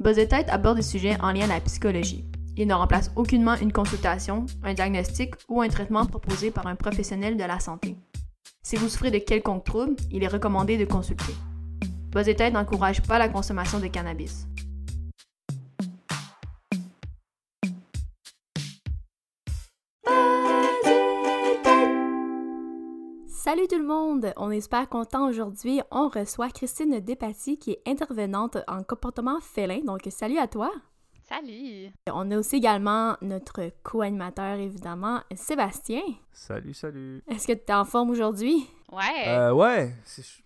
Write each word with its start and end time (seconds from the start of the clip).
Buzz 0.00 0.16
Tête 0.16 0.48
aborde 0.48 0.78
des 0.78 0.82
sujets 0.82 1.18
en 1.20 1.30
lien 1.30 1.44
à 1.44 1.48
la 1.48 1.60
psychologie. 1.60 2.24
Il 2.56 2.66
ne 2.66 2.72
remplace 2.72 3.10
aucunement 3.16 3.56
une 3.56 3.70
consultation, 3.70 4.46
un 4.62 4.72
diagnostic 4.72 5.34
ou 5.46 5.60
un 5.60 5.68
traitement 5.68 6.06
proposé 6.06 6.50
par 6.50 6.66
un 6.66 6.74
professionnel 6.74 7.36
de 7.36 7.44
la 7.44 7.60
santé. 7.60 7.98
Si 8.62 8.76
vous 8.76 8.88
souffrez 8.88 9.10
de 9.10 9.18
quelconque 9.18 9.64
trouble, 9.64 9.96
il 10.10 10.24
est 10.24 10.28
recommandé 10.28 10.78
de 10.78 10.86
consulter. 10.86 11.34
Buzz 12.12 12.24
Tête 12.34 12.54
n'encourage 12.54 13.02
pas 13.02 13.18
la 13.18 13.28
consommation 13.28 13.78
de 13.78 13.88
cannabis. 13.88 14.46
Salut 23.60 23.68
tout 23.68 23.78
le 23.78 23.86
monde! 23.86 24.32
On 24.38 24.50
est 24.50 24.62
super 24.62 24.88
content 24.88 25.28
aujourd'hui. 25.28 25.82
On 25.90 26.08
reçoit 26.08 26.48
Christine 26.48 26.98
Despatie 26.98 27.58
qui 27.58 27.72
est 27.72 27.82
intervenante 27.86 28.56
en 28.66 28.82
comportement 28.82 29.38
félin. 29.42 29.80
Donc, 29.84 30.00
salut 30.08 30.38
à 30.38 30.46
toi! 30.46 30.72
Salut! 31.28 31.90
On 32.10 32.30
a 32.30 32.38
aussi 32.38 32.56
également 32.56 33.18
notre 33.20 33.70
co-animateur, 33.82 34.56
évidemment, 34.56 35.20
Sébastien. 35.34 36.00
Salut, 36.32 36.72
salut! 36.72 37.22
Est-ce 37.28 37.48
que 37.48 37.52
tu 37.52 37.64
es 37.68 37.74
en 37.74 37.84
forme 37.84 38.08
aujourd'hui? 38.08 38.66
Ouais! 38.90 39.28
Euh, 39.28 39.52
ouais! 39.52 39.92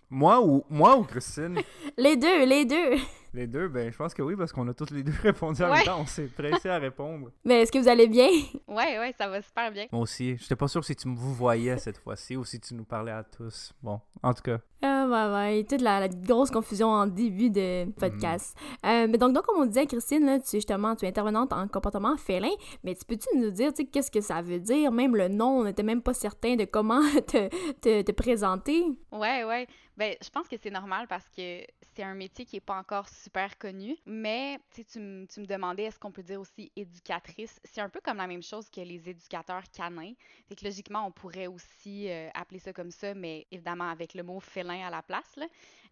Moi 0.09 0.41
ou, 0.41 0.65
moi 0.69 0.97
ou 0.97 1.03
Christine? 1.03 1.61
les 1.97 2.17
deux, 2.17 2.43
les 2.43 2.65
deux! 2.65 2.97
Les 3.35 3.47
deux, 3.47 3.67
ben 3.67 3.91
je 3.91 3.97
pense 3.97 4.13
que 4.13 4.21
oui, 4.21 4.37
parce 4.37 4.53
qu'on 4.53 4.65
a 4.69 4.73
tous 4.73 4.91
les 4.91 5.03
deux 5.03 5.11
répondu 5.21 5.61
en 5.61 5.73
même 5.73 5.83
temps. 5.83 5.99
On 5.99 6.05
s'est 6.05 6.27
pressé 6.27 6.69
à 6.69 6.77
répondre. 6.77 7.31
Mais 7.43 7.63
est-ce 7.63 7.71
que 7.71 7.79
vous 7.79 7.89
allez 7.89 8.07
bien? 8.07 8.29
Ouais, 8.65 8.97
ouais, 8.97 9.13
ça 9.17 9.27
va 9.27 9.41
super 9.41 9.73
bien. 9.73 9.87
Moi 9.91 10.03
aussi. 10.03 10.37
J'étais 10.37 10.55
pas 10.55 10.69
sûr 10.69 10.85
si 10.85 10.95
tu 10.95 11.09
vous 11.13 11.33
voyais 11.33 11.77
cette 11.77 11.97
fois-ci 11.97 12.37
ou 12.37 12.45
si 12.45 12.61
tu 12.61 12.73
nous 12.73 12.85
parlais 12.85 13.11
à 13.11 13.25
tous. 13.25 13.73
Bon, 13.83 13.99
en 14.23 14.33
tout 14.33 14.41
cas. 14.41 14.59
Ah, 14.81 15.05
bah, 15.09 15.29
bah, 15.29 15.63
toute 15.67 15.81
la, 15.81 16.07
grosse 16.07 16.49
confusion 16.49 16.87
en 16.87 17.07
début 17.07 17.49
de 17.49 17.91
podcast. 17.99 18.55
Euh, 18.85 19.07
mais 19.09 19.17
donc, 19.17 19.33
donc, 19.33 19.45
comme 19.45 19.59
on 19.59 19.65
disait, 19.65 19.85
Christine, 19.85 20.25
là, 20.25 20.39
tu, 20.39 20.51
justement, 20.51 20.95
tu 20.95 21.05
es 21.05 21.09
intervenante 21.09 21.51
en 21.51 21.67
comportement 21.67 22.15
félin, 22.17 22.51
mais 22.83 22.95
tu 22.95 23.03
peux-tu 23.03 23.27
nous 23.37 23.51
dire, 23.51 23.73
tu 23.73 23.83
sais, 23.83 23.89
qu'est-ce 23.89 24.11
que 24.11 24.21
ça 24.21 24.41
veut 24.41 24.59
dire? 24.59 24.91
Même 24.91 25.15
le 25.15 25.27
nom, 25.27 25.59
on 25.59 25.63
n'était 25.65 25.83
même 25.83 26.01
pas 26.01 26.13
certain 26.13 26.55
de 26.55 26.65
comment 26.65 27.01
te, 27.27 27.49
te, 27.81 28.01
te 28.01 28.11
présenter. 28.11 28.83
Ouais, 29.11 29.43
ouais. 29.43 29.67
Ben, 29.97 30.13
je 30.21 30.29
pense 30.29 30.47
que 30.49 30.57
c'est 30.61 30.71
normal 30.71 31.07
parce 31.07 31.27
que 31.29 31.65
c'est 31.95 32.03
un 32.03 32.15
métier 32.15 32.45
qui 32.45 32.57
est 32.57 32.61
pas 32.61 32.77
encore 32.77 33.07
super 33.07 33.57
connu. 33.57 33.95
Mais 34.05 34.59
tu 34.73 34.99
me 34.99 35.45
demandais, 35.45 35.83
est-ce 35.83 35.97
qu'on 35.97 36.11
peut 36.11 36.23
dire 36.23 36.41
aussi 36.41 36.71
éducatrice? 36.75 37.61
C'est 37.63 37.79
un 37.79 37.89
peu 37.89 38.01
comme 38.01 38.17
la 38.17 38.27
même 38.27 38.43
chose 38.43 38.69
que 38.69 38.81
les 38.81 39.09
éducateurs 39.09 39.63
canins. 39.71 40.13
Fait 40.49 40.55
que 40.55 40.65
logiquement, 40.65 41.07
on 41.07 41.11
pourrait 41.11 41.47
aussi 41.47 42.09
euh, 42.09 42.29
appeler 42.33 42.59
ça 42.59 42.73
comme 42.73 42.91
ça, 42.91 43.13
mais 43.13 43.47
évidemment 43.51 43.89
avec 43.89 44.13
le 44.13 44.23
mot 44.23 44.41
félin 44.41 44.85
à 44.85 44.89
la 44.89 45.01
place. 45.01 45.35
Là. 45.37 45.47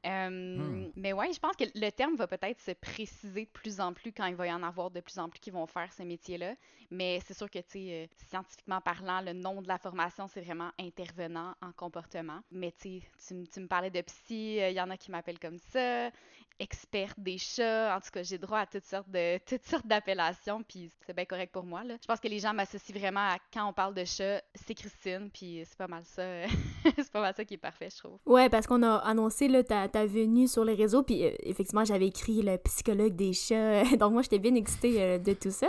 Euh, 0.05 0.29
hmm. 0.29 0.91
Mais 0.95 1.13
ouais, 1.13 1.31
je 1.31 1.39
pense 1.39 1.55
que 1.55 1.63
le 1.75 1.89
terme 1.91 2.15
va 2.15 2.27
peut-être 2.27 2.59
se 2.59 2.71
préciser 2.71 3.45
de 3.45 3.49
plus 3.49 3.79
en 3.79 3.93
plus 3.93 4.11
quand 4.11 4.25
il 4.25 4.35
va 4.35 4.47
y 4.47 4.51
en 4.51 4.63
avoir 4.63 4.91
de 4.91 4.99
plus 4.99 5.17
en 5.17 5.29
plus 5.29 5.39
qui 5.39 5.51
vont 5.51 5.65
faire 5.65 5.91
ce 5.93 6.03
métier-là. 6.03 6.55
Mais 6.91 7.19
c'est 7.25 7.35
sûr 7.35 7.49
que, 7.49 7.59
tu 7.59 7.77
euh, 7.89 8.05
scientifiquement 8.29 8.81
parlant, 8.81 9.21
le 9.21 9.33
nom 9.33 9.61
de 9.61 9.67
la 9.67 9.77
formation, 9.77 10.27
c'est 10.27 10.41
vraiment 10.41 10.71
intervenant 10.79 11.55
en 11.61 11.71
comportement. 11.71 12.41
Mais 12.51 12.71
tu 12.71 13.01
tu 13.25 13.59
me 13.59 13.67
parlais 13.67 13.89
de 13.89 14.01
psy, 14.01 14.57
il 14.57 14.73
y 14.73 14.81
en 14.81 14.89
a 14.89 14.97
qui 14.97 15.11
m'appellent 15.11 15.39
comme 15.39 15.57
ça 15.57 16.11
experte 16.59 17.19
des 17.19 17.37
chats. 17.37 17.95
En 17.95 17.99
tout 17.99 18.09
cas, 18.11 18.23
j'ai 18.23 18.37
droit 18.37 18.59
à 18.59 18.65
toutes 18.65 18.85
sortes 18.85 19.09
de 19.09 19.37
toutes 19.45 19.65
sortes 19.65 19.87
d'appellations, 19.87 20.63
puis 20.63 20.89
c'est 21.05 21.15
bien 21.15 21.25
correct 21.25 21.51
pour 21.51 21.63
moi. 21.63 21.83
Là. 21.83 21.95
Je 22.01 22.07
pense 22.07 22.19
que 22.19 22.27
les 22.27 22.39
gens 22.39 22.53
m'associent 22.53 22.95
vraiment 22.97 23.19
à 23.19 23.37
quand 23.53 23.67
on 23.67 23.73
parle 23.73 23.93
de 23.93 24.05
chat, 24.05 24.41
c'est 24.55 24.73
Christine, 24.73 25.29
puis 25.33 25.63
c'est 25.65 25.77
pas 25.77 25.87
mal 25.87 26.03
ça. 26.05 26.23
c'est 26.95 27.11
pas 27.11 27.21
mal 27.21 27.33
ça 27.35 27.45
qui 27.45 27.55
est 27.55 27.57
parfait, 27.57 27.89
je 27.89 27.97
trouve. 27.97 28.17
Ouais, 28.25 28.49
parce 28.49 28.67
qu'on 28.67 28.83
a 28.83 28.97
annoncé 28.97 29.47
là, 29.47 29.63
ta, 29.63 29.87
ta, 29.87 30.05
venue 30.05 30.47
sur 30.47 30.65
les 30.65 30.75
réseaux, 30.75 31.03
puis 31.03 31.25
euh, 31.25 31.31
effectivement, 31.39 31.85
j'avais 31.85 32.07
écrit 32.07 32.41
le 32.41 32.57
psychologue 32.57 33.15
des 33.15 33.33
chats. 33.33 33.83
Donc 33.99 34.13
moi, 34.13 34.21
j'étais 34.21 34.39
bien 34.39 34.55
excitée 34.55 35.01
euh, 35.01 35.17
de 35.17 35.33
tout 35.33 35.51
ça. 35.51 35.67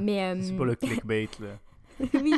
Mais 0.00 0.22
euh, 0.22 0.40
c'est 0.40 0.56
pas 0.56 0.64
le 0.64 0.74
clickbait 0.74 1.28
là. 1.40 1.58
oui, 2.14 2.34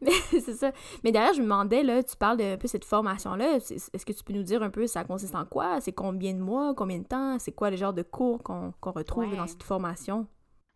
mais 0.00 0.10
c'est 0.30 0.54
ça. 0.54 0.72
Mais 1.04 1.12
d'ailleurs, 1.12 1.34
je 1.34 1.40
me 1.40 1.44
demandais, 1.44 1.82
là, 1.82 2.02
tu 2.02 2.16
parles 2.16 2.36
de 2.36 2.44
un 2.44 2.56
peu 2.56 2.68
cette 2.68 2.84
formation-là. 2.84 3.56
Est-ce 3.56 4.04
que 4.04 4.12
tu 4.12 4.24
peux 4.24 4.32
nous 4.32 4.42
dire 4.42 4.62
un 4.62 4.70
peu 4.70 4.86
ça 4.86 5.04
consiste 5.04 5.34
en 5.34 5.44
quoi? 5.44 5.80
C'est 5.80 5.92
combien 5.92 6.34
de 6.34 6.40
mois, 6.40 6.74
combien 6.74 6.98
de 6.98 7.04
temps? 7.04 7.38
C'est 7.38 7.52
quoi 7.52 7.70
le 7.70 7.76
genre 7.76 7.92
de 7.92 8.02
cours 8.02 8.42
qu'on 8.42 8.72
retrouve 8.92 9.36
dans 9.36 9.46
cette 9.46 9.62
formation? 9.62 10.26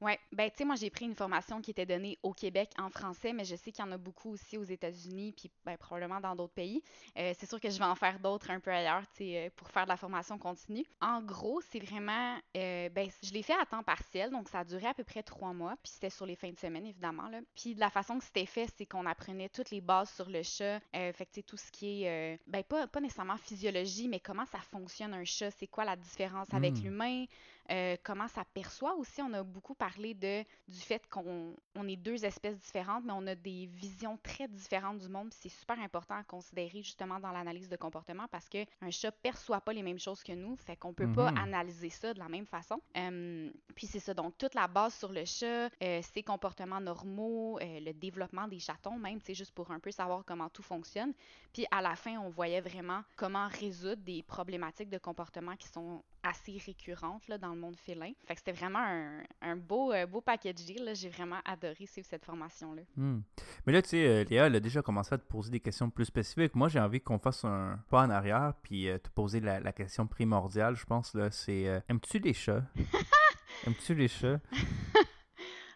Oui, 0.04 0.12
ben 0.32 0.50
tu 0.50 0.58
sais, 0.58 0.64
moi 0.66 0.74
j'ai 0.76 0.90
pris 0.90 1.06
une 1.06 1.14
formation 1.14 1.62
qui 1.62 1.70
était 1.70 1.86
donnée 1.86 2.18
au 2.22 2.34
Québec 2.34 2.70
en 2.78 2.90
français, 2.90 3.32
mais 3.32 3.46
je 3.46 3.56
sais 3.56 3.72
qu'il 3.72 3.82
y 3.82 3.88
en 3.88 3.90
a 3.90 3.96
beaucoup 3.96 4.32
aussi 4.32 4.58
aux 4.58 4.64
États-Unis, 4.64 5.32
puis 5.32 5.50
ben, 5.64 5.78
probablement 5.78 6.20
dans 6.20 6.36
d'autres 6.36 6.52
pays. 6.52 6.82
Euh, 7.16 7.32
c'est 7.38 7.48
sûr 7.48 7.58
que 7.58 7.70
je 7.70 7.78
vais 7.78 7.86
en 7.86 7.94
faire 7.94 8.18
d'autres 8.18 8.50
un 8.50 8.60
peu 8.60 8.70
ailleurs, 8.70 9.00
tu 9.12 9.24
sais, 9.24 9.46
euh, 9.46 9.50
pour 9.56 9.70
faire 9.70 9.84
de 9.84 9.88
la 9.88 9.96
formation 9.96 10.36
continue. 10.36 10.84
En 11.00 11.22
gros, 11.22 11.62
c'est 11.62 11.78
vraiment, 11.78 12.36
euh, 12.54 12.90
ben 12.90 13.08
je 13.22 13.32
l'ai 13.32 13.42
fait 13.42 13.54
à 13.54 13.64
temps 13.64 13.82
partiel, 13.82 14.30
donc 14.30 14.50
ça 14.50 14.58
a 14.58 14.64
duré 14.64 14.86
à 14.86 14.92
peu 14.92 15.04
près 15.04 15.22
trois 15.22 15.54
mois, 15.54 15.74
puis 15.82 15.92
c'était 15.94 16.10
sur 16.10 16.26
les 16.26 16.36
fins 16.36 16.50
de 16.50 16.58
semaine 16.58 16.84
évidemment 16.84 17.28
là. 17.30 17.40
Puis 17.54 17.74
de 17.74 17.80
la 17.80 17.88
façon 17.88 18.18
que 18.18 18.24
c'était 18.24 18.44
fait, 18.44 18.70
c'est 18.76 18.84
qu'on 18.84 19.06
apprenait 19.06 19.48
toutes 19.48 19.70
les 19.70 19.80
bases 19.80 20.10
sur 20.10 20.28
le 20.28 20.42
chat, 20.42 20.80
fait 20.92 21.12
que 21.24 21.30
tu 21.32 21.36
sais 21.36 21.42
tout 21.42 21.56
ce 21.56 21.72
qui 21.72 22.04
est, 22.04 22.38
ben 22.46 22.62
pas 22.62 22.86
pas 22.88 23.00
nécessairement 23.00 23.38
physiologie, 23.38 24.08
mais 24.08 24.20
comment 24.20 24.44
ça 24.44 24.58
fonctionne 24.70 25.14
un 25.14 25.24
chat, 25.24 25.50
c'est 25.52 25.66
quoi 25.66 25.86
la 25.86 25.96
différence 25.96 26.52
avec 26.52 26.74
hmm. 26.74 26.82
l'humain. 26.82 27.24
Euh, 27.70 27.96
comment 28.02 28.28
ça 28.28 28.44
perçoit 28.44 28.94
aussi? 28.94 29.22
On 29.22 29.32
a 29.32 29.42
beaucoup 29.42 29.74
parlé 29.74 30.14
de, 30.14 30.42
du 30.68 30.80
fait 30.80 31.06
qu'on 31.08 31.54
on 31.74 31.88
est 31.88 31.96
deux 31.96 32.24
espèces 32.24 32.58
différentes, 32.58 33.04
mais 33.04 33.12
on 33.12 33.26
a 33.26 33.34
des 33.34 33.66
visions 33.66 34.18
très 34.22 34.48
différentes 34.48 34.98
du 34.98 35.08
monde. 35.08 35.32
C'est 35.32 35.48
super 35.48 35.78
important 35.80 36.14
à 36.14 36.24
considérer 36.24 36.82
justement 36.82 37.18
dans 37.18 37.32
l'analyse 37.32 37.68
de 37.68 37.76
comportement 37.76 38.26
parce 38.30 38.48
qu'un 38.48 38.90
chat 38.90 39.12
perçoit 39.12 39.60
pas 39.60 39.72
les 39.72 39.82
mêmes 39.82 39.98
choses 39.98 40.22
que 40.22 40.32
nous, 40.32 40.56
fait 40.56 40.76
qu'on 40.76 40.92
peut 40.92 41.10
pas 41.12 41.30
mhm. 41.30 41.38
analyser 41.38 41.90
ça 41.90 42.12
de 42.12 42.18
la 42.18 42.28
même 42.28 42.46
façon. 42.46 42.80
Euh, 42.96 43.50
puis 43.74 43.86
c'est 43.86 44.00
ça, 44.00 44.14
donc 44.14 44.36
toute 44.38 44.54
la 44.54 44.68
base 44.68 44.94
sur 44.94 45.12
le 45.12 45.24
chat, 45.24 45.70
euh, 45.82 46.02
ses 46.02 46.22
comportements 46.22 46.80
normaux, 46.80 47.58
le 47.60 47.92
développement 47.92 48.46
des 48.48 48.58
chatons 48.58 48.98
même, 48.98 49.20
c'est 49.20 49.34
juste 49.34 49.52
pour 49.52 49.70
un 49.70 49.80
peu 49.80 49.90
savoir 49.90 50.24
comment 50.24 50.48
tout 50.48 50.62
fonctionne. 50.62 51.12
Puis 51.52 51.66
à 51.70 51.80
la 51.80 51.96
fin, 51.96 52.18
on 52.18 52.28
voyait 52.28 52.60
vraiment 52.60 53.02
comment 53.16 53.48
résoudre 53.48 54.02
des 54.02 54.22
problématiques 54.22 54.90
de 54.90 54.98
comportement 54.98 55.56
qui 55.56 55.68
sont 55.68 56.02
assez 56.24 56.58
récurrentes 56.64 57.28
là, 57.28 57.38
dans 57.38 57.50
le 57.50 57.60
monde 57.60 57.76
félin. 57.76 58.12
Fait 58.26 58.34
que 58.34 58.40
c'était 58.40 58.52
vraiment 58.52 58.80
un, 58.80 59.22
un 59.42 59.56
beau, 59.56 59.92
euh, 59.92 60.06
beau 60.06 60.20
package 60.20 60.54
deal. 60.54 60.90
J'ai 60.94 61.08
vraiment 61.08 61.38
adoré 61.44 61.86
suivre 61.86 62.06
cette 62.08 62.24
formation-là. 62.24 62.82
Hmm. 62.96 63.20
Mais 63.66 63.72
là, 63.72 63.82
tu 63.82 63.90
sais, 63.90 64.06
euh, 64.06 64.24
Léa, 64.24 64.46
elle 64.46 64.56
a 64.56 64.60
déjà 64.60 64.82
commencé 64.82 65.14
à 65.14 65.18
te 65.18 65.26
poser 65.26 65.50
des 65.50 65.60
questions 65.60 65.90
plus 65.90 66.06
spécifiques. 66.06 66.54
Moi, 66.54 66.68
j'ai 66.68 66.80
envie 66.80 67.00
qu'on 67.00 67.18
fasse 67.18 67.44
un 67.44 67.78
pas 67.90 68.02
en 68.02 68.10
arrière 68.10 68.54
puis 68.62 68.88
euh, 68.88 68.98
te 68.98 69.10
poser 69.10 69.40
la, 69.40 69.60
la, 69.60 69.72
question 69.72 70.06
primordiale, 70.06 70.76
je 70.76 70.84
pense. 70.84 71.14
là 71.14 71.30
C'est 71.30 71.82
aimes-tu 71.88 72.18
les 72.18 72.34
chats? 72.34 72.64
Aimes-tu 73.66 73.94
les 73.94 74.08
chats? 74.08 74.40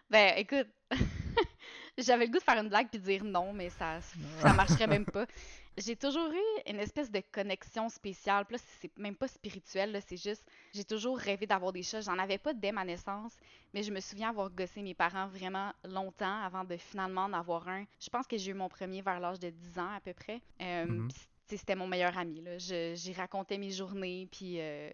Ben, 0.09 0.33
écoute. 0.37 0.67
J'avais 1.99 2.25
le 2.25 2.31
goût 2.31 2.39
de 2.39 2.43
faire 2.43 2.57
une 2.57 2.69
blague 2.69 2.89
puis 2.89 2.99
de 2.99 3.05
dire 3.05 3.23
non, 3.23 3.53
mais 3.53 3.69
ça, 3.69 3.99
ça 4.39 4.53
marcherait 4.53 4.87
même 4.87 5.05
pas 5.05 5.27
j'ai 5.79 5.95
toujours 5.95 6.31
eu 6.31 6.69
une 6.69 6.79
espèce 6.79 7.11
de 7.11 7.21
connexion 7.31 7.89
spéciale. 7.89 8.45
Puis 8.45 8.57
là, 8.57 8.63
c'est 8.79 8.97
même 8.97 9.15
pas 9.15 9.27
spirituel, 9.27 9.99
c'est 10.05 10.17
juste, 10.17 10.45
j'ai 10.73 10.83
toujours 10.83 11.17
rêvé 11.17 11.45
d'avoir 11.45 11.71
des 11.71 11.83
chats. 11.83 12.01
J'en 12.01 12.17
avais 12.17 12.37
pas 12.37 12.53
dès 12.53 12.71
ma 12.71 12.85
naissance, 12.85 13.35
mais 13.73 13.83
je 13.83 13.91
me 13.91 13.99
souviens 13.99 14.29
avoir 14.29 14.49
gossé 14.49 14.81
mes 14.81 14.93
parents 14.93 15.27
vraiment 15.27 15.71
longtemps 15.83 16.41
avant 16.43 16.63
de 16.63 16.77
finalement 16.77 17.23
en 17.23 17.33
avoir 17.33 17.67
un. 17.67 17.85
Je 17.99 18.09
pense 18.09 18.27
que 18.27 18.37
j'ai 18.37 18.51
eu 18.51 18.55
mon 18.55 18.69
premier 18.69 19.01
vers 19.01 19.19
l'âge 19.19 19.39
de 19.39 19.49
10 19.49 19.79
ans 19.79 19.93
à 19.95 19.99
peu 19.99 20.13
près. 20.13 20.41
Euh, 20.61 20.85
mm-hmm 20.85 21.29
c'était 21.57 21.75
mon 21.75 21.87
meilleur 21.87 22.17
ami. 22.17 22.43
J'y 22.57 23.13
racontais 23.13 23.57
mes 23.57 23.71
journées, 23.71 24.27
puis 24.31 24.59
euh, 24.59 24.89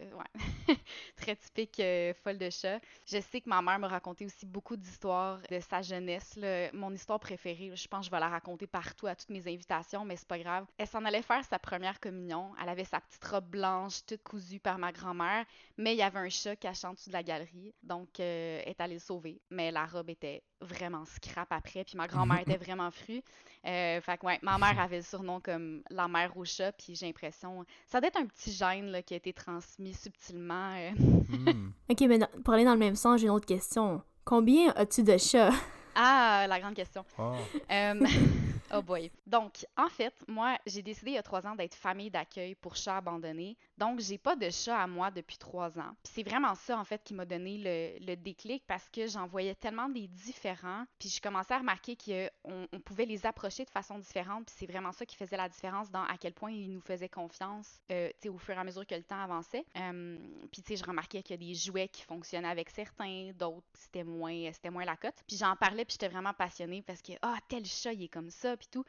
très 1.17 1.35
typique 1.35 1.79
euh, 1.79 2.13
folle 2.13 2.37
de 2.37 2.49
chat. 2.49 2.79
Je 3.05 3.19
sais 3.19 3.41
que 3.41 3.49
ma 3.49 3.61
mère 3.61 3.79
me 3.79 3.87
racontait 3.87 4.25
aussi 4.25 4.45
beaucoup 4.45 4.77
d'histoires 4.77 5.39
de 5.49 5.59
sa 5.59 5.81
jeunesse. 5.81 6.39
Mon 6.73 6.93
histoire 6.93 7.19
préférée, 7.19 7.71
je 7.75 7.87
pense 7.87 8.01
que 8.01 8.05
je 8.05 8.11
vais 8.11 8.19
la 8.19 8.29
raconter 8.29 8.67
partout 8.67 9.07
à 9.07 9.15
toutes 9.15 9.29
mes 9.29 9.47
invitations, 9.47 10.05
mais 10.05 10.15
c'est 10.15 10.27
pas 10.27 10.39
grave. 10.39 10.65
Elle 10.77 10.87
s'en 10.87 11.03
allait 11.05 11.21
faire 11.21 11.43
sa 11.43 11.59
première 11.59 11.99
communion. 11.99 12.51
Elle 12.61 12.69
avait 12.69 12.85
sa 12.85 13.01
petite 13.01 13.25
robe 13.25 13.49
blanche, 13.49 14.05
toute 14.05 14.23
cousue 14.23 14.59
par 14.59 14.77
ma 14.77 14.91
grand-mère, 14.91 15.45
mais 15.77 15.93
il 15.93 15.97
y 15.97 16.03
avait 16.03 16.19
un 16.19 16.29
chat 16.29 16.55
cachant 16.55 16.89
en 16.89 16.93
dessous 16.93 17.09
de 17.09 17.13
la 17.13 17.23
galerie, 17.23 17.73
donc 17.83 18.19
euh, 18.19 18.61
elle 18.63 18.69
est 18.69 18.81
allée 18.81 18.93
le 18.95 18.99
sauver. 18.99 19.41
Mais 19.49 19.71
la 19.71 19.85
robe 19.85 20.09
était 20.09 20.43
vraiment 20.61 21.05
scrap 21.05 21.51
après, 21.51 21.83
puis 21.83 21.97
ma 21.97 22.07
grand-mère 22.07 22.39
était 22.39 22.57
vraiment 22.57 22.91
frue. 22.91 23.21
fait 23.63 24.01
que 24.19 24.25
ouais, 24.25 24.39
ma 24.41 24.57
mère 24.57 24.79
avait 24.79 24.97
le 24.97 25.03
surnom 25.03 25.41
comme 25.41 25.83
la 25.89 26.07
mère 26.07 26.35
au 26.37 26.44
chat, 26.45 26.71
puis 26.71 26.95
j'ai 26.95 27.05
l'impression. 27.05 27.65
Ça 27.87 27.99
doit 27.99 28.07
être 28.07 28.19
un 28.19 28.25
petit 28.25 28.51
gène 28.51 28.87
là, 28.87 29.01
qui 29.01 29.13
a 29.13 29.17
été 29.17 29.33
transmis 29.33 29.93
subtilement. 29.93 30.75
Euh. 30.75 30.91
Hmm. 30.91 31.71
ok, 31.89 32.01
mais 32.01 32.19
pour 32.43 32.53
aller 32.53 32.65
dans 32.65 32.73
le 32.73 32.79
même 32.79 32.95
sens, 32.95 33.19
j'ai 33.19 33.27
une 33.27 33.33
autre 33.33 33.45
question. 33.45 34.01
Combien 34.23 34.71
as-tu 34.75 35.03
de 35.03 35.17
chats? 35.17 35.51
Ah, 35.95 36.45
la 36.47 36.59
grande 36.59 36.73
question. 36.73 37.05
Oh. 37.17 37.33
oh 38.73 38.81
boy. 38.81 39.11
Donc, 39.25 39.65
en 39.77 39.89
fait, 39.89 40.13
moi, 40.27 40.57
j'ai 40.65 40.81
décidé 40.81 41.11
il 41.11 41.13
y 41.15 41.17
a 41.17 41.23
trois 41.23 41.45
ans 41.47 41.55
d'être 41.55 41.75
famille 41.75 42.09
d'accueil 42.09 42.55
pour 42.55 42.75
chats 42.75 42.97
abandonnés. 42.97 43.57
Donc, 43.77 43.99
j'ai 43.99 44.17
pas 44.17 44.35
de 44.35 44.49
chat 44.49 44.77
à 44.77 44.87
moi 44.87 45.11
depuis 45.11 45.37
trois 45.37 45.77
ans. 45.79 45.95
Puis 46.03 46.13
c'est 46.15 46.23
vraiment 46.23 46.55
ça, 46.55 46.77
en 46.77 46.83
fait, 46.83 47.03
qui 47.03 47.13
m'a 47.13 47.25
donné 47.25 47.99
le, 47.99 48.15
déclic 48.15 48.63
parce 48.65 48.87
que 48.89 49.07
j'en 49.07 49.27
voyais 49.27 49.55
tellement 49.55 49.89
des 49.89 50.07
différents. 50.07 50.85
Puis 50.99 51.09
je 51.09 51.21
commençais 51.21 51.53
à 51.53 51.59
remarquer 51.59 51.97
qu'on 51.97 52.67
on 52.71 52.79
pouvait 52.79 53.05
les 53.05 53.25
approcher 53.25 53.65
de 53.65 53.69
façon 53.69 53.99
différente. 53.99 54.45
Puis 54.45 54.55
c'est 54.57 54.65
vraiment 54.65 54.91
ça 54.93 55.05
qui 55.05 55.15
faisait 55.15 55.37
la 55.37 55.49
différence 55.49 55.91
dans 55.91 56.03
à 56.03 56.17
quel 56.17 56.33
point 56.33 56.51
ils 56.51 56.71
nous 56.71 56.81
faisaient 56.81 57.09
confiance 57.09 57.81
euh, 57.91 58.09
au 58.27 58.37
fur 58.37 58.55
et 58.55 58.57
à 58.57 58.63
mesure 58.63 58.87
que 58.87 58.95
le 58.95 59.03
temps 59.03 59.19
avançait. 59.19 59.65
Euh, 59.77 60.17
puis 60.51 60.61
tu 60.61 60.69
sais, 60.69 60.75
je 60.77 60.87
remarquais 60.87 61.21
qu'il 61.21 61.39
y 61.39 61.43
a 61.43 61.45
des 61.47 61.53
jouets 61.53 61.87
qui 61.89 62.03
fonctionnaient 62.03 62.47
avec 62.47 62.69
certains, 62.69 63.31
d'autres, 63.37 63.65
c'était 63.73 64.03
moins, 64.03 64.51
c'était 64.53 64.69
moins 64.69 64.85
la 64.85 64.95
cote. 64.95 65.15
Puis 65.27 65.37
j'en 65.37 65.55
parlais, 65.55 65.85
puis 65.85 65.93
j'étais 65.93 66.07
vraiment 66.07 66.33
passionnée 66.33 66.81
parce 66.81 67.01
que, 67.01 67.13
ah, 67.21 67.37
tel 67.47 67.65
chat, 67.65 67.93
il 67.93 68.03
est 68.03 68.07
comme 68.07 68.29
ça, 68.29 68.54
puis 68.57 68.67
tout. 68.71 68.85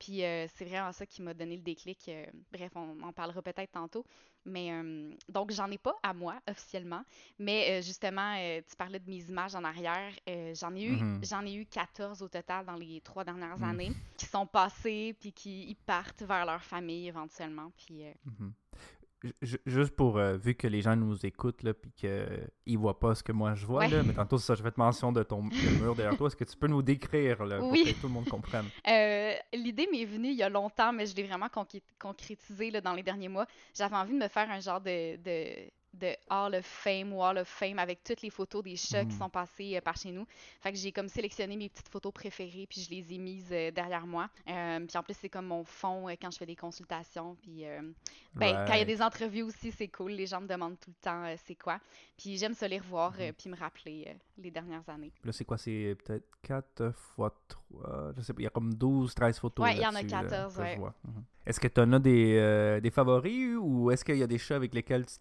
Puis 0.00 0.24
euh, 0.24 0.46
c'est 0.56 0.64
vraiment 0.64 0.92
ça 0.92 1.04
qui 1.04 1.20
m'a 1.20 1.34
donné 1.34 1.56
le 1.56 1.62
déclic. 1.62 2.08
Euh, 2.08 2.24
bref, 2.50 2.72
on 2.74 3.00
en 3.02 3.12
parlera 3.12 3.42
peut-être 3.42 3.70
tantôt. 3.70 4.04
Mais 4.46 4.72
euh, 4.72 5.10
donc, 5.28 5.50
j'en 5.50 5.70
ai 5.70 5.76
pas 5.76 5.94
à 6.02 6.14
moi 6.14 6.40
officiellement. 6.48 7.02
Mais 7.38 7.82
justement, 7.82 8.34
tu 8.66 8.74
parlais 8.76 8.98
de 8.98 9.08
mes 9.08 9.22
images 9.28 9.54
en 9.54 9.62
arrière. 9.62 10.12
j'en 10.54 10.74
ai 10.74 10.84
eu 10.84 10.96
mm-hmm. 10.96 11.28
j'en 11.28 11.44
ai 11.44 11.52
eu 11.52 11.66
14 11.66 12.22
au 12.22 12.28
total 12.28 12.64
dans 12.64 12.76
les 12.76 13.02
trois 13.02 13.22
dernières 13.22 13.58
mm. 13.58 13.64
années 13.64 13.92
qui 14.16 14.24
sont 14.24 14.46
passées 14.46 15.14
puis 15.20 15.32
qui 15.32 15.76
partent 15.84 16.22
vers 16.22 16.46
leur 16.46 16.64
famille 16.64 17.06
éventuellement. 17.06 17.70
Puis 17.76 18.02
mm-hmm 18.02 18.50
juste 19.66 19.92
pour, 19.92 20.18
euh, 20.18 20.36
vu 20.36 20.54
que 20.54 20.66
les 20.66 20.82
gens 20.82 20.96
nous 20.96 21.24
écoutent, 21.26 21.62
là, 21.62 21.74
puis 21.74 21.92
qu'ils 21.92 22.78
voient 22.78 22.98
pas 22.98 23.14
ce 23.14 23.22
que 23.22 23.32
moi 23.32 23.54
je 23.54 23.66
vois, 23.66 23.86
là, 23.86 24.02
mais 24.02 24.14
tantôt, 24.14 24.38
ça, 24.38 24.54
je 24.54 24.62
vais 24.62 24.70
te 24.70 24.80
mention 24.80 25.12
de 25.12 25.22
ton 25.22 25.42
mur 25.42 25.94
derrière 25.94 26.16
toi. 26.16 26.28
Est-ce 26.28 26.36
que 26.36 26.44
tu 26.44 26.56
peux 26.56 26.68
nous 26.68 26.82
décrire, 26.82 27.44
là, 27.44 27.58
pour 27.58 27.72
que 27.72 28.00
tout 28.00 28.06
le 28.06 28.12
monde 28.12 28.28
comprenne? 28.28 28.66
Euh, 28.90 29.34
l'idée 29.52 29.88
m'est 29.92 30.04
venue 30.04 30.28
il 30.28 30.36
y 30.36 30.42
a 30.42 30.48
longtemps, 30.48 30.92
mais 30.92 31.06
je 31.06 31.14
l'ai 31.14 31.22
vraiment 31.22 31.48
concrétisée 31.98 32.70
dans 32.80 32.94
les 32.94 33.02
derniers 33.02 33.28
mois. 33.28 33.46
J'avais 33.74 33.94
envie 33.94 34.14
de 34.14 34.18
me 34.18 34.28
faire 34.28 34.50
un 34.50 34.58
genre 34.58 34.80
de 34.80 35.16
de 35.16 35.70
Hall 36.30 36.54
of 36.54 36.64
Fame, 36.64 37.12
Wall 37.12 37.38
of 37.38 37.48
Fame, 37.48 37.78
avec 37.78 38.02
toutes 38.04 38.22
les 38.22 38.30
photos 38.30 38.62
des 38.62 38.76
chats 38.76 39.04
qui 39.04 39.14
mm. 39.14 39.18
sont 39.18 39.28
passés 39.28 39.76
euh, 39.76 39.80
par 39.80 39.96
chez 39.96 40.10
nous. 40.10 40.26
Fait 40.60 40.72
que 40.72 40.78
j'ai 40.78 40.92
comme 40.92 41.08
sélectionné 41.08 41.56
mes 41.56 41.68
petites 41.68 41.88
photos 41.88 42.12
préférées, 42.12 42.66
puis 42.68 42.80
je 42.82 42.90
les 42.90 43.12
ai 43.12 43.18
mises 43.18 43.52
euh, 43.52 43.70
derrière 43.70 44.06
moi. 44.06 44.28
Euh, 44.48 44.80
puis 44.80 44.96
en 44.96 45.02
plus, 45.02 45.16
c'est 45.20 45.28
comme 45.28 45.46
mon 45.46 45.64
fond 45.64 46.06
quand 46.20 46.30
je 46.30 46.38
fais 46.38 46.46
des 46.46 46.56
consultations. 46.56 47.36
Puis 47.42 47.64
ben, 48.34 48.64
quand 48.66 48.74
il 48.74 48.78
y 48.78 48.82
a 48.82 48.84
des 48.84 49.02
entrevues 49.02 49.42
aussi, 49.42 49.72
c'est 49.72 49.88
cool. 49.88 50.12
Les 50.12 50.26
gens 50.26 50.40
me 50.40 50.46
demandent 50.46 50.78
tout 50.78 50.90
le 50.90 51.02
temps 51.02 51.34
c'est 51.46 51.54
quoi. 51.54 51.80
Puis 52.16 52.38
j'aime 52.38 52.54
ça 52.54 52.68
les 52.68 52.78
revoir, 52.78 53.16
mm-hmm. 53.16 53.32
puis 53.32 53.50
me 53.50 53.56
rappeler 53.56 54.16
les 54.40 54.50
dernières 54.50 54.88
années. 54.88 55.12
Là, 55.24 55.32
c'est 55.32 55.44
quoi? 55.44 55.58
C'est 55.58 55.96
peut-être 56.04 56.26
4 56.42 56.92
fois 56.94 57.34
3, 57.48 58.12
je 58.16 58.22
sais 58.22 58.32
pas, 58.32 58.40
il 58.40 58.44
y 58.44 58.48
a 58.48 58.50
comme 58.50 58.74
12, 58.74 59.14
13 59.14 59.38
photos 59.38 59.64
Ouais, 59.64 59.76
il 59.76 59.82
y 59.82 59.86
en 59.86 59.94
a 59.94 60.02
14, 60.02 60.58
ouais. 60.58 60.78
Mm-hmm. 60.78 61.22
Est-ce 61.46 61.58
que 61.58 61.68
tu 61.68 61.80
en 61.80 61.92
as 61.94 61.98
des, 61.98 62.80
des 62.82 62.90
favoris 62.90 63.56
ou 63.60 63.90
est-ce 63.90 64.04
qu'il 64.04 64.18
y 64.18 64.22
a 64.22 64.26
des 64.26 64.38
chats 64.38 64.56
avec 64.56 64.74
lesquels 64.74 65.06
tu 65.06 65.16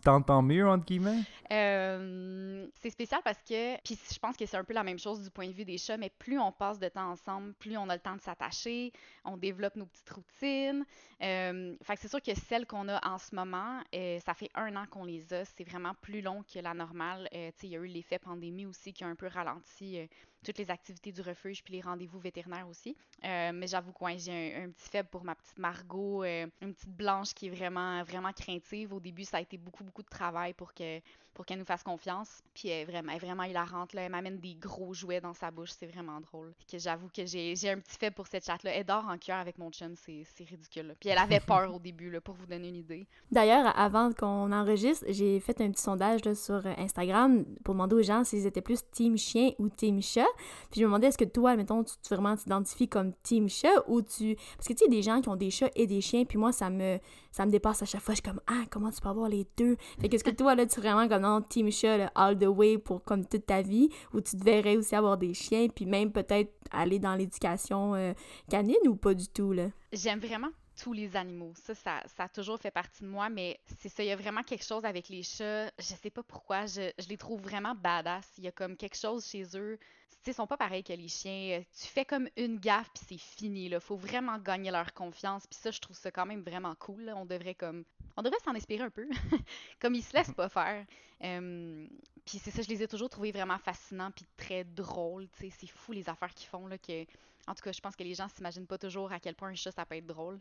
t'entends 0.00 0.42
mieux, 0.42 0.68
entre 0.68 0.84
guillemets? 0.84 1.22
Euh, 1.52 2.66
c'est 2.80 2.90
spécial 2.90 3.20
parce 3.24 3.38
que, 3.38 3.76
puis 3.82 3.98
je 4.12 4.18
pense 4.18 4.36
que 4.36 4.46
c'est 4.46 4.56
un 4.56 4.64
peu 4.64 4.72
la 4.72 4.84
même 4.84 4.98
chose 4.98 5.22
du 5.22 5.30
point 5.30 5.48
de 5.48 5.52
vue 5.52 5.64
des 5.64 5.78
chats, 5.78 5.96
mais 5.96 6.10
plus 6.10 6.38
on 6.38 6.52
passe 6.52 6.78
de 6.78 6.88
temps 6.88 7.10
ensemble, 7.10 7.54
plus 7.54 7.76
on 7.76 7.88
a 7.88 7.94
le 7.94 8.00
temps 8.00 8.16
de 8.16 8.20
s'attacher, 8.20 8.92
on 9.24 9.36
développe 9.36 9.76
nos 9.76 9.86
petites 9.86 10.10
routines. 10.10 10.84
Euh, 11.22 11.76
fait 11.82 11.94
que 11.94 12.00
c'est 12.00 12.08
sûr 12.08 12.22
que 12.22 12.34
celles 12.34 12.66
qu'on 12.66 12.88
a 12.88 13.00
en 13.06 13.18
ce 13.18 13.34
moment, 13.34 13.80
euh, 13.94 14.18
ça 14.24 14.34
fait 14.34 14.50
un 14.54 14.74
an 14.76 14.84
qu'on 14.90 15.04
les 15.04 15.32
a, 15.32 15.44
c'est 15.44 15.64
vraiment 15.64 15.94
plus 16.00 16.20
long 16.20 16.42
que 16.42 16.58
la 16.60 16.74
normale. 16.74 17.28
tu 17.32 17.38
sais, 17.38 17.52
il 17.64 17.70
y 17.70 17.76
a 17.76 17.80
eu 17.80 17.86
l'effet 17.86 18.18
pandémie 18.18 18.59
aussi 18.66 18.92
qui 18.92 19.04
a 19.04 19.08
un 19.08 19.16
peu 19.16 19.26
ralenti 19.26 19.98
toutes 20.44 20.58
les 20.58 20.70
activités 20.70 21.12
du 21.12 21.20
refuge 21.20 21.62
puis 21.62 21.74
les 21.74 21.80
rendez-vous 21.80 22.18
vétérinaires 22.18 22.68
aussi. 22.68 22.96
Euh, 23.24 23.52
mais 23.52 23.66
j'avoue 23.66 23.92
que 23.92 24.04
j'ai 24.16 24.54
un, 24.56 24.70
petit 24.70 24.88
faible 24.88 25.08
pour 25.08 25.24
ma 25.24 25.34
petite 25.34 25.58
Margot, 25.58 26.24
euh, 26.24 26.46
une 26.60 26.74
petite 26.74 26.96
blanche 26.96 27.34
qui 27.34 27.46
est 27.46 27.50
vraiment, 27.50 28.02
vraiment 28.04 28.32
craintive. 28.32 28.92
Au 28.92 29.00
début, 29.00 29.24
ça 29.24 29.38
a 29.38 29.40
été 29.40 29.56
beaucoup, 29.58 29.84
beaucoup 29.84 30.02
de 30.02 30.08
travail 30.08 30.54
pour 30.54 30.74
que 30.74 31.00
pour 31.34 31.46
qu'elle 31.46 31.58
nous 31.58 31.64
fasse 31.64 31.82
confiance. 31.82 32.42
Puis 32.54 32.68
elle 32.68 32.82
est 32.82 32.84
vraiment, 32.84 33.16
vraiment 33.16 33.44
hilarante. 33.44 33.92
Là. 33.92 34.02
Elle 34.02 34.12
m'amène 34.12 34.38
des 34.38 34.54
gros 34.54 34.92
jouets 34.92 35.20
dans 35.20 35.34
sa 35.34 35.50
bouche. 35.50 35.70
C'est 35.78 35.86
vraiment 35.86 36.20
drôle. 36.20 36.52
que 36.70 36.78
j'avoue 36.78 37.08
que 37.08 37.24
j'ai, 37.24 37.54
un 37.70 37.78
petit 37.78 37.96
fait 37.98 38.10
pour 38.10 38.26
cette 38.26 38.44
chatte-là. 38.44 38.72
Elle 38.74 38.84
dort 38.84 39.06
en 39.08 39.16
cœur 39.18 39.38
avec 39.38 39.58
mon 39.58 39.70
chum. 39.70 39.94
C'est, 39.96 40.24
ridicule. 40.44 40.94
Puis 41.00 41.08
elle 41.08 41.18
avait 41.18 41.40
peur 41.40 41.74
au 41.74 41.78
début, 41.78 42.10
là, 42.10 42.20
pour 42.20 42.34
vous 42.34 42.46
donner 42.46 42.68
une 42.68 42.76
idée. 42.76 43.06
D'ailleurs, 43.30 43.72
avant 43.78 44.12
qu'on 44.12 44.52
enregistre, 44.52 45.06
j'ai 45.08 45.40
fait 45.40 45.60
un 45.60 45.70
petit 45.70 45.82
sondage 45.82 46.20
sur 46.34 46.66
Instagram 46.66 47.44
pour 47.64 47.74
demander 47.74 47.96
aux 47.96 48.02
gens 48.02 48.24
s'ils 48.24 48.46
étaient 48.46 48.60
plus 48.60 48.80
team 48.90 49.16
chien 49.16 49.52
ou 49.58 49.68
team 49.68 50.02
chat. 50.02 50.26
Puis 50.70 50.80
je 50.80 50.80
me 50.80 50.86
demandais, 50.86 51.08
est-ce 51.08 51.18
que 51.18 51.24
toi, 51.24 51.56
mettons, 51.56 51.84
tu, 51.84 51.94
vraiment 52.10 52.36
t'identifies 52.36 52.88
comme 52.88 53.12
team 53.22 53.48
chat 53.48 53.88
ou 53.88 54.02
tu... 54.02 54.36
Parce 54.56 54.68
que 54.68 54.72
tu 54.72 54.84
sais, 54.84 54.88
des 54.88 55.02
gens 55.02 55.20
qui 55.20 55.28
ont 55.28 55.36
des 55.36 55.50
chats 55.50 55.70
et 55.74 55.86
des 55.86 56.00
chiens, 56.00 56.24
puis 56.24 56.38
moi, 56.38 56.52
ça 56.52 56.70
me 56.70 56.98
ça 57.30 57.46
me 57.46 57.50
dépasse 57.50 57.82
à 57.82 57.86
chaque 57.86 58.00
fois. 58.00 58.14
Je 58.14 58.20
suis 58.20 58.30
comme, 58.30 58.40
ah, 58.46 58.64
comment 58.70 58.90
tu 58.90 59.00
peux 59.00 59.08
avoir 59.08 59.28
les 59.28 59.46
deux? 59.56 59.76
Fait 60.00 60.08
qu'est-ce 60.08 60.24
que 60.24 60.30
toi, 60.30 60.54
là, 60.54 60.66
tu 60.66 60.78
es 60.78 60.82
vraiment 60.82 61.08
comme 61.08 61.22
dans 61.22 61.40
Team 61.42 61.70
Chat, 61.70 62.10
all 62.14 62.38
the 62.38 62.46
way 62.46 62.78
pour 62.78 63.04
comme 63.04 63.24
toute 63.24 63.46
ta 63.46 63.62
vie, 63.62 63.88
ou 64.12 64.20
tu 64.20 64.36
devrais 64.36 64.76
aussi 64.76 64.94
avoir 64.94 65.16
des 65.16 65.34
chiens, 65.34 65.68
puis 65.68 65.86
même 65.86 66.12
peut-être 66.12 66.52
aller 66.72 66.98
dans 66.98 67.14
l'éducation 67.14 67.94
euh, 67.94 68.12
canine 68.48 68.76
ou 68.86 68.96
pas 68.96 69.14
du 69.14 69.28
tout, 69.28 69.52
là? 69.52 69.68
J'aime 69.92 70.20
vraiment 70.20 70.50
tous 70.82 70.92
les 70.92 71.16
animaux. 71.16 71.52
Ça, 71.56 71.74
ça, 71.74 72.02
ça, 72.06 72.24
a 72.24 72.28
toujours 72.28 72.58
fait 72.58 72.70
partie 72.70 73.02
de 73.02 73.08
moi, 73.08 73.28
mais 73.28 73.60
c'est 73.80 73.88
ça, 73.88 74.02
il 74.02 74.06
y 74.06 74.12
a 74.12 74.16
vraiment 74.16 74.42
quelque 74.42 74.64
chose 74.64 74.84
avec 74.84 75.08
les 75.08 75.22
chats. 75.22 75.70
Je 75.78 75.94
sais 75.94 76.10
pas 76.10 76.22
pourquoi, 76.22 76.66
je, 76.66 76.90
je 76.98 77.08
les 77.08 77.16
trouve 77.16 77.40
vraiment 77.40 77.74
badass. 77.74 78.26
Il 78.38 78.44
y 78.44 78.48
a 78.48 78.52
comme 78.52 78.76
quelque 78.76 78.96
chose 78.96 79.26
chez 79.26 79.44
eux 79.54 79.78
ils 80.26 80.34
sont 80.34 80.46
pas 80.46 80.56
pareils 80.56 80.84
que 80.84 80.92
les 80.92 81.08
chiens. 81.08 81.62
Tu 81.80 81.86
fais 81.86 82.04
comme 82.04 82.28
une 82.36 82.58
gaffe 82.58 82.90
puis 82.92 83.04
c'est 83.08 83.18
fini. 83.18 83.66
Il 83.66 83.80
faut 83.80 83.96
vraiment 83.96 84.38
gagner 84.38 84.70
leur 84.70 84.92
confiance. 84.92 85.46
Puis 85.46 85.58
ça, 85.60 85.70
je 85.70 85.80
trouve 85.80 85.96
ça 85.96 86.10
quand 86.10 86.26
même 86.26 86.42
vraiment 86.42 86.74
cool. 86.76 87.12
On 87.16 87.24
devrait 87.24 87.54
comme, 87.54 87.84
on 88.16 88.22
devrait 88.22 88.38
s'en 88.44 88.54
inspirer 88.54 88.82
un 88.82 88.90
peu. 88.90 89.08
comme 89.80 89.94
ils 89.94 90.02
se 90.02 90.14
laissent 90.14 90.32
pas 90.32 90.48
faire. 90.48 90.84
puis 91.20 92.38
c'est 92.38 92.50
ça, 92.50 92.62
je 92.62 92.68
les 92.68 92.82
ai 92.82 92.88
toujours 92.88 93.08
trouvés 93.08 93.32
vraiment 93.32 93.58
fascinants 93.58 94.10
puis 94.10 94.26
très 94.36 94.64
drôles. 94.64 95.26
C'est 95.38 95.66
fou 95.66 95.92
les 95.92 96.08
affaires 96.08 96.34
qu'ils 96.34 96.48
font 96.48 96.66
là. 96.66 96.76
Que, 96.76 97.04
en 97.46 97.54
tout 97.54 97.62
cas, 97.62 97.72
je 97.72 97.80
pense 97.80 97.96
que 97.96 98.04
les 98.04 98.14
gens 98.14 98.28
s'imaginent 98.28 98.66
pas 98.66 98.78
toujours 98.78 99.12
à 99.12 99.20
quel 99.20 99.34
point 99.34 99.48
un 99.48 99.54
chat 99.54 99.72
ça 99.72 99.86
peut 99.86 99.96
être 99.96 100.06
drôle. 100.06 100.38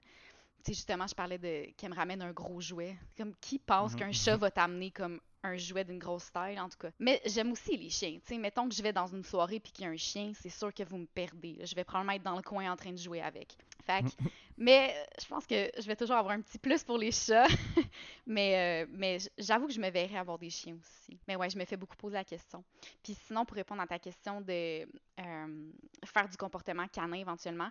Sais, 0.63 0.73
justement, 0.73 1.07
je 1.07 1.15
parlais 1.15 1.38
de 1.38 1.71
qu'elle 1.77 1.91
me 1.91 1.95
ramène 1.95 2.21
un 2.21 2.31
gros 2.31 2.59
jouet. 2.59 2.97
Comme 3.17 3.33
qui 3.41 3.59
pense 3.59 3.94
mhm. 3.94 4.00
qu'un 4.00 4.11
chat 4.11 4.38
va 4.38 4.51
t'amener 4.51 4.91
comme 4.91 5.19
un 5.44 5.57
jouet 5.57 5.85
d'une 5.85 6.00
grosse 6.00 6.31
taille, 6.31 6.59
en 6.59 6.69
tout 6.69 6.77
cas. 6.77 6.89
Mais 7.00 7.21
j'aime 7.25 7.51
aussi 7.51 7.77
les 7.77 7.89
chiens. 7.89 8.19
sais, 8.25 8.38
mettons 8.38 8.67
que 8.67 8.75
je 8.75 8.83
vais 8.83 8.91
dans 8.91 9.07
une 9.07 9.23
soirée 9.23 9.59
puis 9.59 9.71
qu'il 9.71 9.85
y 9.85 9.88
a 9.88 9.91
un 9.91 9.97
chien, 9.97 10.33
c'est 10.33 10.50
sûr 10.50 10.73
que 10.73 10.83
vous 10.83 10.97
me 10.97 11.06
perdez. 11.06 11.57
Je 11.63 11.75
vais 11.75 11.83
probablement 11.83 12.13
être 12.13 12.23
dans 12.23 12.35
le 12.35 12.41
coin 12.41 12.71
en 12.71 12.75
train 12.75 12.91
de 12.91 12.97
jouer 12.97 13.21
avec. 13.21 13.56
Fait 13.85 14.03
mais 14.57 14.94
je 15.21 15.25
pense 15.27 15.47
que 15.47 15.71
je 15.79 15.88
vais 15.88 15.95
toujours 15.95 16.17
avoir 16.17 16.33
un 16.33 16.41
petit 16.41 16.57
plus 16.57 16.83
pour 16.83 16.97
les 16.97 17.11
chats. 17.11 17.47
mais 18.27 18.83
euh, 18.83 18.91
mais 18.91 19.17
j'avoue 19.38 19.67
que 19.67 19.73
je 19.73 19.79
me 19.79 19.89
verrais 19.89 20.17
avoir 20.17 20.38
des 20.38 20.50
chiens 20.50 20.75
aussi. 20.75 21.17
Mais 21.27 21.35
ouais, 21.38 21.50
je 21.50 21.57
me 21.57 21.65
fais 21.65 21.77
beaucoup 21.77 21.95
poser 21.95 22.15
la 22.15 22.25
question. 22.25 22.63
Puis 23.01 23.15
sinon, 23.25 23.45
pour 23.45 23.56
répondre 23.56 23.81
à 23.81 23.88
ta 23.88 24.00
question 24.00 24.41
de 24.41 24.85
euh, 25.19 25.71
faire 26.06 26.27
du 26.27 26.35
comportement 26.35 26.88
canin 26.88 27.17
éventuellement, 27.17 27.69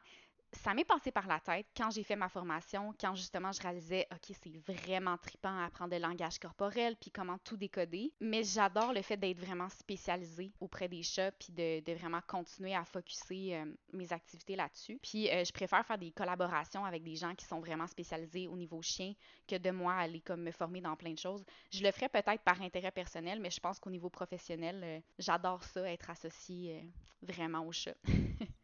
ça 0.52 0.74
m'est 0.74 0.84
passé 0.84 1.12
par 1.12 1.26
la 1.26 1.40
tête 1.40 1.66
quand 1.76 1.90
j'ai 1.90 2.02
fait 2.02 2.16
ma 2.16 2.28
formation, 2.28 2.94
quand 2.98 3.14
justement 3.14 3.52
je 3.52 3.60
réalisais, 3.60 4.06
OK, 4.12 4.34
c'est 4.42 4.56
vraiment 4.72 5.16
tripant 5.18 5.56
à 5.58 5.66
apprendre 5.66 5.94
le 5.94 6.00
langage 6.00 6.38
corporel, 6.38 6.96
puis 6.96 7.10
comment 7.10 7.38
tout 7.38 7.56
décoder. 7.56 8.12
Mais 8.20 8.42
j'adore 8.42 8.92
le 8.92 9.02
fait 9.02 9.16
d'être 9.16 9.38
vraiment 9.38 9.68
spécialisée 9.68 10.52
auprès 10.60 10.88
des 10.88 11.02
chats, 11.02 11.32
puis 11.32 11.52
de, 11.52 11.92
vraiment 11.98 12.20
continuer 12.26 12.74
à 12.74 12.84
focuser 12.84 13.56
euh, 13.56 13.64
mes 13.92 14.12
activités 14.12 14.56
là-dessus. 14.56 14.98
Puis 15.02 15.28
euh, 15.30 15.44
je 15.44 15.52
préfère 15.52 15.84
faire 15.84 15.98
des 15.98 16.12
collaborations 16.12 16.84
avec 16.84 17.02
des 17.02 17.16
gens 17.16 17.34
qui 17.34 17.44
sont 17.44 17.60
vraiment 17.60 17.86
spécialisés 17.86 18.46
au 18.46 18.56
niveau 18.56 18.80
chien 18.82 19.14
que 19.46 19.56
de 19.56 19.70
moi 19.70 19.94
aller 19.94 20.20
comme 20.20 20.42
me 20.42 20.52
former 20.52 20.80
dans 20.80 20.96
plein 20.96 21.12
de 21.12 21.18
choses. 21.18 21.44
Je 21.70 21.82
le 21.82 21.90
ferais 21.90 22.08
peut-être 22.08 22.42
par 22.42 22.60
intérêt 22.62 22.92
personnel, 22.92 23.40
mais 23.40 23.50
je 23.50 23.60
pense 23.60 23.78
qu'au 23.78 23.90
niveau 23.90 24.10
professionnel, 24.10 24.80
euh, 24.84 25.00
j'adore 25.18 25.64
ça, 25.64 25.90
être 25.90 26.10
associé 26.10 26.84
vraiment 27.22 27.66
aux 27.66 27.72
chats. 27.72 27.94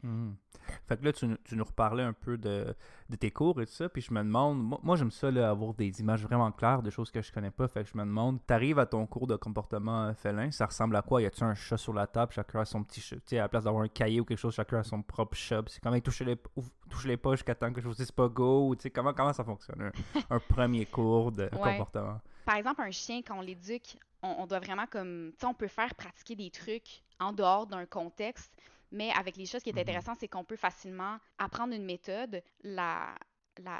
Mmh. 0.02 0.34
Fait 0.86 0.98
que 0.98 1.04
là, 1.04 1.12
tu, 1.12 1.26
tu, 1.44 1.56
nous 1.56 1.64
reparlais 1.64 2.02
un 2.02 2.12
peu 2.12 2.36
de, 2.36 2.74
de, 3.08 3.16
tes 3.16 3.30
cours 3.30 3.60
et 3.60 3.66
tout 3.66 3.72
ça, 3.72 3.88
puis 3.88 4.02
je 4.02 4.12
me 4.12 4.22
demande, 4.22 4.78
moi, 4.82 4.96
j'aime 4.96 5.10
ça, 5.10 5.30
là, 5.30 5.48
avoir 5.50 5.72
des 5.72 6.00
images 6.00 6.22
vraiment 6.22 6.52
claires 6.52 6.82
de 6.82 6.90
choses 6.90 7.10
que 7.10 7.22
je 7.22 7.32
connais 7.32 7.50
pas, 7.50 7.68
fait 7.68 7.84
que 7.84 7.90
je 7.90 7.96
me 7.96 8.02
demande, 8.02 8.38
t'arrives 8.46 8.78
à 8.78 8.86
ton 8.86 9.06
cours 9.06 9.26
de 9.26 9.36
comportement 9.36 10.04
euh, 10.04 10.14
félin, 10.14 10.50
ça 10.50 10.66
ressemble 10.66 10.96
à 10.96 11.02
quoi? 11.02 11.22
Y 11.22 11.26
a-tu 11.26 11.42
un 11.42 11.54
chat 11.54 11.78
sur 11.78 11.94
la 11.94 12.06
table, 12.06 12.32
chacun 12.32 12.60
a 12.60 12.64
son 12.66 12.84
petit 12.84 13.00
chat, 13.00 13.16
tu 13.16 13.22
sais, 13.26 13.38
à 13.38 13.42
la 13.42 13.48
place 13.48 13.64
d'avoir 13.64 13.82
un 13.82 13.88
cahier 13.88 14.20
ou 14.20 14.24
quelque 14.24 14.38
chose, 14.38 14.54
chacun 14.54 14.78
a 14.78 14.82
son 14.82 15.02
propre 15.02 15.36
chat, 15.36 15.62
c'est 15.68 15.80
quand 15.80 15.90
même 15.90 16.02
toucher 16.02 16.26
les, 16.26 16.36
toucher 16.90 17.08
les 17.08 17.16
pas 17.16 17.32
jusqu'à 17.32 17.54
temps 17.54 17.72
que 17.72 17.80
je 17.80 17.88
vous 17.88 17.94
dise 17.94 18.12
pas 18.12 18.28
go, 18.28 18.74
tu 18.74 18.82
sais, 18.82 18.90
comment, 18.90 19.14
comment 19.14 19.32
ça 19.32 19.44
fonctionne, 19.44 19.90
un, 20.28 20.38
premier 20.48 20.84
cours 20.84 21.32
de 21.32 21.48
comportement? 21.48 22.20
Par 22.44 22.56
exemple, 22.56 22.82
un 22.82 22.90
chien, 22.90 23.22
quand 23.26 23.38
on 23.38 23.40
l'éduque, 23.40 23.96
on, 24.22 24.36
on 24.40 24.46
doit 24.46 24.60
vraiment 24.60 24.86
comme, 24.86 25.30
tu 25.32 25.40
sais, 25.40 25.46
on 25.46 25.54
peut 25.54 25.68
faire 25.68 25.94
pratiquer 25.94 26.36
des 26.36 26.50
trucs 26.50 27.02
en 27.20 27.32
dehors 27.32 27.66
d'un 27.66 27.86
contexte, 27.86 28.52
mais 28.94 29.10
avec 29.12 29.36
les 29.36 29.46
choses, 29.46 29.62
qui 29.62 29.70
est 29.70 29.74
mhm. 29.74 29.80
intéressant, 29.80 30.14
c'est 30.18 30.28
qu'on 30.28 30.44
peut 30.44 30.56
facilement 30.56 31.18
apprendre 31.38 31.74
une 31.74 31.84
méthode, 31.84 32.42
la, 32.62 33.14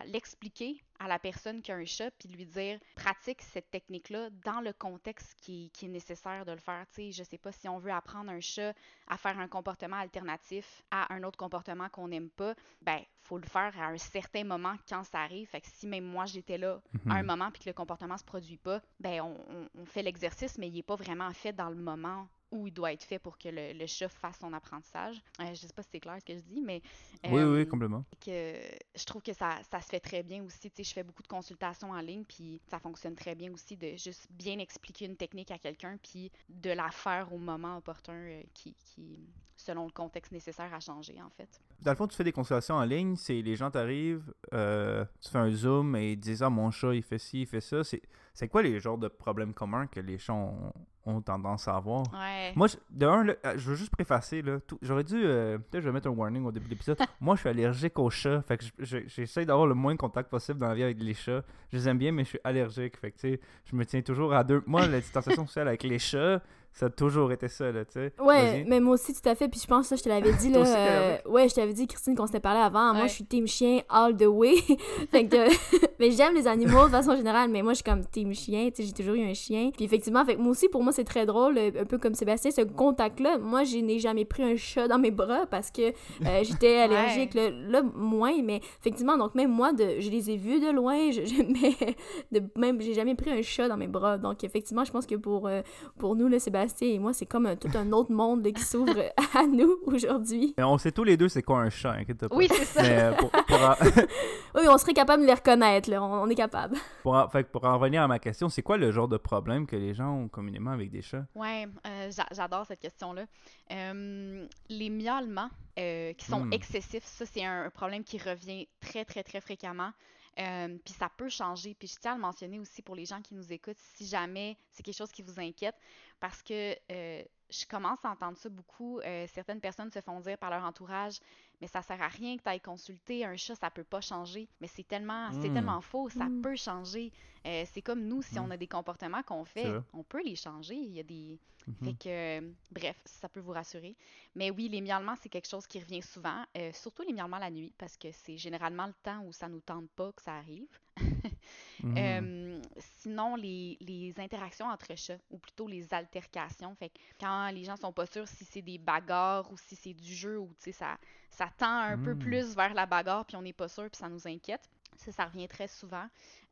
l'expliquer 0.07 0.81
à 1.01 1.09
la 1.09 1.19
personne 1.19 1.61
qui 1.63 1.73
a 1.73 1.77
un 1.77 1.85
chat, 1.85 2.11
puis 2.13 2.29
lui 2.29 2.47
dire 2.47 2.79
pratique 2.95 3.43
cette 3.43 3.71
technique-là 3.71 4.31
dans 4.45 4.61
le 4.61 4.73
contexte 4.73 5.35
qui, 5.41 5.71
qui, 5.73 5.87
est 5.87 5.89
nécessaire 5.89 6.45
de 6.45 6.53
le 6.53 6.59
faire. 6.59 6.87
Sais, 6.93 7.11
je 7.13 7.25
sais 7.25 7.39
pas 7.39 7.51
si 7.53 7.69
on 7.69 7.79
veut 7.79 7.91
apprendre 7.93 8.31
un 8.31 8.41
chat 8.41 8.73
à 9.09 9.17
faire 9.17 9.39
un 9.39 9.49
comportement 9.49 9.97
alternatif 9.97 10.83
à 10.93 11.13
un 11.13 11.25
autre 11.25 11.37
comportement 11.39 11.89
qu'on 11.89 12.09
n'aime 12.09 12.31
pas, 12.31 12.55
ben 12.83 13.01
faut 13.23 13.39
le 13.39 13.47
faire 13.47 13.73
à 13.81 13.87
un 13.87 13.99
certain 13.99 14.45
moment 14.45 14.77
quand 14.89 15.03
ça 15.05 15.21
arrive. 15.21 15.49
Fait 15.49 15.61
que 15.61 15.69
si 15.69 15.87
même 15.89 16.05
moi 16.05 16.27
j'étais 16.27 16.59
là 16.59 16.81
à 17.09 17.15
un 17.17 17.23
Mhm. 17.23 17.27
moment 17.27 17.51
puis 17.51 17.63
que 17.65 17.69
le 17.71 17.75
comportement 17.75 18.19
se 18.19 18.25
produit 18.25 18.59
pas, 18.59 18.81
ben 19.01 19.23
on, 19.23 19.37
on- 19.51 19.69
on 19.83 19.85
fait 19.87 20.03
l'exercice, 20.03 20.59
mais 20.59 20.69
il 20.69 20.79
est 20.79 20.83
pas 20.83 20.97
vraiment 20.97 21.33
fait 21.33 21.53
dans 21.53 21.69
le 21.71 21.77
moment 21.77 22.29
où 22.55 22.67
il 22.69 22.73
doit 22.73 22.93
être 22.93 23.05
fait 23.05 23.19
pour 23.19 23.37
que 23.39 23.49
le, 23.49 23.73
le 23.73 23.87
chat 23.87 24.09
fasse 24.09 24.39
son 24.39 24.53
apprentissage. 24.53 25.21
Euh, 25.41 25.49
je 25.55 25.67
sais 25.67 25.73
pas 25.73 25.83
si 25.83 25.89
c'est 25.93 26.01
clair 26.01 26.17
ce 26.21 26.25
que 26.25 26.35
je 26.35 26.43
dis, 26.43 26.61
mais 26.61 26.81
Oui, 27.25 27.41
euh, 27.41 27.57
oui, 27.57 27.67
complètement. 27.69 28.05
que 28.25 28.55
je 28.95 29.05
trouve 29.05 29.23
que 29.23 29.33
ça, 29.33 29.59
ça 29.71 29.81
se 29.81 29.89
fait 29.89 30.01
très 30.01 30.23
bien 30.23 30.43
aussi. 30.45 30.71
Tu 30.71 30.77
sais, 30.77 30.85
je 30.85 30.93
fais 30.93 31.03
beaucoup 31.03 31.23
de 31.23 31.29
consultations 31.29 31.91
en 31.91 32.01
ligne, 32.01 32.25
puis 32.25 32.61
ça 32.71 32.79
fonctionne 32.79 33.15
très 33.17 33.35
bien 33.35 33.53
aussi 33.53 33.77
de 33.77 33.97
juste 33.97 34.27
bien 34.31 34.59
expliquer 34.59 35.07
une 35.07 35.17
technique 35.17 35.51
à 35.51 35.59
quelqu'un, 35.59 35.99
puis 36.03 36.31
de 36.49 36.71
la 36.71 36.91
faire 36.91 37.33
au 37.33 37.39
moment 37.39 37.77
opportun 37.77 38.15
euh, 38.15 38.43
qui, 38.55 38.75
qui, 38.75 39.19
selon 39.57 39.85
le 39.87 39.93
contexte 39.93 40.33
nécessaire 40.33 40.73
à 40.75 40.81
changer, 40.81 41.17
en 41.23 41.31
fait. 41.31 41.49
Dans 41.83 41.93
le 41.93 41.97
fond, 41.97 42.07
tu 42.07 42.17
fais 42.17 42.25
des 42.25 42.33
consultations 42.33 42.75
en 42.77 42.85
ligne, 42.85 43.17
c'est 43.17 43.41
les 43.43 43.57
gens 43.57 43.71
t'arrivent, 43.71 44.33
euh, 44.53 45.05
tu 45.21 45.31
fais 45.31 45.39
un 45.39 45.51
zoom 45.51 45.95
et 45.97 46.13
ils 46.13 46.17
disent 46.21 46.43
Ah, 46.43 46.51
mon 46.51 46.71
chat, 46.71 46.95
il 46.95 47.03
fait 47.03 47.19
ci, 47.19 47.43
il 47.43 47.47
fait 47.47 47.61
ça. 47.61 47.83
C'est, 47.85 48.49
quoi 48.49 48.63
les 48.63 48.81
genres 48.81 48.99
de 48.99 49.09
problèmes 49.09 49.55
communs 49.55 49.87
que 49.87 50.01
les 50.01 50.19
chats 50.19 50.33
ont, 50.33 50.73
ont 51.07 51.21
tendance 51.21 51.69
à 51.69 51.77
avoir? 51.77 52.03
Ouais. 52.13 52.53
Moi, 52.57 52.67
je- 52.69 52.77
de 52.91 53.07
un, 53.07 53.25
là, 53.25 53.35
je 53.57 53.69
veux 53.71 53.77
juste 53.77 53.93
préfacer, 53.93 54.43
j'aurais 54.83 55.05
dû, 55.05 55.15
euh, 55.25 55.59
peut-être 55.59 55.83
je 55.83 55.89
vais 55.89 55.93
mettre 55.93 56.09
un 56.09 56.13
warning 56.13 56.45
au 56.47 56.51
début 56.53 56.65
de 56.67 56.71
l'épisode. 56.71 56.99
Moi, 57.21 57.37
je 57.37 57.41
suis 57.41 57.49
allergique 57.51 57.99
aux 57.99 58.11
chats, 58.11 58.43
fait 58.43 58.57
que 58.59 58.65
je- 58.65 58.73
je- 58.85 59.07
j'essaie 59.09 59.45
d'avoir 59.47 59.67
le 59.67 59.75
moins 59.75 59.93
de 59.95 59.99
contact 59.99 60.31
possible 60.31 60.59
dans 60.59 60.69
la 60.69 60.75
vie 60.75 60.83
avec 60.83 61.01
les 61.01 61.15
chats. 61.15 61.43
Je 61.71 61.77
les 61.77 61.89
aime 61.89 61.99
bien, 61.99 62.11
mais 62.13 62.25
je 62.25 62.31
suis 62.31 62.41
allergique, 62.45 62.97
fait 62.97 63.13
que, 63.13 63.19
tu 63.19 63.33
sais, 63.35 63.41
je 63.67 63.77
me 63.77 63.85
tiens 63.87 64.03
toujours 64.03 64.33
à 64.35 64.43
deux. 64.43 64.63
Moi, 64.67 64.87
la 64.89 65.01
distanciation 65.01 65.47
sociale 65.47 65.69
avec 65.69 65.83
les 65.85 65.99
chats, 66.01 66.43
ça 66.77 66.87
a 66.87 66.91
toujours 66.91 67.31
été 67.31 67.47
ça, 67.47 67.71
là, 67.71 67.85
tu 67.85 67.93
sais. 67.93 68.13
Ouais, 68.21 68.65
mais 68.69 68.81
moi 68.81 68.95
aussi, 68.95 69.15
tout 69.15 69.29
à 69.29 69.35
fait. 69.37 69.47
Puis 69.49 69.61
je 69.61 69.67
pense 69.69 69.83
que 69.89 69.89
ça, 69.91 69.97
je 69.97 70.03
te 70.03 70.09
l'avais 70.09 70.33
dit, 70.33 70.49
là. 70.53 70.59
euh, 70.59 71.17
ouais, 71.27 71.49
je 71.49 71.55
t'avais 71.55 71.73
dit, 71.73 71.87
Christine, 71.87 72.17
qu'on 72.17 72.27
s'était 72.27 72.41
parlé 72.41 72.59
avant. 72.61 72.93
Moi, 72.93 73.03
Ouais. 73.03 73.09
je 73.09 73.15
suis 73.15 73.25
team 73.25 73.47
chien 73.47 73.83
all 73.89 74.17
the 74.17 74.27
way. 74.27 74.57
fait 75.13 75.27
que, 75.29 75.37
mais 76.01 76.11
j'aime 76.11 76.35
les 76.35 76.49
animaux 76.49 76.87
de 76.87 76.91
façon 76.91 77.15
générale, 77.15 77.49
mais 77.49 77.63
moi, 77.63 77.75
je 77.75 77.77
suis 77.77 77.85
comme 77.85 78.05
team 78.05 78.35
chien. 78.35 78.71
Tu 78.75 78.83
sais, 78.83 78.89
j'ai 78.89 78.93
toujours 78.93 79.15
eu 79.15 79.23
un 79.25 79.35
chien. 79.35 79.71
Puis 79.73 79.85
effectivement, 79.85 80.25
fait 80.25 80.35
que 80.35 80.41
moi 80.41 80.51
aussi, 80.51 80.69
pour 80.69 80.83
moi, 80.83 80.93
c'est 80.93 81.05
très 81.05 81.27
drôle, 81.27 81.57
euh, 81.59 81.71
un 81.81 81.85
peu 81.85 81.97
comme 81.99 82.15
Sébastien, 82.15 82.51
ce 82.51 82.63
contact-là. 82.63 83.39
Moi, 83.39 83.63
je 83.63 83.77
n'ai 83.79 84.01
jamais 84.01 84.25
pris 84.25 84.43
un 84.43 84.57
chat 84.57 84.89
dans 84.89 84.99
mes 84.99 85.13
bras 85.13 85.47
parce 85.47 85.71
que 85.71 85.83
euh, 85.91 86.43
j'étais 86.43 86.79
allergique. 86.79 87.35
Là, 87.35 87.51
là, 87.51 87.83
moins, 87.95 88.43
mais 88.43 88.61
effectivement, 88.81 89.17
donc 89.17 89.37
même 89.37 89.51
moi, 89.53 89.73
de, 89.73 90.01
je 90.01 90.11
les 90.11 90.29
ai 90.33 90.37
vus 90.37 90.59
de 90.59 90.71
loin, 90.73 91.13
je, 91.13 91.25
je- 91.25 91.43
mais 91.45 91.95
de, 92.41 92.45
même, 92.59 92.81
j'ai 92.81 92.95
jamais 92.95 93.15
pris 93.15 93.31
un 93.31 93.43
chat 93.43 93.69
dans 93.69 93.77
mes 93.77 93.87
bras. 93.87 94.19
Donc 94.19 94.43
effectivement, 94.43 94.85
je 94.85 94.91
pense 94.91 95.07
que 95.07 95.15
pour, 95.15 95.47
euh, 95.47 95.63
pour 95.99 96.17
nous, 96.17 96.27
là, 96.27 96.41
Sébastien 96.41 96.64
et 96.83 96.99
moi, 96.99 97.13
c'est 97.13 97.27
comme 97.27 97.47
un- 97.47 97.57
tout 97.57 97.69
un 97.75 97.91
autre 97.93 98.13
monde 98.13 98.45
là, 98.45 98.53
qui 98.53 98.63
s'ouvre 98.63 98.95
à 99.35 99.47
nous 99.47 99.79
aujourd'hui. 99.87 100.55
On 100.59 100.79
sait 100.79 100.93
tous 100.93 101.05
les 101.05 101.17
deux 101.17 101.29
c'est 101.29 101.43
quoi 101.43 101.61
un 101.61 101.71
chat, 101.71 101.93
inquiète 101.93 102.27
pas. 102.29 102.35
Oui, 102.37 102.49
c'est 102.51 102.65
ça. 102.65 102.83
Mais 102.83 103.01
euh, 103.03 103.13
pour, 103.13 103.31
pour 103.31 103.57
en, 103.57 103.75
Oui, 104.57 104.63
on 104.69 104.79
serait 104.79 104.95
capable 104.95 105.23
de 105.23 105.27
les 105.27 105.35
reconnaître, 105.35 105.91
là. 105.91 106.03
On, 106.03 106.23
on 106.23 106.29
est 106.29 106.35
capable. 106.35 106.77
pour 107.03 107.15
en- 107.15 107.29
fait 107.29 107.45
que 107.45 107.51
pour 107.51 107.65
en 107.65 107.79
revenir 107.79 108.03
à 108.03 108.09
ma 108.09 108.19
question, 108.19 108.49
c'est 108.49 108.63
quoi 108.63 108.77
le 108.77 108.93
genre 108.93 109.09
de 109.09 109.17
problème 109.17 109.67
que 109.67 109.77
les 109.77 109.95
gens 109.95 110.13
ont 110.13 110.29
communément 110.29 110.71
avec 110.71 110.91
des 110.91 111.03
chats? 111.03 111.27
Ouais, 111.35 111.67
euh, 111.87 112.11
j'a- 112.11 112.27
j'adore 112.33 112.65
cette 112.67 112.81
question-là. 112.81 113.25
Euh, 113.73 114.47
les 114.69 114.91
miaulements 114.91 115.49
euh, 115.79 116.13
qui 116.13 116.27
sont 116.27 116.45
Hmm. 116.45 116.53
excessifs, 116.53 117.05
ça, 117.05 117.25
c'est 117.27 117.45
un 117.45 117.71
problème 117.71 118.05
qui 118.05 118.19
revient 118.19 118.69
très, 118.81 119.05
très, 119.05 119.23
très 119.23 119.41
fréquemment. 119.41 119.91
Euh, 120.39 120.79
puis 120.85 120.95
ça 120.95 121.09
peut 121.09 121.29
changer. 121.29 121.75
Puis 121.75 121.89
je 121.89 121.97
tiens 122.01 122.13
à 122.13 122.15
le 122.17 122.21
mentionner 122.21 122.59
aussi 122.59 122.83
pour 122.83 122.95
les 122.97 123.07
gens 123.07 123.21
qui 123.23 123.35
nous 123.35 123.53
écoutent, 123.53 123.79
si 123.95 124.07
jamais 124.07 124.57
c'est 124.71 124.83
quelque 124.83 124.97
chose 124.97 125.13
qui 125.13 125.23
vous 125.23 125.39
inquiète, 125.41 125.77
parce 126.21 126.43
que 126.43 126.75
euh, 126.91 127.23
je 127.51 127.67
commence 127.67 128.05
à 128.05 128.11
entendre 128.11 128.37
ça 128.39 128.49
beaucoup. 128.49 129.01
Euh, 129.01 129.27
certaines 129.33 129.61
personnes 129.61 129.91
se 129.91 130.01
font 130.01 130.21
dire 130.21 130.39
par 130.39 130.51
leur 130.51 130.65
entourage, 130.65 131.19
mais 131.61 131.67
ça 131.69 131.83
sert 131.83 132.01
à 132.03 132.09
rien 132.09 132.37
que 132.37 132.43
tu 132.43 132.49
ailles 132.49 132.61
consulter 132.61 133.25
un 133.25 133.37
chat, 133.37 133.55
ça 133.55 133.71
peut 133.71 133.85
pas 133.85 134.01
changer. 134.01 134.49
Mais 134.61 134.67
c'est 134.69 134.83
tellement, 134.87 135.31
c'est 135.33 135.51
Hmm. 135.51 135.55
tellement 135.55 135.81
faux, 135.81 136.09
ça 136.09 136.29
Hmm. 136.29 136.41
peut 136.43 136.57
changer. 136.57 137.13
Euh, 137.47 137.65
c'est 137.73 137.83
comme 137.83 138.05
nous, 138.07 138.23
si 138.23 138.39
on 138.39 138.51
a 138.51 138.57
des 138.57 138.67
comportements 138.67 139.23
qu'on 139.23 139.45
fait, 139.45 139.67
on 139.93 140.03
peut 140.03 140.23
les 140.23 140.37
changer. 140.37 140.75
Il 140.77 140.93
y 140.93 141.01
a 141.01 141.03
des, 141.03 141.39
Mhm. 141.67 141.75
fait 141.83 141.95
que, 141.95 142.09
euh, 142.09 142.53
bref, 142.71 142.97
ça 143.07 143.29
peut 143.29 143.41
vous 143.41 143.53
rassurer. 143.53 143.97
Mais 144.35 144.51
oui, 144.51 144.69
les 144.69 144.81
miaulements, 144.83 145.15
c'est 145.23 145.29
quelque 145.31 145.49
chose 145.49 145.67
qui 145.67 145.79
revient 145.81 146.03
souvent, 146.03 146.45
euh, 146.57 146.71
surtout 146.73 147.03
les 147.03 147.13
miaulements 147.13 147.39
la 147.39 147.51
nuit, 147.51 147.73
parce 147.79 147.97
que 147.97 148.11
c'est 148.13 148.37
généralement 148.37 148.87
le 148.87 148.93
temps 149.03 149.23
où 149.25 149.33
ça 149.33 149.49
nous 149.49 149.61
tente 149.61 149.89
pas 149.91 150.13
que 150.13 150.23
ça 150.23 150.35
arrive. 150.37 150.69
Mhm. 151.83 151.95
Euh, 151.99 152.63
sinon, 153.01 153.35
les, 153.37 153.77
les 153.81 154.15
interactions 154.19 154.67
entre 154.67 154.95
chats, 154.97 155.19
ou 155.31 155.39
plutôt 155.39 155.67
les 155.67 155.93
altercations, 155.93 156.75
fait 156.77 156.89
que 156.91 156.99
quand 157.21 157.51
les 157.51 157.65
gens 157.65 157.77
sont 157.77 157.93
pas 157.93 158.07
sûrs 158.07 158.29
si 158.29 158.45
c'est 158.45 158.63
des 158.63 158.79
bagarres 158.79 159.51
ou 159.53 159.59
si 159.59 159.75
c'est 159.77 159.93
du 159.93 160.15
jeu, 160.15 160.39
ou 160.39 160.49
tu 160.59 160.65
sais, 160.67 160.73
ça, 160.73 160.97
ça 161.31 161.51
tend 161.59 161.67
un 161.81 161.99
peu 161.99 162.15
Mm. 162.15 162.19
plus 162.19 162.55
vers 162.55 162.73
la 162.75 162.87
bagarre, 162.87 163.25
puis 163.27 163.37
on 163.37 163.43
n'est 163.43 163.53
pas 163.53 163.69
sûr, 163.69 163.91
puis 163.91 163.99
ça 163.99 164.09
nous 164.09 164.27
inquiète. 164.29 164.69
Ça, 164.97 165.13
ça 165.13 165.25
revient 165.27 165.49
très 165.49 165.69
souvent. 165.69 166.07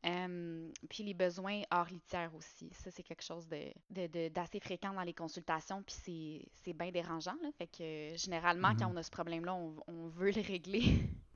Euh, 0.05 0.71
puis 0.91 1.05
les 1.05 1.15
besoins 1.15 1.63
hors 1.71 1.87
litière 1.87 2.35
aussi. 2.35 2.69
Ça, 2.73 2.91
c'est 2.91 3.03
quelque 3.03 3.23
chose 3.23 3.47
de, 3.49 3.73
de- 3.91 4.07
de- 4.09 4.29
d'assez 4.29 4.61
fréquent 4.61 4.93
dans 4.93 5.03
les 5.03 5.15
consultations, 5.15 5.83
puis 5.83 5.95
c'est, 6.05 6.73
bien 6.73 6.91
dérangeant. 6.91 7.37
Là. 7.43 7.51
Fait 7.57 7.67
que 7.69 7.83
euh, 7.83 8.17
généralement, 8.17 8.75
quand 8.79 8.89
Mhm. 8.89 8.95
on 8.95 8.97
a 8.97 9.03
ce 9.03 9.11
problème-là, 9.11 9.55
on, 9.55 9.77
on 9.87 10.09
veut 10.09 10.31
le 10.33 10.43
régler. 10.43 10.83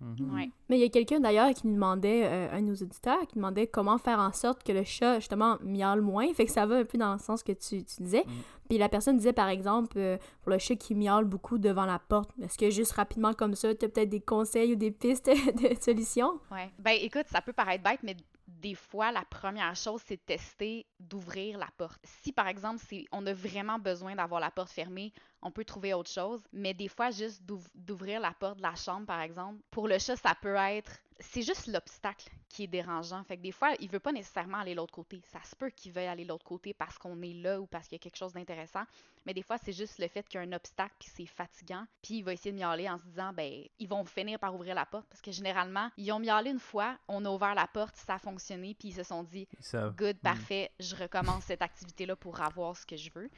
Mhm. 0.01 0.35
ouais. 0.35 0.51
Mais 0.69 0.79
il 0.79 0.83
y 0.83 0.85
a 0.85 0.89
quelqu'un 0.89 1.21
d'ailleurs 1.21 1.51
qui 1.55 1.67
nous 1.67 1.75
demandait, 1.75 2.25
euh, 2.27 2.53
un 2.53 2.61
de 2.61 2.67
nos 2.67 2.75
auditeurs, 2.75 3.27
qui 3.27 3.37
demandait 3.37 3.67
comment 3.67 3.99
faire 3.99 4.19
en 4.19 4.33
sorte 4.33 4.63
que 4.63 4.73
le 4.73 4.85
chat, 4.85 5.21
justement, 5.21 5.57
miaule 5.63 6.03
moins. 6.03 6.33
Fait 6.35 6.45
que 6.45 6.53
ça 6.53 6.67
va 6.67 6.77
un 6.77 6.85
peu 6.85 6.99
dans 6.99 7.15
le 7.15 7.19
sens 7.19 7.43
que 7.43 7.53
tu, 7.53 7.85
tu 7.85 8.03
disais. 8.03 8.25
Mm. 8.27 8.33
Puis 8.69 8.79
la 8.79 8.89
personne 8.89 9.17
disait, 9.17 9.33
par 9.33 9.49
exemple, 9.49 9.99
euh, 9.99 10.19
pour 10.43 10.51
le 10.51 10.59
chat 10.59 10.77
qui 10.77 10.95
miaule 10.95 11.25
beaucoup 11.25 11.59
devant 11.59 11.87
la 11.87 11.99
porte, 11.99 12.31
est-ce 12.43 12.59
que 12.59 12.71
juste 12.71 12.93
rapidement 12.93 13.33
comme 13.33 13.55
ça, 13.55 13.75
tu 13.75 13.85
as 13.85 13.89
peut-être 13.89 14.11
des 14.11 14.21
conseils 14.21 14.73
ou 14.73 14.77
des 14.77 14.91
pistes 14.91 15.27
de 15.63 15.81
solutions? 15.81 16.41
Ouais. 16.51 16.71
Ben 16.79 16.97
écoute, 17.01 17.27
ça 17.31 17.41
peut 17.41 17.53
paraître 17.53 17.85
bête, 17.85 18.01
mais 18.03 18.17
des 18.47 18.75
fois, 18.75 19.13
la 19.13 19.25
première 19.25 19.75
chose, 19.75 20.01
c'est 20.07 20.17
de 20.17 20.23
tester 20.27 20.87
d'ouvrir 21.01 21.59
la 21.59 21.69
porte. 21.77 22.01
Si 22.23 22.33
par 22.33 22.49
exemple, 22.49 22.83
c'est, 22.89 23.05
on 23.13 23.27
a 23.27 23.33
vraiment 23.33 23.79
besoin 23.79 24.15
d'avoir 24.15 24.41
la 24.41 24.51
porte 24.51 24.71
fermée, 24.71 25.13
on 25.47 25.51
peut 25.53 25.65
trouver 25.65 25.95
autre 25.95 26.11
chose. 26.11 26.43
Mais 26.53 26.75
des 26.75 26.89
fois, 26.89 27.11
juste 27.11 27.43
d'ouv- 27.45 27.69
d'ouvrir 27.75 28.21
la 28.21 28.33
porte 28.33 28.59
de 28.59 28.63
la 28.63 28.75
chambre, 28.75 29.07
par 29.07 29.21
exemple, 29.21 29.61
pour 29.71 29.87
le 29.89 29.99
chat, 29.99 30.17
ça 30.17 30.35
peut 30.35 30.57
être. 30.57 30.91
C'est 31.19 31.41
juste 31.41 31.67
l'obstacle 31.69 32.29
qui 32.51 32.65
est 32.65 32.67
dérangeant. 32.67 33.25
Fait 33.25 33.39
que 33.39 33.43
des 33.43 33.53
fois, 33.53 33.71
il 33.81 33.89
veut 33.89 34.01
pas 34.01 34.13
nécessairement 34.13 34.59
aller 34.59 34.73
de 34.73 34.77
l'autre 34.77 34.93
côté. 34.93 35.23
Ça 35.33 35.39
se 35.45 35.57
peut 35.57 35.71
qu'il 35.71 35.91
veuille 35.93 36.09
aller 36.09 36.25
de 36.25 36.29
l'autre 36.29 36.45
côté 36.45 36.75
parce 36.75 36.99
qu'on 36.99 37.23
est 37.23 37.33
là 37.33 37.59
ou 37.59 37.65
parce 37.65 37.89
qu'il 37.89 37.97
y 37.97 38.01
a 38.01 38.03
quelque 38.03 38.19
chose 38.19 38.35
d'intéressant. 38.35 38.83
Mais 39.25 39.33
des 39.33 39.41
fois, 39.41 39.57
c'est 39.57 39.73
juste 39.73 39.99
le 39.99 40.09
fait 40.09 40.29
qu'il 40.29 40.39
y 40.39 40.45
a 40.45 40.47
un 40.47 40.53
obstacle 40.53 40.95
puis 40.99 41.09
c'est 41.15 41.25
fatigant. 41.25 41.87
Puis 42.03 42.19
il 42.19 42.23
va 42.23 42.35
essayer 42.35 42.53
de 42.53 42.59
miauler 42.59 42.91
en 42.91 42.99
se 42.99 43.05
disant, 43.05 43.33
ben, 43.33 43.65
ils 43.79 43.89
vont 43.89 44.05
finir 44.05 44.39
par 44.39 44.55
ouvrir 44.55 44.75
la 44.75 44.85
porte. 44.85 45.07
Parce 45.09 45.23
que 45.23 45.33
généralement, 45.33 45.89
ils 45.97 46.13
ont 46.13 46.19
miaulé 46.19 46.51
une 46.51 46.59
fois, 46.61 46.99
on 47.09 47.25
a 47.25 47.31
ouvert 47.31 47.55
la 47.55 47.67
porte, 47.67 47.97
ça 47.97 48.17
a 48.17 48.19
fonctionné, 48.19 48.75
puis 48.79 48.89
ils 48.89 48.95
se 48.95 49.03
sont 49.03 49.23
dit, 49.23 49.49
good, 49.97 50.19
parfait, 50.19 50.71
je 50.81 50.95
recommence 50.97 51.45
cette 51.45 51.63
activité-là 51.63 52.15
pour 52.15 52.43
avoir 52.43 52.77
ce 52.77 52.85
que 52.85 52.97
je 52.97 53.11
veux. 53.15 53.31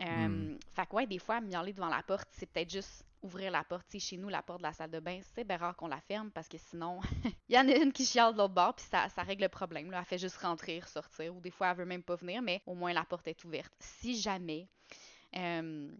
Euh, 0.00 0.28
Mm. 0.28 0.58
Fait 0.74 0.86
que 0.86 0.96
ouais, 0.96 1.06
des 1.06 1.18
fois, 1.18 1.40
miauler 1.40 1.72
devant 1.72 1.88
la 1.88 2.02
porte, 2.02 2.28
c'est 2.32 2.46
peut-être 2.46 2.70
juste 2.70 3.04
ouvrir 3.22 3.50
la 3.50 3.62
porte. 3.64 3.86
Tu 3.88 4.00
sais, 4.00 4.08
chez 4.10 4.16
nous, 4.16 4.28
la 4.28 4.42
porte 4.42 4.58
de 4.58 4.64
la 4.64 4.72
salle 4.72 4.90
de 4.90 5.00
bain, 5.00 5.20
c'est 5.34 5.44
bien 5.44 5.56
rare 5.56 5.76
qu'on 5.76 5.86
la 5.88 6.00
ferme 6.00 6.30
parce 6.30 6.48
que 6.48 6.58
sinon, 6.58 7.00
il 7.48 7.54
y 7.54 7.58
en 7.58 7.68
a 7.68 7.76
une 7.76 7.92
qui 7.92 8.04
chiale 8.04 8.32
de 8.32 8.38
l'autre 8.38 8.54
bord, 8.54 8.74
puis 8.74 8.84
ça, 8.84 9.06
règle 9.22 9.42
le 9.42 9.48
problème. 9.48 9.92
Elle 9.92 10.04
fait 10.04 10.18
juste 10.18 10.38
rentrer, 10.38 10.80
sortir, 10.86 11.34
ou 11.36 11.40
des 11.40 11.50
fois, 11.50 11.68
elle 11.70 11.76
veut 11.76 11.84
même 11.84 12.02
pas 12.02 12.16
venir, 12.16 12.42
mais 12.42 12.62
au 12.66 12.74
moins 12.74 12.92
la 12.92 13.04
porte 13.04 13.28
est 13.28 13.44
ouverte. 13.44 13.72
Si 13.78 14.20
jamais. 14.20 14.66
Euh, 15.36 15.90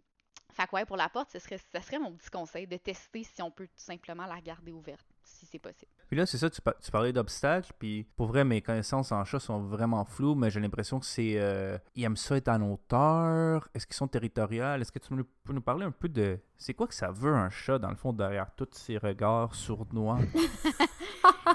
fait 0.53 0.67
que 0.67 0.77
ouais, 0.77 0.85
pour 0.85 0.97
la 0.97 1.09
porte, 1.09 1.31
ce 1.31 1.39
serait 1.39 1.59
mon 1.99 2.13
petit 2.13 2.31
conseil 2.31 2.67
de 2.67 2.77
tester 2.77 3.25
si 3.25 3.43
on 3.43 3.51
peut 3.51 3.67
tout 3.67 3.73
simplement 3.77 4.27
la 4.27 4.41
garder 4.41 4.73
ouverte, 4.73 5.07
si 5.43 5.51
c'est 5.51 5.59
possible. 5.59 5.91
Puis 6.09 6.17
là, 6.17 6.27
c'est 6.27 6.39
ça, 6.39 6.49
tu, 6.49 6.61
tu 6.83 6.91
parlais 6.91 7.13
d'obstacles, 7.13 7.73
puis 7.79 8.07
pour 8.17 8.27
vrai, 8.29 8.45
mes 8.45 8.61
connaissances 8.61 9.13
en 9.13 9.25
chat 9.25 9.41
sont 9.41 9.61
vraiment 9.61 10.05
floues, 10.05 10.35
mais 10.35 10.51
j'ai 10.51 10.61
l'impression 10.61 11.01
que 11.01 11.07
c'est... 11.07 11.35
euh, 11.37 11.77
ils 11.95 12.05
aiment 12.05 12.17
ça 12.17 12.37
être 12.37 12.49
en 12.49 12.61
hauteur, 12.63 13.69
est-ce 13.75 13.87
qu'ils 13.87 13.97
sont 13.97 14.09
territoriales? 14.09 14.81
Est-ce 14.81 14.93
que 14.93 14.99
tu 14.99 15.09
peux 15.45 15.53
nous 15.53 15.61
parler 15.63 15.85
un 15.85 15.91
peu 15.91 16.09
de... 16.09 16.39
C'est 16.57 16.75
quoi 16.75 16.87
que 16.87 16.95
ça 16.95 17.11
veut 17.11 17.35
un 17.35 17.51
chat, 17.51 17.79
dans 17.79 17.91
le 17.91 17.97
fond, 17.97 18.13
derrière 18.13 18.51
tous 18.57 18.69
ces 18.73 18.99
regards 18.99 19.55
sournois? 19.55 20.19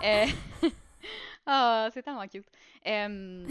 Euh, 0.03 0.25
Ah, 1.49 1.89
c'est 1.93 2.03
tellement 2.03 2.27
cute. 2.27 2.45
Euh, 2.85 3.47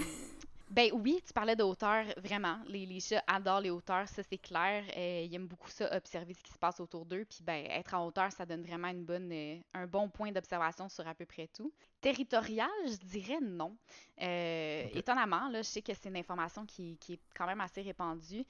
ben 0.69 0.91
oui, 0.95 1.23
tu 1.25 1.33
parlais 1.33 1.55
de 1.55 1.63
hauteur, 1.63 2.05
vraiment. 2.17 2.59
Les, 2.67 2.87
les 2.87 2.99
chats 2.99 3.23
adorent 3.27 3.61
les 3.61 3.71
hauteurs, 3.71 4.09
ça 4.09 4.23
c'est 4.23 4.39
clair. 4.39 4.83
Euh, 4.97 5.23
ils 5.25 5.33
aiment 5.35 5.47
beaucoup 5.47 5.71
ça, 5.71 5.89
observer 5.97 6.35
ce 6.35 6.43
qui 6.43 6.53
se 6.53 6.59
passe 6.59 6.81
autour 6.81 7.07
d'eux. 7.07 7.25
Puis 7.25 7.39
ben, 7.43 7.67
être 7.71 7.95
en 7.95 8.07
hauteur, 8.07 8.33
ça 8.33 8.45
donne 8.45 8.63
vraiment 8.63 8.89
une 8.89 9.05
bonne, 9.05 9.31
euh, 9.33 9.59
un 9.75 9.87
bon 9.87 10.09
point 10.09 10.33
d'observation 10.33 10.89
sur 10.89 11.07
à 11.07 11.15
peu 11.15 11.25
près 11.25 11.47
tout. 11.49 11.73
Territorial, 12.01 12.69
je 12.85 12.97
dirais 13.07 13.39
non. 13.41 13.77
Euh. 14.21 14.89
Étonnamment, 14.93 15.49
là, 15.51 15.63
je 15.63 15.69
sais 15.69 15.83
que 15.83 15.95
c'est 15.95 16.09
une 16.09 16.17
information 16.17 16.67
qui, 16.67 16.97
qui 16.99 17.15
est 17.15 17.21
quand 17.37 17.47
même 17.47 17.61
assez 17.61 17.83
répandue. 17.83 18.45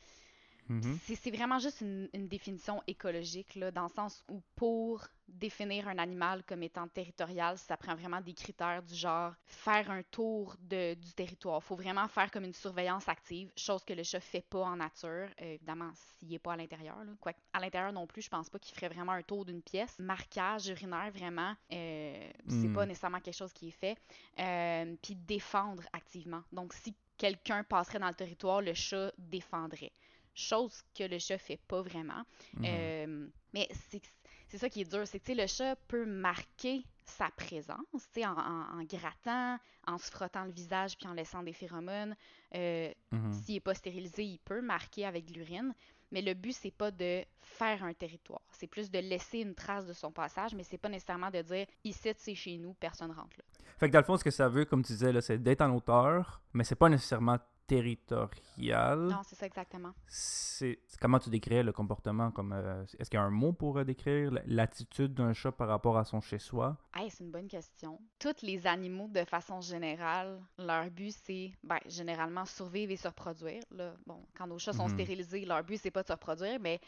Mhm. 0.68 1.00
c'est 1.06 1.14
c'est 1.16 1.30
vraiment 1.30 1.58
juste 1.58 1.80
une, 1.80 2.08
une 2.12 2.28
définition 2.28 2.82
écologique, 2.86 3.54
là, 3.56 3.70
dans 3.70 3.84
le 3.84 3.88
sens 3.88 4.24
où 4.28 4.42
pour 4.56 5.04
définir 5.28 5.88
un 5.88 5.98
animal 5.98 6.42
comme 6.44 6.62
étant 6.62 6.86
territorial, 6.88 7.58
ça 7.58 7.76
prend 7.76 7.94
vraiment 7.94 8.20
des 8.20 8.32
critères 8.34 8.82
du 8.82 8.94
genre 8.94 9.34
faire 9.46 9.90
un 9.90 10.02
tour 10.04 10.56
de, 10.60 10.94
du 10.94 11.12
territoire. 11.14 11.60
Il 11.62 11.66
faut 11.66 11.76
vraiment 11.76 12.06
faire 12.08 12.30
comme 12.30 12.44
une 12.44 12.52
surveillance 12.54 13.08
active, 13.08 13.50
chose 13.56 13.84
que 13.84 13.92
le 13.92 14.02
chat 14.04 14.20
fait 14.20 14.42
pas 14.48 14.62
en 14.64 14.76
nature, 14.76 15.28
euh, 15.40 15.54
évidemment 15.54 15.90
s'il 15.94 16.32
est 16.34 16.38
pas 16.38 16.52
à 16.52 16.56
l'intérieur. 16.56 16.96
Quoique, 17.20 17.40
à 17.52 17.60
l'intérieur 17.60 17.92
non 17.92 18.06
plus, 18.06 18.22
je 18.22 18.28
pense 18.30 18.48
pas 18.48 18.58
qu'il 18.58 18.74
ferait 18.74 18.88
vraiment 18.88 19.12
un 19.12 19.22
tour 19.22 19.44
d'une 19.44 19.62
pièce. 19.62 19.98
Marquage 19.98 20.68
urinaire, 20.68 21.10
vraiment, 21.12 21.54
euh, 21.72 22.30
c'est 22.48 22.68
pas 22.68 22.86
nécessairement 22.86 23.20
quelque 23.20 23.36
chose 23.36 23.52
qui 23.52 23.68
est 23.68 23.72
fait. 23.72 23.96
Euh, 24.38 24.94
Puis 25.02 25.14
défendre 25.16 25.82
activement. 25.92 26.42
Donc 26.52 26.72
si 26.72 26.94
quelqu'un 27.16 27.64
passerait 27.64 27.98
dans 27.98 28.08
le 28.08 28.14
territoire, 28.14 28.60
le 28.60 28.74
chat 28.74 29.12
défendrait. 29.18 29.92
Chose 30.38 30.82
que 30.94 31.02
le 31.04 31.18
chat 31.18 31.38
fait 31.38 31.58
pas 31.66 31.80
vraiment. 31.82 32.22
Mhm. 32.58 32.64
Euh, 32.66 33.26
mais 33.54 33.68
c'est 33.80 34.58
ça 34.58 34.68
qui 34.68 34.82
est 34.82 34.90
dur, 34.90 35.02
c'est 35.06 35.18
que 35.18 35.32
le 35.32 35.46
chat 35.46 35.74
peut 35.88 36.04
marquer 36.06 36.84
sa 37.06 37.30
présence, 37.30 37.78
en, 38.18 38.20
en- 38.22 38.80
en 38.80 38.84
grattant, 38.84 39.58
en 39.86 39.96
se 39.98 40.10
frottant 40.10 40.44
le 40.44 40.50
visage 40.50 40.96
puis 40.98 41.06
en 41.08 41.14
laissant 41.14 41.42
des 41.42 41.52
phéromones. 41.52 42.14
Euh, 42.54 42.92
Mhm. 43.12 43.32
S'il 43.32 43.54
n'est 43.54 43.60
pas 43.60 43.74
stérilisé, 43.74 44.24
il 44.24 44.38
peut 44.40 44.60
marquer 44.60 45.06
avec 45.06 45.24
de 45.26 45.32
l'urine. 45.34 45.72
Mais 46.12 46.22
le 46.22 46.34
but, 46.34 46.52
c'est 46.52 46.70
pas 46.70 46.90
de 46.92 47.24
faire 47.40 47.82
un 47.82 47.92
territoire. 47.92 48.40
C'est 48.52 48.68
plus 48.68 48.90
de 48.92 48.98
laisser 49.00 49.38
une 49.40 49.54
trace 49.56 49.86
de 49.86 49.92
son 49.92 50.12
passage, 50.12 50.54
mais 50.54 50.62
c'est 50.62 50.78
pas 50.78 50.88
nécessairement 50.88 51.30
de 51.30 51.42
dire 51.42 51.66
ici, 51.82 52.10
c'est 52.16 52.34
chez 52.36 52.58
nous, 52.58 52.74
personne 52.74 53.10
rentre 53.10 53.36
là. 53.38 53.44
Fait 53.78 53.88
que 53.88 53.92
dans 53.92 53.98
le 54.00 54.04
fond, 54.04 54.16
ce 54.16 54.22
que 54.22 54.30
ça 54.30 54.48
veut, 54.48 54.64
comme 54.66 54.84
tu 54.84 54.92
disais, 54.92 55.20
c'est 55.20 55.38
d'être 55.42 55.62
en 55.62 55.74
hauteur, 55.74 56.40
mais 56.52 56.62
c'est 56.62 56.76
pas 56.76 56.88
nécessairement 56.88 57.38
territorial. 57.66 58.98
Non, 58.98 59.20
c'est 59.26 59.36
ça 59.36 59.46
exactement. 59.46 59.92
C'est 60.06 60.78
comment 61.00 61.18
tu 61.18 61.30
décrirais 61.30 61.62
le 61.62 61.72
comportement 61.72 62.30
comme 62.30 62.52
euh, 62.52 62.84
Est-ce 62.98 63.10
qu'il 63.10 63.18
y 63.18 63.22
a 63.22 63.24
un 63.24 63.30
mot 63.30 63.52
pour 63.52 63.78
euh, 63.78 63.84
décrire 63.84 64.30
l'attitude 64.46 65.14
d'un 65.14 65.32
chat 65.32 65.52
par 65.52 65.68
rapport 65.68 65.96
à 65.98 66.04
son 66.04 66.20
chez-soi? 66.20 66.76
Hey, 66.94 67.10
c'est 67.10 67.24
une 67.24 67.30
bonne 67.30 67.48
question. 67.48 68.00
Tous 68.18 68.42
les 68.42 68.66
animaux, 68.66 69.08
de 69.08 69.24
façon 69.24 69.60
générale, 69.60 70.40
leur 70.58 70.90
but, 70.90 71.12
c'est, 71.24 71.52
ben, 71.62 71.78
généralement, 71.86 72.44
survivre 72.44 72.92
et 72.92 72.96
se 72.96 73.08
reproduire. 73.08 73.62
Là. 73.70 73.94
Bon, 74.06 74.24
quand 74.36 74.46
nos 74.46 74.58
chats 74.58 74.72
sont 74.72 74.88
Mhm. 74.88 74.94
stérilisés, 74.94 75.44
leur 75.44 75.62
but, 75.64 75.76
c'est 75.78 75.90
pas 75.90 76.02
de 76.02 76.08
se 76.08 76.12
reproduire, 76.12 76.58
mais 76.60 76.80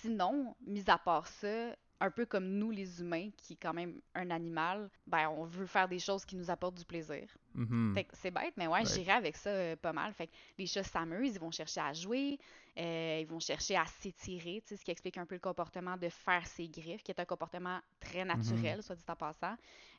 sinon, 0.00 0.54
mis 0.66 0.84
à 0.88 0.98
part 0.98 1.26
ça, 1.26 1.74
un 2.00 2.10
peu 2.10 2.26
comme 2.26 2.46
nous, 2.46 2.70
les 2.70 3.00
humains, 3.00 3.30
qui 3.36 3.54
est 3.54 3.58
quand 3.60 3.72
même 3.72 4.00
un 4.14 4.30
animal, 4.30 4.90
ben, 5.06 5.28
on 5.30 5.44
veut 5.44 5.66
faire 5.66 5.88
des 5.88 5.98
choses 5.98 6.24
qui 6.24 6.36
nous 6.36 6.50
apportent 6.50 6.76
du 6.76 6.84
plaisir. 6.84 7.26
Mhm. 7.54 7.94
Que 7.94 8.02
c'est 8.12 8.30
bête, 8.30 8.52
mais 8.56 8.66
ouais, 8.66 8.84
j'irais 8.84 9.12
avec 9.12 9.36
ça 9.36 9.50
euh, 9.50 9.76
pas 9.76 9.92
mal. 9.92 10.12
Fait 10.12 10.26
que 10.26 10.32
les 10.58 10.66
chats 10.66 10.82
s'amusent, 10.82 11.34
ils 11.34 11.40
vont 11.40 11.50
chercher 11.50 11.80
à 11.80 11.92
jouer, 11.94 12.38
euh, 12.78 13.18
ils 13.22 13.26
vont 13.26 13.40
chercher 13.40 13.76
à 13.76 13.86
s'étirer, 13.86 14.62
ce 14.66 14.74
qui 14.74 14.90
explique 14.90 15.16
un 15.16 15.24
peu 15.24 15.36
le 15.36 15.40
comportement 15.40 15.96
de 15.96 16.10
faire 16.10 16.46
ses 16.46 16.68
griffes, 16.68 17.02
qui 17.02 17.10
est 17.10 17.20
un 17.20 17.24
comportement 17.24 17.80
très 17.98 18.24
naturel, 18.24 18.82
soit 18.82 18.96
dit 18.96 19.04
en 19.08 19.16
passant, 19.16 19.56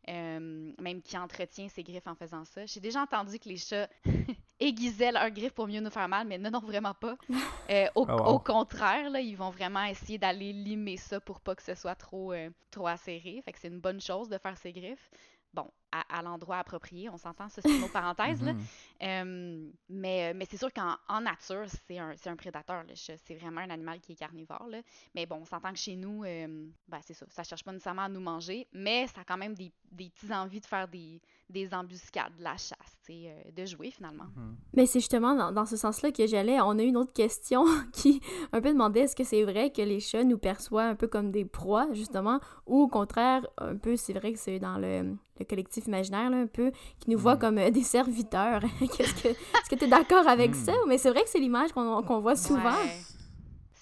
euh, 0.08 0.72
même 0.80 1.02
qui 1.02 1.18
entretient 1.18 1.68
ses 1.70 1.82
griffes 1.84 2.06
en 2.06 2.16
faisant 2.16 2.46
ça. 2.46 2.66
J'ai 2.68 2.80
déjà 2.80 3.02
entendu 3.02 3.40
que 3.40 3.50
les 3.50 3.58
chats 3.58 3.90
aiguisaient 4.60 5.12
leurs 5.12 5.30
griffes 5.32 5.54
pour 5.54 5.68
mieux 5.68 5.80
nous 5.82 5.90
faire 5.90 6.08
mal, 6.08 6.28
mais 6.28 6.38
non, 6.38 6.50
non, 6.52 6.60
vraiment 6.60 6.94
pas. 6.94 7.16
Euh, 7.70 7.88
au, 7.96 8.06
Ah, 8.08 8.16
wow. 8.16 8.36
au 8.36 8.40
contraire, 8.40 9.10
là, 9.10 9.20
ils 9.20 9.36
vont 9.36 9.50
vraiment 9.50 9.84
essayer 9.84 10.18
d'aller 10.18 10.54
limer 10.54 10.96
ça 10.96 11.20
pour 11.20 11.42
pas 11.42 11.54
que 11.54 11.62
ce 11.62 11.76
soit 11.76 11.96
trop, 11.96 12.32
euh, 12.32 12.50
trop 12.72 12.88
acéré. 12.88 13.42
Fait 13.44 13.52
que 13.52 13.60
c'est 13.60 13.68
une 13.68 13.82
bonne 13.82 14.00
chose 14.00 14.30
de 14.30 14.38
faire 14.38 14.58
ses 14.58 14.72
griffes. 14.72 15.12
Bon, 15.54 15.70
à, 15.92 16.20
à 16.20 16.22
l'endroit 16.22 16.60
approprié, 16.60 17.10
on 17.10 17.18
s'entend, 17.18 17.50
ça 17.50 17.62
c'est 17.62 17.70
une 17.76 17.84
autre 17.84 17.92
parenthèse, 17.92 18.42
là. 18.42 18.54
Mhm. 18.58 18.64
Euh, 19.04 19.70
mais 19.90 20.34
mais 20.34 20.46
c'est 20.50 20.58
sûr 20.58 20.72
qu'en 20.74 20.96
en 21.10 21.22
nature, 21.22 21.66
c'est 21.88 21.98
un, 22.00 22.14
c'est 22.16 22.30
un 22.30 22.36
prédateur. 22.38 22.84
C'est 22.96 23.36
vraiment 23.36 23.62
un 23.62 23.70
animal 23.70 24.00
qui 24.00 24.14
est 24.14 24.16
carnivore. 24.16 24.68
Là. 24.70 24.80
Mais 25.14 25.26
bon, 25.26 25.38
on 25.42 25.46
s'entend 25.46 25.72
que 25.74 25.78
chez 25.80 25.96
nous, 25.98 26.24
euh, 26.24 26.68
ben, 26.88 27.00
c'est 27.04 27.14
ça. 27.14 27.26
Ça 27.30 27.44
cherche 27.44 27.64
pas 27.66 27.72
nécessairement 27.74 28.04
à 28.04 28.10
nous 28.10 28.22
manger, 28.22 28.66
mais 28.72 29.08
ça 29.08 29.22
a 29.22 29.24
quand 29.26 29.38
même 29.38 29.56
des, 29.56 29.72
des 29.92 30.10
petites 30.10 30.32
envies 30.32 30.62
de 30.62 30.66
faire 30.66 30.88
des, 30.88 31.22
des 31.50 31.74
embuscades, 31.74 32.36
de 32.38 32.44
la 32.44 32.58
chasse, 32.58 32.98
tu 33.06 33.14
sais, 33.14 33.22
euh, 33.28 33.52
de 33.56 33.66
jouer 33.66 33.90
finalement. 33.90 34.26
Mhm. 34.36 34.56
Mais 34.74 34.86
c'est 34.86 35.00
justement 35.00 35.34
dans, 35.34 35.52
dans 35.54 35.66
ce 35.66 35.78
sens-là 35.78 36.12
que 36.12 36.28
j'allais. 36.28 36.60
On 36.60 36.78
a 36.78 36.84
eu 36.84 36.88
une 36.88 36.98
autre 36.98 37.14
question 37.14 37.64
qui 37.94 38.22
un 38.52 38.60
peu 38.62 38.70
demandait 38.74 39.02
est-ce 39.02 39.16
que 39.16 39.24
c'est 39.24 39.44
vrai 39.44 39.72
que 39.72 39.82
les 39.82 40.00
chats 40.02 40.24
nous 40.26 40.38
perçoivent 40.38 40.90
un 40.92 40.96
peu 40.96 41.08
comme 41.08 41.32
des 41.32 41.46
proies, 41.46 41.88
justement, 41.94 42.40
ou 42.66 42.82
au 42.82 42.88
contraire, 42.90 43.48
un 43.60 43.78
peu, 43.78 43.96
c'est 43.96 44.14
vrai 44.14 44.34
que 44.34 44.40
c'est 44.40 44.60
dans 44.60 44.78
le, 44.78 45.16
le 45.40 45.46
collectif 45.46 45.86
imaginaire, 45.88 46.30
là, 46.30 46.38
un 46.38 46.48
peu, 46.48 46.72
qui 47.00 47.10
nous 47.10 47.18
voit 47.18 47.36
Mhm. 47.36 47.40
comme 47.42 47.58
euh, 47.60 47.70
des 47.72 47.84
serviteurs. 47.84 48.62
Qu'est-ce 48.80 49.24
que, 49.24 49.30
est-ce 49.30 49.70
que 49.70 49.76
tu 49.76 49.86
es 49.86 49.88
d'accord 49.88 50.28
avec 50.28 50.50
Mhm. 50.52 50.66
ça? 50.66 50.74
Mais 50.88 50.98
c'est 50.98 51.10
vrai 51.12 51.24
que 51.24 51.30
c'est 51.30 51.40
l'image 51.40 51.72
qu'on 51.72 52.20
voit 52.20 52.36
souvent. 52.36 52.72
Ouais. 52.76 52.98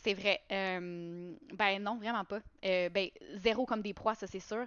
C'est 0.03 0.13
vrai. 0.13 0.39
Euh, 0.51 1.31
ben 1.55 1.81
non, 1.81 1.97
vraiment 1.97 2.23
pas. 2.25 2.39
Euh, 2.63 2.89
ben, 2.89 3.09
zéro 3.37 3.65
comme 3.65 3.81
des 3.81 3.95
proies, 3.95 4.13
ça 4.13 4.27
c'est 4.27 4.39
sûr. 4.39 4.65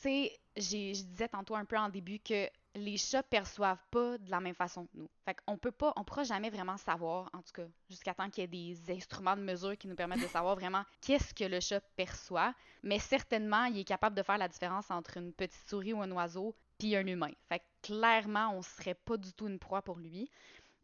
Tu 0.00 0.08
sais, 0.08 0.40
je 0.56 1.02
disais 1.02 1.28
tantôt 1.28 1.54
un 1.54 1.64
peu 1.64 1.76
en 1.76 1.88
début 1.88 2.18
que 2.18 2.48
les 2.74 2.96
chats 2.96 3.22
perçoivent 3.22 3.84
pas 3.90 4.16
de 4.18 4.30
la 4.30 4.40
même 4.40 4.54
façon 4.54 4.86
que 4.86 4.96
nous. 4.96 5.10
Fait 5.24 5.36
qu'on 5.44 5.58
peut 5.58 5.72
pas, 5.72 5.92
on 5.96 6.04
pourra 6.04 6.22
jamais 6.22 6.50
vraiment 6.50 6.76
savoir, 6.76 7.28
en 7.32 7.42
tout 7.42 7.52
cas, 7.52 7.66
jusqu'à 7.88 8.14
temps 8.14 8.30
qu'il 8.30 8.42
y 8.42 8.44
ait 8.44 8.74
des 8.74 8.92
instruments 8.92 9.36
de 9.36 9.42
mesure 9.42 9.76
qui 9.76 9.88
nous 9.88 9.96
permettent 9.96 10.22
de 10.22 10.26
savoir 10.28 10.54
vraiment 10.54 10.84
qu'est-ce 11.00 11.34
que 11.34 11.44
le 11.44 11.60
chat 11.60 11.80
perçoit. 11.96 12.54
Mais 12.82 12.98
certainement, 12.98 13.64
il 13.64 13.78
est 13.78 13.84
capable 13.84 14.16
de 14.16 14.22
faire 14.22 14.38
la 14.38 14.48
différence 14.48 14.90
entre 14.90 15.16
une 15.16 15.32
petite 15.32 15.68
souris 15.68 15.92
ou 15.92 16.00
un 16.00 16.10
oiseau 16.12 16.54
puis 16.78 16.96
un 16.96 17.06
humain. 17.06 17.32
Fait 17.48 17.58
que 17.58 17.64
clairement, 17.82 18.54
on 18.54 18.62
serait 18.62 18.94
pas 18.94 19.16
du 19.18 19.32
tout 19.34 19.48
une 19.48 19.58
proie 19.58 19.82
pour 19.82 19.98
lui. 19.98 20.30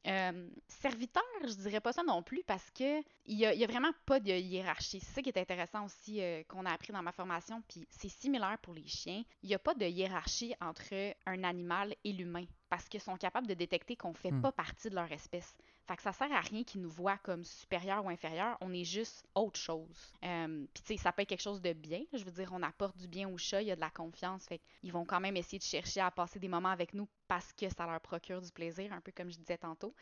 Euh, 0.07 0.49
serviteur, 0.69 1.23
je 1.43 1.55
dirais 1.55 1.81
pas 1.81 1.93
ça 1.93 2.03
non 2.05 2.23
plus 2.23 2.43
parce 2.47 2.71
que 2.71 3.01
il 3.25 3.37
y 3.39 3.45
a, 3.45 3.53
il 3.55 3.61
y 3.61 3.65
a 3.65 3.67
vraiment 3.67 3.91
pas 4.05 4.21
de 4.21 4.31
hiérarchie. 4.31 5.01
C'est 5.01 5.15
ça 5.17 5.23
qui 5.23 5.31
est 5.31 5.39
intéressant 5.39 5.85
aussi 5.85 6.23
euh, 6.23 6.45
qu'on 6.45 6.65
a 6.65 6.71
appris 6.73 6.93
dans 6.93 7.03
ma 7.03 7.11
formation, 7.13 7.61
puis 7.69 7.87
c'est 7.91 8.09
similaire 8.09 8.59
pour 8.63 8.73
les 8.75 8.87
chiens. 8.87 9.25
Il 9.43 9.49
n'y 9.49 9.55
a 9.55 9.59
pas 9.59 9.75
de 9.75 9.85
hiérarchie 9.85 10.55
entre 10.61 11.15
un 11.27 11.43
animal 11.45 11.95
et 12.05 12.13
l'humain 12.13 12.45
parce 12.69 12.89
qu'ils 12.89 13.01
sont 13.01 13.17
capables 13.17 13.47
de 13.49 13.55
détecter 13.55 13.97
qu'on 13.97 14.15
fait 14.15 14.31
Hmm. 14.31 14.41
pas 14.41 14.53
partie 14.53 14.91
de 14.91 14.95
leur 14.95 15.11
espèce. 15.11 15.55
Fait 15.87 15.97
que 15.97 16.03
ça 16.03 16.13
sert 16.13 16.33
à 16.33 16.41
rien 16.41 16.65
qu'ils 16.65 16.81
nous 16.81 16.91
voient 16.91 17.19
comme 17.19 17.45
supérieurs 17.45 18.05
ou 18.05 18.09
inférieurs, 18.09 18.57
on 18.61 18.73
est 18.73 18.85
juste 18.85 19.25
autre 19.35 19.59
chose. 19.59 20.13
Euh, 20.25 20.67
Puis 20.75 20.83
tu 20.83 20.97
ça 21.03 21.13
peut 21.13 21.23
être 21.23 21.29
quelque 21.29 21.43
chose 21.43 21.61
de 21.61 21.73
bien. 21.73 22.01
Je 22.13 22.25
veux 22.25 22.33
dire, 22.33 22.51
on 22.53 22.63
apporte 22.63 22.97
du 22.97 23.07
bien 23.07 23.29
au 23.29 23.39
chat, 23.39 23.63
il 23.63 23.69
y 23.69 23.71
a 23.71 23.77
de 23.77 23.81
la 23.81 23.91
confiance, 23.91 24.47
fait 24.47 24.61
vont 24.85 25.05
quand 25.05 25.21
même 25.21 25.37
essayer 25.37 25.59
de 25.59 25.65
chercher 25.65 26.01
à 26.01 26.11
passer 26.11 26.39
des 26.39 26.49
moments 26.49 26.71
avec 26.71 26.95
nous 26.95 27.09
parce 27.29 27.53
que 27.53 27.69
ça 27.69 27.87
leur 27.87 28.01
procure 28.01 28.41
du 28.41 28.51
plaisir, 28.51 28.93
un 28.93 29.01
peu 29.01 29.13
comme 29.13 29.31
je 29.31 29.39
disais 29.39 29.59
tantôt. 29.59 29.95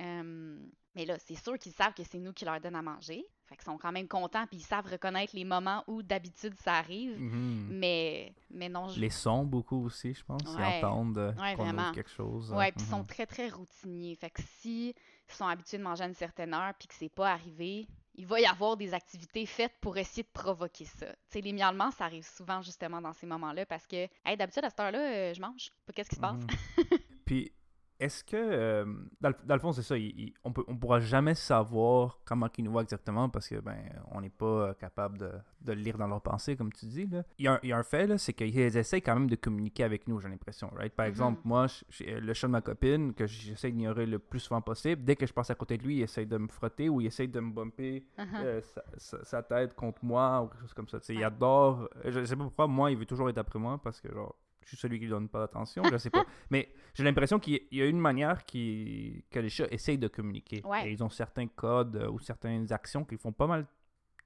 Euh, 0.00 0.58
mais 0.94 1.04
là, 1.06 1.18
c'est 1.18 1.36
sûr 1.36 1.58
qu'ils 1.58 1.72
savent 1.72 1.94
que 1.94 2.04
c'est 2.04 2.18
nous 2.18 2.32
qui 2.32 2.44
leur 2.44 2.60
donne 2.60 2.74
à 2.76 2.82
manger. 2.82 3.24
Fait 3.50 3.56
qu'ils 3.56 3.64
sont 3.64 3.78
quand 3.78 3.90
même 3.90 4.06
contents, 4.06 4.46
puis 4.46 4.58
ils 4.58 4.64
savent 4.64 4.86
reconnaître 4.86 5.34
les 5.34 5.44
moments 5.44 5.82
où 5.88 6.04
d'habitude 6.04 6.54
ça 6.62 6.74
arrive. 6.74 7.20
Mhm. 7.20 7.66
Mais, 7.72 8.32
mais 8.48 8.68
non, 8.68 8.86
je... 8.88 9.00
Les 9.00 9.10
sons, 9.10 9.44
beaucoup 9.44 9.84
aussi, 9.84 10.14
je 10.14 10.24
pense. 10.24 10.40
Ils 10.56 10.62
entendent 10.64 11.18
euh, 11.18 11.32
Ouais, 11.32 11.56
qu'on 11.56 11.68
ouvre 11.68 11.90
quelque 11.92 12.10
chose. 12.10 12.52
Ouais, 12.52 12.70
puis 12.70 12.82
ils 12.82 12.84
Mhm. 12.92 12.98
sont 12.98 13.04
très, 13.04 13.26
très 13.26 13.48
routiniers. 13.48 14.14
Fait 14.14 14.30
que 14.30 14.40
si 14.60 14.94
ils 15.28 15.34
sont 15.34 15.46
habitués 15.48 15.78
de 15.78 15.82
manger 15.82 16.04
à 16.04 16.06
une 16.06 16.14
certaine 16.14 16.54
heure 16.54 16.72
puis 16.78 16.86
que 16.86 16.94
c'est 16.94 17.08
pas 17.08 17.32
arrivé, 17.32 17.88
il 18.14 18.24
va 18.26 18.38
y 18.40 18.46
avoir 18.46 18.76
des 18.76 18.94
activités 18.94 19.44
faites 19.46 19.74
pour 19.80 19.96
essayer 19.96 20.22
de 20.22 20.28
provoquer 20.32 20.84
ça. 20.84 21.06
Tu 21.06 21.14
sais, 21.30 21.40
les 21.40 21.52
miaulements, 21.52 21.90
ça 21.90 22.04
arrive 22.04 22.24
souvent 22.26 22.62
justement 22.62 23.00
dans 23.00 23.12
ces 23.14 23.26
moments-là 23.26 23.66
parce 23.66 23.86
que, 23.88 24.06
hey, 24.24 24.36
d'habitude, 24.36 24.64
à 24.64 24.70
cette 24.70 24.78
heure-là, 24.80 24.98
euh, 25.00 25.34
je 25.34 25.40
mange. 25.40 25.70
Qu'est-ce 25.92 26.10
qui 26.10 26.16
se 26.16 26.20
passe? 26.20 26.36
Mhm. 26.38 26.46
Puis, 27.26 27.52
est-ce 28.00 28.24
que, 28.24 28.36
euh, 28.36 28.84
dans, 29.20 29.28
le, 29.28 29.34
dans 29.44 29.54
le 29.54 29.60
fond, 29.60 29.72
c'est 29.72 29.82
ça, 29.82 29.96
il- 29.96 30.18
il- 30.18 30.34
on 30.44 30.52
on 30.66 30.76
pourra 30.76 30.98
jamais 31.00 31.34
savoir 31.34 32.18
comment 32.24 32.48
ils 32.58 32.64
nous 32.64 32.72
voient 32.72 32.82
exactement 32.82 33.28
parce 33.28 33.48
que, 33.48 33.60
ben, 33.60 33.76
on 34.10 34.20
n'est 34.20 34.30
pas 34.30 34.46
euh, 34.70 34.74
capable 34.74 35.18
de, 35.18 35.30
de 35.60 35.72
le 35.72 35.80
lire 35.80 35.98
dans 35.98 36.06
leurs 36.08 36.20
pensées, 36.22 36.56
comme 36.56 36.72
tu 36.72 36.86
dis. 36.86 37.06
Là. 37.06 37.22
Il, 37.38 37.44
y 37.44 37.48
a 37.48 37.54
un, 37.54 37.60
il 37.62 37.68
y 37.68 37.72
a 37.72 37.78
un 37.78 37.82
fait, 37.82 38.06
là, 38.06 38.18
c'est 38.18 38.32
qu'ils 38.32 38.58
essayent 38.58 39.02
quand 39.02 39.14
même 39.14 39.28
de 39.28 39.36
communiquer 39.36 39.84
avec 39.84 40.08
nous, 40.08 40.18
j'ai 40.20 40.28
l'impression, 40.28 40.70
right? 40.76 40.92
Par 40.94 41.06
Mhm. 41.06 41.10
exemple, 41.10 41.40
moi, 41.44 41.66
le 42.00 42.32
chat 42.34 42.46
de 42.46 42.52
ma 42.52 42.60
copine, 42.62 43.12
que 43.14 43.26
j'essaie 43.26 43.70
d'ignorer 43.70 44.06
le 44.06 44.18
plus 44.18 44.40
souvent 44.40 44.60
possible, 44.62 45.04
dès 45.04 45.16
que 45.16 45.26
je 45.26 45.32
passe 45.32 45.50
à 45.50 45.54
côté 45.54 45.76
de 45.78 45.82
lui, 45.84 45.96
il 45.98 46.02
essaie 46.02 46.26
de 46.26 46.38
me 46.38 46.48
frotter 46.48 46.88
ou 46.88 47.00
il 47.00 47.06
essaie 47.06 47.26
de 47.26 47.40
me 47.40 47.52
bumper 47.52 48.04
Uh-huh. 48.18 48.26
euh, 48.44 48.60
sa, 48.62 48.82
sa- 48.98 49.24
sa 49.24 49.42
tête 49.42 49.74
contre 49.74 50.04
moi 50.04 50.42
ou 50.42 50.48
quelque 50.48 50.60
chose 50.60 50.74
comme 50.74 50.88
ça. 50.88 50.98
Tu 51.00 51.06
sais, 51.06 51.14
Il 51.14 51.18
Ouais. 51.18 51.24
adore. 51.24 51.88
Je 52.04 52.24
sais 52.24 52.36
pas 52.36 52.44
pourquoi, 52.44 52.66
moi, 52.66 52.90
il 52.90 52.96
veut 52.96 53.06
toujours 53.06 53.28
être 53.28 53.38
après 53.38 53.58
moi 53.58 53.78
parce 53.82 54.00
que, 54.00 54.12
genre, 54.12 54.34
je 54.62 54.68
suis 54.68 54.76
celui 54.76 54.98
qui 54.98 55.04
lui 55.04 55.10
donne 55.10 55.28
pas 55.28 55.40
d'attention. 55.40 55.82
Je 55.90 55.96
sais 55.96 56.10
pas. 56.10 56.24
Mais 56.50 56.72
j'ai 56.94 57.04
l'impression 57.04 57.38
qu'il 57.38 57.60
y 57.72 57.82
a- 57.82 57.86
une 57.86 57.98
manière 57.98 58.44
qui, 58.44 59.24
que 59.30 59.38
les 59.38 59.48
chats 59.48 59.66
essayent 59.70 59.98
de 59.98 60.08
communiquer. 60.08 60.62
Ouais. 60.64 60.88
Et 60.88 60.92
ils 60.92 61.02
ont 61.02 61.08
certains 61.10 61.46
codes 61.48 61.96
euh, 61.96 62.08
ou 62.10 62.18
certaines 62.20 62.72
actions 62.72 63.04
qu'ils 63.04 63.18
font 63.18 63.32
pas 63.32 63.46
mal 63.46 63.66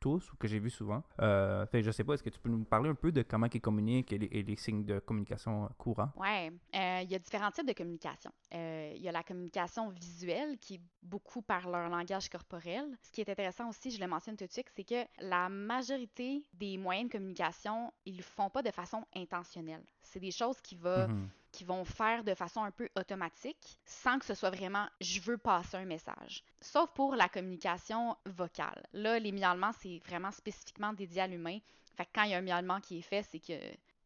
tous 0.05 0.31
ou 0.33 0.37
que 0.37 0.47
j'ai 0.47 0.59
vu 0.59 0.69
souvent. 0.69 1.03
Euh, 1.21 1.65
fait, 1.65 1.83
je 1.83 1.91
sais 1.91 2.05
pas, 2.05 2.13
est-ce 2.13 2.23
que 2.23 2.29
tu 2.29 2.39
peux 2.39 2.51
nous 2.51 2.63
parler 2.65 2.91
un 2.91 2.95
peu 2.95 3.11
de 3.11 3.23
comment 3.23 3.47
ils 3.51 3.61
communiquent 3.61 4.13
et 4.13 4.19
les, 4.19 4.27
et 4.27 4.43
les 4.43 4.57
signes 4.57 4.85
de 4.85 4.99
communication 4.99 5.67
courants? 5.79 6.11
Ouais, 6.17 6.53
euh, 6.75 7.01
il 7.03 7.11
y 7.11 7.15
a 7.15 7.19
différents 7.19 7.51
types 7.51 7.67
de 7.67 7.73
communication. 7.73 8.31
Euh, 8.53 8.93
il 8.95 9.01
y 9.01 9.09
a 9.09 9.13
la 9.13 9.23
communication 9.23 9.89
visuelle 9.89 10.59
qui 10.59 10.75
est 10.75 10.81
beaucoup 11.03 11.41
par 11.41 11.71
leur 11.71 11.89
langage 11.89 12.29
corporel. 12.29 12.85
Ce 13.01 13.11
qui 13.11 13.23
est 13.23 13.31
intéressant 13.31 13.67
aussi, 13.71 13.91
je 13.91 13.99
le 13.99 14.07
mentionne 14.07 14.37
tout 14.37 14.45
de 14.47 14.53
suite, 14.53 14.67
c'est 14.77 14.85
que 14.85 15.07
la 15.21 15.49
majorité 15.49 16.43
des 16.53 16.77
moyens 16.77 17.09
de 17.09 17.13
communication, 17.13 17.91
ils 18.05 18.19
le 18.19 18.23
font 18.23 18.51
pas 18.51 18.63
de 18.63 18.71
façon 18.71 19.05
intentionnelle. 19.17 19.85
C'est 20.03 20.21
des 20.21 20.33
choses 20.33 20.61
qui 20.61 20.77
vont 20.77 21.09
Mhm. 21.09 21.29
Qui 21.55 21.65
vont 21.65 21.85
faire 21.85 22.25
de 22.25 22.35
façon 22.35 22.65
un 22.65 22.73
peu 22.73 22.89
automatique 22.99 23.79
sans 23.87 24.19
que 24.19 24.25
ce 24.25 24.35
soit 24.35 24.51
vraiment 24.51 24.87
je 25.01 25.21
veux 25.21 25.39
passer 25.39 25.77
un 25.77 25.85
message. 25.85 26.43
Sauf 26.61 26.91
pour 26.95 27.15
la 27.15 27.29
communication 27.29 28.17
vocale. 28.27 28.83
Là, 28.93 29.21
les 29.21 29.31
miaulements, 29.31 29.71
c'est 29.81 30.01
vraiment 30.05 30.33
spécifiquement 30.33 30.93
dédié 30.93 31.23
à 31.23 31.27
l'humain. 31.29 31.59
Fait 31.97 32.09
quand 32.13 32.25
il 32.25 32.33
y 32.33 32.35
a 32.35 32.39
un 32.39 32.43
miaulement 32.43 32.81
qui 32.81 32.99
est 32.99 33.03
fait, 33.03 33.23
c'est 33.23 33.39
que 33.39 33.55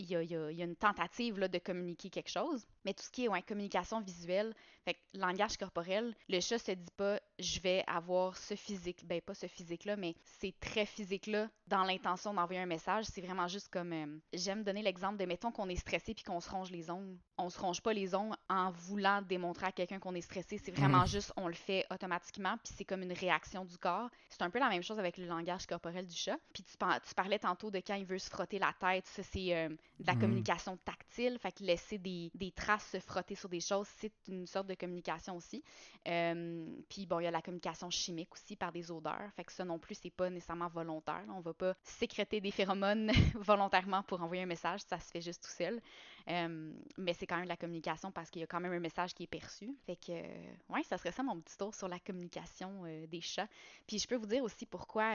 il 0.01 0.11
y, 0.11 0.15
a, 0.15 0.51
une 0.51 0.77
tentative 0.77 1.41
de 1.41 1.59
communiquer 1.59 2.09
quelque 2.09 2.31
chose. 2.31 2.65
Mais 2.85 2.95
tout 2.95 3.03
ce 3.03 3.11
qui 3.11 3.25
est 3.25 3.43
communication 3.43 4.01
visuelle, 4.01 4.55
fait 4.89 4.97
langage 5.15 5.57
corporel, 5.57 6.15
le 6.29 6.41
chat 6.41 6.59
se 6.59 6.73
dit 6.73 6.93
pas 6.97 7.21
je 7.39 7.61
vais 7.61 7.85
avoir 7.87 8.37
ce 8.37 8.55
physique, 8.55 9.07
ben 9.07 9.21
pas 9.21 9.35
ce 9.35 9.47
physique-là, 9.47 9.97
mais 9.97 10.15
c'est 10.25 10.55
très 10.61 10.87
physique-là 10.87 11.49
dans 11.67 11.85
l'intention 11.85 12.35
d'envoyer 12.35 12.61
un 12.61 12.67
message. 12.67 13.05
C'est 13.05 13.21
vraiment 13.21 13.47
juste 13.47 13.69
comme 13.69 13.93
euh, 13.93 14.07
j'aime 14.33 14.65
donner 14.65 14.83
l'exemple 14.83 15.19
de 15.19 15.25
mettons 15.25 15.53
qu'on 15.53 15.69
est 15.69 15.77
stressé 15.77 16.15
puis 16.15 16.25
qu'on 16.25 16.41
se 16.41 16.51
ronge 16.51 16.71
les 16.71 16.91
ongles. 16.91 17.17
On 17.37 17.51
se 17.51 17.61
ronge 17.61 17.81
pas 17.81 17.93
les 17.93 18.15
ongles 18.15 18.35
en 18.49 18.71
voulant 18.71 19.23
démontrer 19.23 19.67
à 19.67 19.73
quelqu'un 19.73 19.99
qu'on 19.99 20.15
est 20.15 20.21
stressé. 20.21 20.59
C'est 20.59 20.73
vraiment 20.73 21.03
mhm. 21.03 21.07
juste 21.07 21.33
on 21.37 21.47
le 21.47 21.55
fait 21.55 21.87
automatiquement 21.91 22.57
puis 22.65 22.73
c'est 22.77 22.85
comme 22.85 23.03
une 23.03 23.13
réaction 23.13 23.65
du 23.65 23.79
corps. 23.79 24.09
C'est 24.31 24.43
un 24.43 24.51
peu 24.51 24.59
la 24.59 24.69
même 24.69 24.83
chose 24.83 24.99
avec 24.99 25.19
le 25.19 25.27
langage 25.27 25.67
corporel 25.67 26.07
du 26.07 26.17
chat. 26.17 26.39
Puis 26.53 26.65
tu, 26.65 26.73
tu 26.77 27.15
parlais 27.15 27.39
tantôt 27.39 27.71
de 27.71 27.79
quand 27.79 27.95
il 27.95 28.05
veut 28.05 28.19
se 28.19 28.31
frotter 28.31 28.59
la 28.59 28.75
tête, 28.81 29.07
ça 29.07 29.23
c'est 29.23 29.55
euh, 29.55 29.69
de 29.69 30.07
la 30.07 30.15
mhm. 30.15 30.21
communication 30.21 30.77
tactile, 30.85 31.39
fait 31.39 31.53
que 31.53 31.63
laisser 31.63 31.99
des, 31.99 32.31
des, 32.35 32.51
traces 32.51 32.89
se 32.91 33.01
frotter 33.01 33.35
sur 33.35 33.49
des 33.49 33.61
choses, 33.61 33.87
c'est 33.99 34.13
une 34.29 34.47
sorte 34.47 34.67
de 34.67 34.75
communication 34.79 35.37
aussi. 35.37 35.63
Euh, 36.07 36.67
puis 36.89 37.07
bon, 37.07 37.21
il 37.21 37.25
y 37.25 37.27
a 37.27 37.31
la 37.31 37.43
communication 37.43 37.91
chimique 37.91 38.33
aussi 38.33 38.57
par 38.57 38.73
des 38.73 38.91
odeurs, 38.91 39.31
fait 39.37 39.45
que 39.45 39.53
ça 39.53 39.65
non 39.65 39.79
plus, 39.79 39.95
c'est 39.95 40.11
pas 40.11 40.31
nécessairement 40.31 40.69
volontaire. 40.69 41.25
On 41.35 41.41
va 41.41 41.53
pas 41.53 41.75
sécréter 41.83 42.41
des 42.41 42.51
phéromones 42.51 43.11
volontairement 43.35 44.03
pour 44.03 44.23
envoyer 44.23 44.43
un 44.43 44.47
message, 44.47 44.81
ça 44.89 44.99
se 44.99 45.11
fait 45.11 45.21
juste 45.21 45.43
tout 45.43 45.51
seul. 45.51 45.81
Euh, 46.29 46.73
mais 46.97 47.15
c'est 47.15 47.27
quand 47.27 47.37
même 47.37 47.45
de 47.45 47.49
la 47.49 47.57
communication 47.57 48.11
parce 48.13 48.31
qu'il 48.31 48.41
y 48.41 48.43
a 48.45 48.47
quand 48.47 48.61
même 48.61 48.73
un 48.73 48.81
message 48.81 49.15
qui 49.15 49.23
est 49.23 49.29
perçu. 49.29 49.75
Fait 49.87 49.97
que, 49.97 50.13
euh, 50.13 50.53
ouais, 50.69 50.83
ça 50.83 50.99
serait 50.99 51.13
ça 51.13 51.23
mon 51.23 51.41
petit 51.41 51.57
tour 51.57 51.75
sur 51.75 51.89
la 51.89 51.99
communication 51.99 52.85
des 53.09 53.21
chats. 53.21 53.49
Puis 53.87 53.99
je 53.99 54.07
peux 54.07 54.17
vous 54.17 54.27
dire 54.27 54.43
aussi 54.43 54.67
pourquoi 54.67 55.13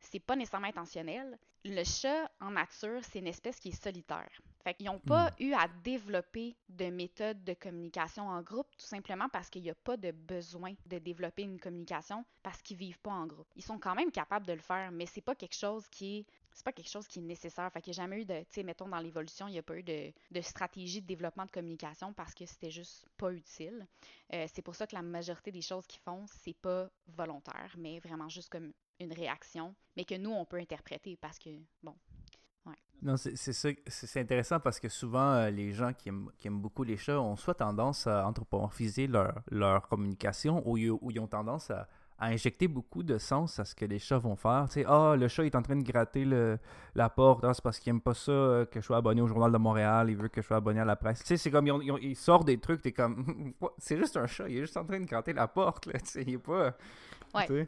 c'est 0.00 0.20
pas 0.20 0.36
nécessairement 0.36 0.68
intentionnel. 0.68 1.38
Le 1.64 1.82
chat, 1.82 2.30
en 2.40 2.50
nature, 2.50 3.00
c'est 3.04 3.20
une 3.20 3.26
espèce 3.26 3.58
qui 3.58 3.70
est 3.70 3.82
solitaire. 3.82 4.28
Fait 4.64 4.74
qu'ils 4.74 4.86
n'ont 4.86 4.98
pas 4.98 5.30
hmm. 5.30 5.42
eu 5.44 5.52
à 5.52 5.68
développer 5.82 6.56
de 6.68 6.86
méthodes 6.86 7.42
de 7.44 7.52
communication 7.52 8.28
en 8.28 8.42
groupe, 8.42 8.66
tout 8.76 8.86
simplement 8.86 9.28
parce 9.28 9.50
qu'il 9.50 9.62
n'y 9.62 9.70
a 9.70 9.74
pas 9.74 9.96
de 9.96 10.10
besoin 10.10 10.74
de 10.86 10.98
développer 10.98 11.42
une 11.42 11.60
communication 11.60 12.24
parce 12.42 12.62
qu'ils 12.62 12.78
vivent 12.78 13.00
pas 13.00 13.12
en 13.12 13.26
groupe. 13.26 13.46
Ils 13.56 13.62
sont 13.62 13.78
quand 13.78 13.94
même 13.94 14.10
capables 14.10 14.46
de 14.46 14.54
le 14.54 14.60
faire, 14.60 14.90
mais 14.90 15.04
c'est 15.06 15.20
pas 15.20 15.34
quelque 15.34 15.56
chose 15.56 15.86
qui 15.88 16.18
est 16.18 16.26
c'est 16.54 16.64
pas 16.64 16.72
quelque 16.72 16.88
chose 16.88 17.06
qui 17.08 17.18
est 17.18 17.22
nécessaire. 17.22 17.70
Fait 17.72 17.82
qu'il 17.82 17.90
n'y 17.90 17.98
a 17.98 18.02
jamais 18.02 18.22
eu 18.22 18.24
de, 18.24 18.38
tu 18.40 18.46
sais, 18.50 18.62
mettons 18.62 18.88
dans 18.88 19.00
l'évolution, 19.00 19.48
il 19.48 19.52
n'y 19.52 19.58
a 19.58 19.62
pas 19.62 19.76
eu 19.76 19.82
de, 19.82 20.40
stratégie 20.40 21.02
de 21.02 21.06
développement 21.06 21.44
de 21.44 21.50
communication 21.50 22.12
parce 22.12 22.32
que 22.32 22.46
c'était 22.46 22.70
juste 22.70 23.06
pas 23.16 23.32
utile. 23.32 23.86
Euh, 24.32 24.46
c'est 24.52 24.62
pour 24.62 24.76
ça 24.76 24.86
que 24.86 24.94
la 24.94 25.02
majorité 25.02 25.50
des 25.50 25.62
choses 25.62 25.86
qu'ils 25.86 26.00
font, 26.00 26.24
c'est 26.28 26.56
pas 26.56 26.88
volontaire, 27.08 27.74
mais 27.76 27.98
vraiment 27.98 28.28
juste 28.28 28.48
comme 28.50 28.72
une 29.00 29.12
réaction, 29.12 29.74
mais 29.96 30.04
que 30.04 30.14
nous, 30.14 30.30
on 30.30 30.44
peut 30.44 30.58
interpréter 30.58 31.16
parce 31.16 31.40
que, 31.40 31.50
bon, 31.82 31.96
ouais. 32.66 32.76
Non, 33.02 33.16
c'est 33.16 33.34
c'est 33.34 34.20
intéressant 34.20 34.60
parce 34.60 34.78
que 34.78 34.88
souvent, 34.88 35.32
euh, 35.32 35.50
les 35.50 35.72
gens 35.72 35.92
qui 35.92 36.10
aiment, 36.10 36.30
qui 36.38 36.46
aiment, 36.46 36.60
beaucoup 36.60 36.84
les 36.84 36.96
chats 36.96 37.20
ont 37.20 37.34
soit 37.34 37.54
tendance 37.54 38.06
à 38.06 38.24
anthropomorphiser 38.28 39.08
leur, 39.08 39.42
leur 39.50 39.88
communication 39.88 40.62
ou, 40.64 40.78
ou 40.78 41.10
ils 41.10 41.18
ont 41.18 41.26
tendance 41.26 41.70
à, 41.72 41.88
à 42.18 42.28
injecter 42.28 42.68
beaucoup 42.68 43.02
de 43.02 43.18
sens 43.18 43.58
à 43.58 43.64
ce 43.64 43.74
que 43.74 43.84
les 43.84 43.98
chats 43.98 44.18
vont 44.18 44.36
faire. 44.36 44.66
Tu 44.68 44.74
sais, 44.74 44.84
ah, 44.88 45.16
le 45.18 45.28
chat 45.28 45.44
est 45.44 45.54
en 45.54 45.62
train 45.62 45.76
de 45.76 45.82
gratter 45.82 46.24
le, 46.24 46.58
la 46.94 47.08
porte, 47.08 47.44
ah, 47.44 47.52
c'est 47.52 47.62
parce 47.62 47.78
qu'il 47.78 47.90
aime 47.90 48.00
pas 48.00 48.14
ça 48.14 48.32
euh, 48.32 48.64
que 48.64 48.80
je 48.80 48.86
sois 48.86 48.98
abonné 48.98 49.20
au 49.20 49.26
Journal 49.26 49.50
de 49.50 49.58
Montréal, 49.58 50.08
il 50.10 50.16
veut 50.16 50.28
que 50.28 50.40
je 50.40 50.46
sois 50.46 50.58
abonné 50.58 50.80
à 50.80 50.84
la 50.84 50.96
presse. 50.96 51.20
Tu 51.20 51.26
sais, 51.26 51.36
c'est 51.36 51.50
comme, 51.50 51.66
il 52.00 52.16
sort 52.16 52.44
des 52.44 52.58
trucs, 52.58 52.82
t'es 52.82 52.92
comme, 52.92 53.52
c'est 53.78 53.96
juste 53.96 54.16
un 54.16 54.26
chat, 54.26 54.48
il 54.48 54.58
est 54.58 54.60
juste 54.60 54.76
en 54.76 54.84
train 54.84 55.00
de 55.00 55.06
gratter 55.06 55.32
la 55.32 55.48
porte, 55.48 55.86
là, 55.86 55.98
tu 55.98 56.06
sais, 56.06 56.22
il 56.26 56.34
est 56.34 56.38
pas... 56.38 56.74
Ouais. 57.34 57.66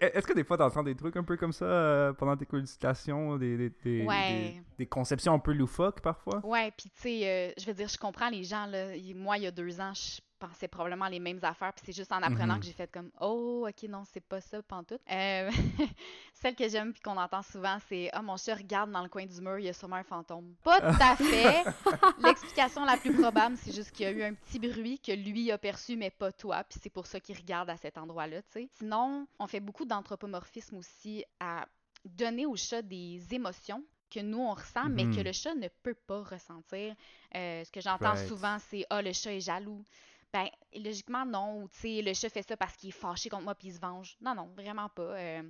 Est-ce 0.00 0.26
que 0.26 0.32
des 0.32 0.44
fois, 0.44 0.56
t'entends 0.56 0.82
des 0.82 0.94
trucs 0.94 1.16
un 1.16 1.24
peu 1.24 1.36
comme 1.36 1.52
ça 1.52 1.66
euh, 1.66 2.12
pendant 2.14 2.36
tes 2.36 2.46
consultations, 2.46 3.36
des, 3.36 3.56
des, 3.56 3.70
des, 3.84 4.62
des, 4.78 4.86
conceptions 4.86 5.34
un 5.34 5.38
peu 5.38 5.52
loufoques 5.52 6.00
parfois? 6.00 6.40
Ouais, 6.42 6.72
puis 6.76 6.88
tu 6.88 7.02
sais, 7.02 7.28
euh, 7.28 7.52
je 7.58 7.66
veux 7.66 7.74
dire, 7.74 7.88
je 7.88 7.98
comprends 7.98 8.30
les 8.30 8.44
gens, 8.44 8.64
là. 8.66 8.92
Moi, 9.14 9.36
il 9.38 9.42
y 9.44 9.46
a 9.46 9.50
deux 9.50 9.80
ans, 9.80 9.92
je 9.92 10.20
pensais 10.46 10.68
probablement 10.68 11.08
les 11.08 11.20
mêmes 11.20 11.40
affaires, 11.42 11.72
puis 11.72 11.84
c'est 11.86 11.92
juste 11.92 12.12
en 12.12 12.22
apprenant 12.22 12.54
mhm. 12.54 12.60
que 12.60 12.66
j'ai 12.66 12.72
fait 12.72 12.90
comme 12.90 13.10
Oh, 13.20 13.66
ok, 13.68 13.88
non, 13.88 14.02
c'est 14.12 14.20
pas 14.20 14.40
ça, 14.40 14.62
pantoute. 14.62 15.00
Euh, 15.10 15.50
celle 16.34 16.54
que 16.54 16.68
j'aime 16.68 16.92
puis 16.92 17.00
qu'on 17.02 17.16
entend 17.16 17.42
souvent, 17.42 17.78
c'est 17.88 18.10
Ah, 18.12 18.22
mon 18.22 18.36
chat 18.36 18.54
regarde 18.54 18.90
dans 18.90 19.02
le 19.02 19.08
coin 19.08 19.26
du 19.26 19.40
mur, 19.40 19.58
il 19.58 19.66
y 19.66 19.68
a 19.68 19.72
sûrement 19.72 19.96
un 19.96 20.04
fantôme. 20.04 20.54
Pas 20.62 20.80
tout 20.80 21.02
à 21.02 21.16
fait. 21.16 21.64
L'explication 22.22 22.84
la 22.84 22.96
plus 22.96 23.14
probable, 23.14 23.56
c'est 23.56 23.74
juste 23.74 23.92
qu'il 23.92 24.04
y 24.04 24.08
a 24.08 24.12
eu 24.12 24.22
un 24.22 24.34
petit 24.34 24.58
bruit 24.58 24.98
que 24.98 25.12
lui 25.12 25.50
a 25.50 25.58
perçu, 25.58 25.96
mais 25.96 26.10
pas 26.10 26.32
toi, 26.32 26.64
puis 26.64 26.78
c'est 26.82 26.90
pour 26.90 27.06
ça 27.06 27.20
qu'il 27.20 27.36
regarde 27.36 27.70
à 27.70 27.76
cet 27.76 27.98
endroit-là, 27.98 28.42
tu 28.42 28.48
sais. 28.52 28.68
Sinon, 28.78 29.26
on 29.38 29.46
fait 29.46 29.60
beaucoup 29.60 29.84
d'anthropomorphisme 29.84 30.76
aussi 30.76 31.24
à 31.40 31.66
donner 32.04 32.46
au 32.46 32.56
chat 32.56 32.82
des 32.82 33.22
émotions 33.32 33.82
que 34.14 34.20
nous 34.20 34.38
on 34.38 34.54
ressent, 34.54 34.88
mais 34.88 35.04
que 35.04 35.18
mhm. 35.18 35.24
le 35.24 35.32
chat 35.32 35.54
ne 35.54 35.68
peut 35.82 35.94
pas 35.94 36.22
ressentir. 36.22 36.94
Euh, 37.34 37.64
ce 37.64 37.70
que 37.72 37.80
j'entends 37.80 38.16
souvent, 38.28 38.58
c'est 38.70 38.86
Ah, 38.90 39.02
le 39.02 39.12
chat 39.12 39.32
est 39.32 39.40
jaloux. 39.40 39.84
Ben, 40.34 40.48
logiquement, 40.74 41.24
non. 41.24 41.68
Tu 41.68 41.78
sais, 41.78 42.02
le 42.02 42.12
chat 42.12 42.28
fait 42.28 42.42
ça 42.42 42.56
parce 42.56 42.76
qu'il 42.76 42.88
est 42.88 42.92
fâché 42.92 43.28
contre 43.28 43.44
moi 43.44 43.54
puis 43.54 43.68
il 43.68 43.74
se 43.74 43.78
venge. 43.78 44.16
Non, 44.20 44.34
non, 44.34 44.50
vraiment 44.56 44.88
pas. 44.88 45.16
Euh, 45.16 45.42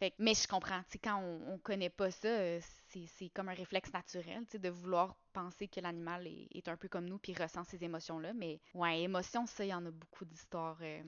mais 0.00 0.34
je 0.34 0.46
comprends. 0.46 0.78
Tu 0.82 0.92
sais, 0.92 0.98
quand 1.00 1.20
on, 1.20 1.54
on 1.54 1.58
connaît 1.58 1.90
pas 1.90 2.12
ça, 2.12 2.28
euh, 2.28 2.60
c'est 2.86 3.28
comme 3.30 3.48
un 3.48 3.54
réflexe 3.54 3.92
naturel, 3.92 4.44
tu 4.44 4.52
sais, 4.52 4.58
de 4.60 4.68
vouloir 4.68 5.16
penser 5.32 5.66
que 5.66 5.80
l'animal 5.80 6.24
est, 6.28 6.46
est, 6.52 6.68
un 6.68 6.76
peu 6.76 6.86
comme 6.86 7.06
nous 7.06 7.18
puis 7.18 7.34
ressent 7.34 7.64
ces 7.64 7.82
émotions-là. 7.82 8.32
Mais, 8.32 8.60
ouais, 8.74 9.02
émotions, 9.02 9.44
ça, 9.44 9.64
il 9.64 9.70
y 9.70 9.74
en 9.74 9.84
a 9.84 9.90
beaucoup 9.90 10.24
d'histoires. 10.24 10.78
Euh, 10.82 11.02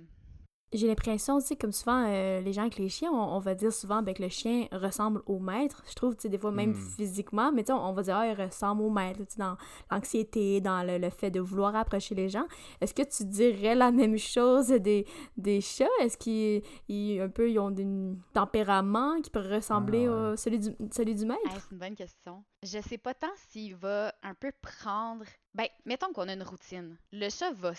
j'ai 0.72 0.86
l'impression, 0.86 1.40
tu 1.40 1.46
sais, 1.46 1.56
comme 1.56 1.72
souvent, 1.72 2.04
euh, 2.06 2.40
les 2.40 2.52
gens 2.52 2.62
avec 2.62 2.78
les 2.78 2.88
chiens, 2.88 3.10
on, 3.10 3.40
va 3.40 3.54
dire 3.54 3.72
souvent 3.72 4.02
ben, 4.02 4.14
que 4.14 4.22
le 4.22 4.28
chien 4.28 4.68
ressemble 4.70 5.20
au 5.26 5.40
maître. 5.40 5.82
Je 5.88 5.94
trouve, 5.94 6.14
tu 6.14 6.22
sais, 6.22 6.28
des 6.28 6.38
fois, 6.38 6.52
même 6.52 6.70
hmm. 6.70 6.90
physiquement, 6.96 7.50
mais 7.50 7.64
tu 7.64 7.68
sais, 7.68 7.72
on, 7.72 7.92
va 7.92 8.02
dire, 8.02 8.16
ah, 8.16 8.28
il 8.28 8.40
ressemble 8.40 8.82
au 8.82 8.90
maître, 8.90 9.18
tu 9.18 9.34
sais, 9.34 9.38
dans 9.38 9.56
l'anxiété, 9.90 10.60
dans 10.60 10.86
le, 10.86 11.10
fait 11.10 11.32
de 11.32 11.40
vouloir 11.40 11.74
approcher 11.74 12.14
les 12.14 12.28
gens. 12.28 12.46
Est-ce 12.80 12.94
que 12.94 13.02
tu 13.02 13.24
dirais 13.24 13.74
la 13.74 13.90
même 13.90 14.16
chose 14.16 14.68
des, 14.68 15.06
des 15.36 15.60
chats? 15.60 15.86
Est-ce 16.00 16.16
qu'ils, 16.16 17.20
un 17.20 17.28
peu, 17.28 17.50
ils 17.50 17.58
ont 17.58 17.74
un 17.76 18.14
tempérament 18.32 19.20
qui 19.22 19.30
peut 19.30 19.40
ressembler 19.40 20.06
à 20.06 20.30
ah, 20.30 20.36
celui, 20.36 20.60
du, 20.60 20.76
celui 20.92 21.16
du 21.16 21.26
maître? 21.26 21.40
c'est 21.52 21.72
une 21.72 21.78
bonne 21.78 21.96
question. 21.96 22.44
Je 22.62 22.78
sais 22.80 22.98
pas 22.98 23.14
tant 23.14 23.32
s'il 23.48 23.74
va 23.74 24.14
un 24.22 24.34
peu 24.34 24.52
prendre... 24.62 25.24
Ben, 25.52 25.66
mettons 25.84 26.12
qu'on 26.12 26.28
a 26.28 26.34
une 26.34 26.44
routine. 26.44 26.96
Le 27.10 27.28
chat 27.28 27.50
va 27.52 27.72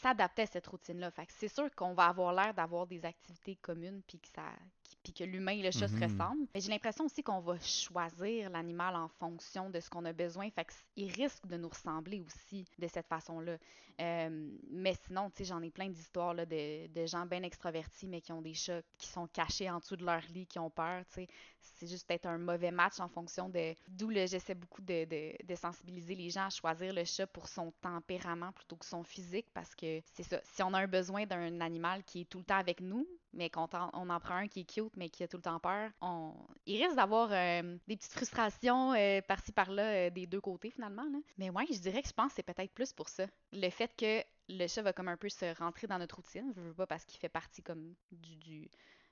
s'adapter 0.00 0.42
à 0.42 0.46
cette 0.46 0.66
routine-là. 0.66 1.10
Fait 1.10 1.28
c'est 1.28 1.48
sûr 1.48 1.72
qu'on 1.74 1.94
va 1.94 2.06
avoir 2.06 2.32
l'air 2.32 2.54
d'avoir 2.54 2.86
des 2.86 3.04
activités 3.04 3.56
communes 3.56 4.02
puis 4.06 4.18
que 4.18 4.28
ça 4.28 4.42
puis 5.02 5.12
que 5.12 5.24
l'humain 5.24 5.52
et 5.52 5.62
le 5.62 5.70
chat 5.70 5.88
se 5.88 5.94
mhm. 5.94 6.02
ressemblent. 6.04 6.46
Mais 6.54 6.60
j'ai 6.60 6.70
l'impression 6.70 7.04
aussi 7.04 7.22
qu'on 7.22 7.40
va 7.40 7.58
choisir 7.60 8.50
l'animal 8.50 8.96
en 8.96 9.08
fonction 9.08 9.70
de 9.70 9.80
ce 9.80 9.90
qu'on 9.90 10.04
a 10.04 10.12
besoin. 10.12 10.48
Fait 10.50 10.66
qu'il 10.94 11.10
risque 11.12 11.46
de 11.46 11.56
nous 11.56 11.68
ressembler 11.68 12.20
aussi 12.20 12.64
de 12.78 12.86
cette 12.86 13.06
façon-là. 13.06 13.56
Euh, 14.00 14.50
mais 14.70 14.94
sinon, 15.06 15.30
tu 15.30 15.38
sais, 15.38 15.44
j'en 15.44 15.62
ai 15.62 15.70
plein 15.70 15.88
d'histoires 15.88 16.34
de, 16.34 16.86
de, 16.86 17.06
gens 17.06 17.26
bien 17.26 17.42
extravertis, 17.42 18.06
mais 18.06 18.20
qui 18.20 18.32
ont 18.32 18.40
des 18.40 18.54
chats 18.54 18.80
qui 18.96 19.06
sont 19.06 19.26
cachés 19.26 19.70
en 19.70 19.78
dessous 19.78 19.96
de 19.96 20.04
leur 20.04 20.22
lit, 20.32 20.46
qui 20.46 20.58
ont 20.58 20.70
peur, 20.70 21.04
tu 21.06 21.14
sais. 21.14 21.28
C'est 21.60 21.86
juste 21.86 22.06
peut-être 22.08 22.26
un 22.26 22.38
mauvais 22.38 22.70
match 22.70 22.98
en 23.00 23.08
fonction 23.08 23.48
de... 23.48 23.74
D'où 23.88 24.10
j'essaie 24.12 24.54
beaucoup 24.54 24.82
de, 24.82 25.04
de, 25.04 25.54
sensibiliser 25.54 26.14
les 26.14 26.30
gens 26.30 26.46
à 26.46 26.50
choisir 26.50 26.92
le 26.92 27.04
chat 27.04 27.26
pour 27.26 27.48
son 27.48 27.72
tempérament 27.80 28.52
plutôt 28.52 28.76
que 28.76 28.86
son 28.86 29.04
physique, 29.04 29.46
parce 29.54 29.74
que 29.74 30.00
c'est 30.14 30.22
ça. 30.22 30.40
Si 30.44 30.62
on 30.62 30.72
a 30.74 30.80
un 30.80 30.88
besoin 30.88 31.26
d'un 31.26 31.60
animal 31.60 32.02
qui 32.04 32.22
est 32.22 32.24
tout 32.24 32.38
le 32.38 32.44
temps 32.44 32.56
avec 32.56 32.80
nous, 32.80 33.06
mais 33.32 33.50
qu'on 33.50 33.68
on 33.92 34.10
en 34.10 34.20
prend 34.20 34.36
un 34.36 34.48
qui 34.48 34.60
est 34.60 34.64
cute, 34.64 34.96
mais 34.96 35.08
qui 35.08 35.22
a 35.22 35.28
tout 35.28 35.36
le 35.36 35.42
temps 35.42 35.58
peur, 35.58 35.90
on... 36.00 36.34
il 36.66 36.82
risque 36.82 36.96
d'avoir 36.96 37.30
euh, 37.32 37.76
des 37.86 37.96
petites 37.96 38.12
frustrations 38.12 38.92
euh, 38.94 39.20
par-ci 39.22 39.52
par-là 39.52 39.82
euh, 39.82 40.10
des 40.10 40.26
deux 40.26 40.40
côtés 40.40 40.70
finalement. 40.70 41.04
Là. 41.04 41.18
Mais 41.38 41.50
ouais, 41.50 41.66
je 41.70 41.78
dirais 41.78 42.02
que 42.02 42.08
je 42.08 42.14
pense 42.14 42.28
que 42.28 42.34
c'est 42.36 42.42
peut-être 42.42 42.72
plus 42.72 42.92
pour 42.92 43.08
ça. 43.08 43.26
Le 43.52 43.70
fait 43.70 43.94
que 43.96 44.22
le 44.48 44.66
chat 44.66 44.82
va 44.82 44.92
comme 44.92 45.08
un 45.08 45.16
peu 45.16 45.28
se 45.28 45.56
rentrer 45.58 45.86
dans 45.86 45.98
notre 45.98 46.16
routine, 46.16 46.52
je 46.54 46.60
veux 46.60 46.74
pas 46.74 46.86
parce 46.86 47.04
qu'il 47.04 47.18
fait 47.18 47.28
partie 47.28 47.62
comme 47.62 47.94
du, 48.10 48.36
du 48.36 48.70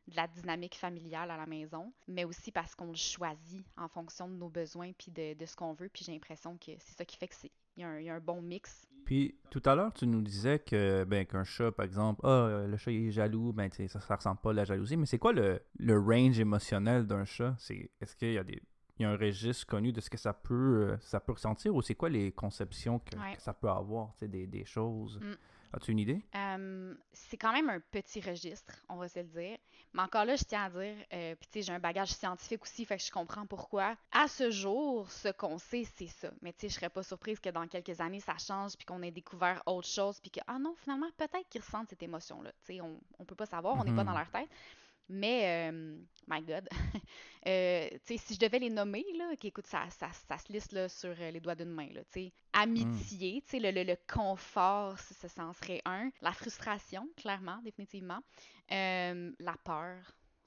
de 0.08 0.16
la 0.16 0.26
dynamique 0.26 0.74
familiale 0.74 1.30
à 1.30 1.36
la 1.36 1.46
maison, 1.46 1.92
mais 2.08 2.24
aussi 2.24 2.50
parce 2.50 2.74
qu'on 2.74 2.88
le 2.88 2.96
choisit 2.96 3.64
en 3.76 3.88
fonction 3.88 4.28
de 4.28 4.34
nos 4.34 4.48
besoins 4.48 4.92
puis 4.92 5.12
de, 5.12 5.34
de 5.34 5.46
ce 5.46 5.54
qu'on 5.54 5.72
veut. 5.72 5.88
Puis 5.88 6.04
j'ai 6.04 6.12
l'impression 6.12 6.56
que 6.56 6.72
c'est 6.78 6.96
ça 6.96 7.04
qui 7.04 7.16
fait 7.16 7.28
que 7.28 7.34
c'est 7.34 7.52
il 7.76 7.82
y, 8.04 8.10
a 8.10 8.14
un 8.14 8.20
bon 8.20 8.42
mix. 8.42 8.86
Puis 9.04 9.34
tout 9.50 9.62
à 9.64 9.74
l'heure, 9.74 9.92
tu 9.92 10.06
nous 10.06 10.22
disais 10.22 10.58
que 10.58 11.04
ben 11.04 11.26
qu'un 11.26 11.44
chat, 11.44 11.72
par 11.72 11.84
exemple, 11.84 12.20
ah, 12.24 12.64
le 12.66 12.76
chat 12.76 12.92
est 12.92 13.10
jaloux, 13.10 13.52
ben 13.52 13.70
ça, 13.72 14.00
ça 14.00 14.16
ressemble 14.16 14.40
pas 14.40 14.50
à 14.50 14.54
la 14.54 14.64
jalousie. 14.64 14.96
Mais 14.96 15.06
c'est 15.06 15.18
quoi 15.18 15.32
le, 15.32 15.60
le 15.78 15.98
range 15.98 16.38
émotionnel 16.38 17.06
d'un 17.06 17.24
chat? 17.24 17.54
C'est 17.58 17.90
est-ce 18.00 18.16
qu'il 18.16 18.32
y 18.32 18.38
a 18.38 18.44
des 18.44 18.62
il 19.00 19.04
y 19.04 19.06
a 19.06 19.10
un 19.10 19.16
registre 19.16 19.66
connu 19.66 19.92
de 19.92 20.00
ce 20.02 20.10
que 20.10 20.18
ça 20.18 20.34
peut, 20.34 20.90
euh, 20.90 20.96
ça 21.00 21.20
peut 21.20 21.32
ressentir 21.32 21.74
ou 21.74 21.80
c'est 21.80 21.94
quoi 21.94 22.10
les 22.10 22.32
conceptions 22.32 22.98
que, 22.98 23.16
ça 23.38 23.54
peut 23.54 23.70
avoir, 23.70 24.12
des, 24.20 24.46
des 24.46 24.64
choses? 24.66 25.18
Mm. 25.18 25.34
As-tu 25.72 25.92
une 25.92 25.98
idée? 26.00 26.22
c'est 27.12 27.36
quand 27.36 27.52
même 27.52 27.68
un 27.70 27.80
petit 27.80 28.20
registre, 28.20 28.74
on 28.88 28.96
va 28.96 29.08
se 29.08 29.20
le 29.20 29.26
dire. 29.26 29.56
Mais 29.92 30.02
encore 30.02 30.24
là, 30.24 30.36
je 30.36 30.44
tiens 30.44 30.64
à 30.64 30.70
dire, 30.70 30.94
euh, 31.12 31.34
puis 31.36 31.48
tu 31.50 31.58
sais, 31.58 31.62
j'ai 31.62 31.72
un 31.72 31.78
bagage 31.78 32.08
scientifique 32.10 32.62
aussi, 32.62 32.84
fait 32.84 32.96
que 32.96 33.02
je 33.02 33.10
comprends 33.10 33.46
pourquoi. 33.46 33.96
À 34.12 34.26
ce 34.28 34.50
jour, 34.50 35.10
ce 35.10 35.28
qu'on 35.28 35.58
sait, 35.58 35.84
c'est 35.96 36.06
ça. 36.08 36.30
Mais 36.42 36.52
tu 36.52 36.60
sais, 36.60 36.68
je 36.68 36.74
serais 36.74 36.90
pas 36.90 37.02
surprise 37.02 37.38
que 37.40 37.50
dans 37.50 37.66
quelques 37.66 38.00
années, 38.00 38.20
ça 38.20 38.36
change, 38.38 38.76
puis 38.76 38.84
qu'on 38.84 39.02
ait 39.02 39.10
découvert 39.10 39.62
autre 39.66 39.88
chose, 39.88 40.18
puis 40.20 40.30
que, 40.30 40.40
ah 40.46 40.58
non, 40.58 40.74
finalement, 40.76 41.08
peut-être 41.16 41.48
qu'ils 41.48 41.60
ressentent 41.62 41.88
cette 41.90 42.02
émotion-là. 42.02 42.50
Tu 42.64 42.74
sais, 42.74 42.80
on, 42.80 43.00
on 43.18 43.24
peut 43.24 43.34
pas 43.36 43.46
savoir, 43.46 43.76
on 43.76 43.84
n'est 43.84 43.94
pas 43.94 44.04
dans 44.04 44.12
Mhm. 44.12 44.18
leur 44.18 44.30
tête. 44.30 44.48
Mais, 45.10 45.70
euh, 45.72 45.98
my 46.28 46.40
God, 46.40 46.68
euh, 47.46 47.88
si 48.06 48.34
je 48.34 48.38
devais 48.38 48.60
les 48.60 48.70
nommer, 48.70 49.04
là, 49.18 49.34
qui 49.36 49.48
écoute, 49.48 49.66
ça, 49.66 49.90
ça, 49.90 50.08
ça 50.12 50.38
se 50.38 50.52
liste 50.52 50.72
là, 50.72 50.88
sur 50.88 51.14
euh, 51.18 51.30
les 51.32 51.40
doigts 51.40 51.56
d'une 51.56 51.70
main, 51.70 51.88
là, 51.92 52.02
sais. 52.12 52.32
Amitié, 52.52 53.42
sais, 53.46 53.58
le, 53.58 53.72
le, 53.72 53.82
le 53.82 53.96
confort, 54.12 54.98
ça, 54.98 55.14
ça, 55.14 55.28
ça 55.28 55.44
en 55.44 55.52
serait 55.52 55.82
un. 55.84 56.10
La 56.22 56.32
frustration, 56.32 57.08
clairement, 57.16 57.60
définitivement. 57.64 58.20
Euh, 58.70 59.32
la 59.40 59.56
peur, 59.64 59.96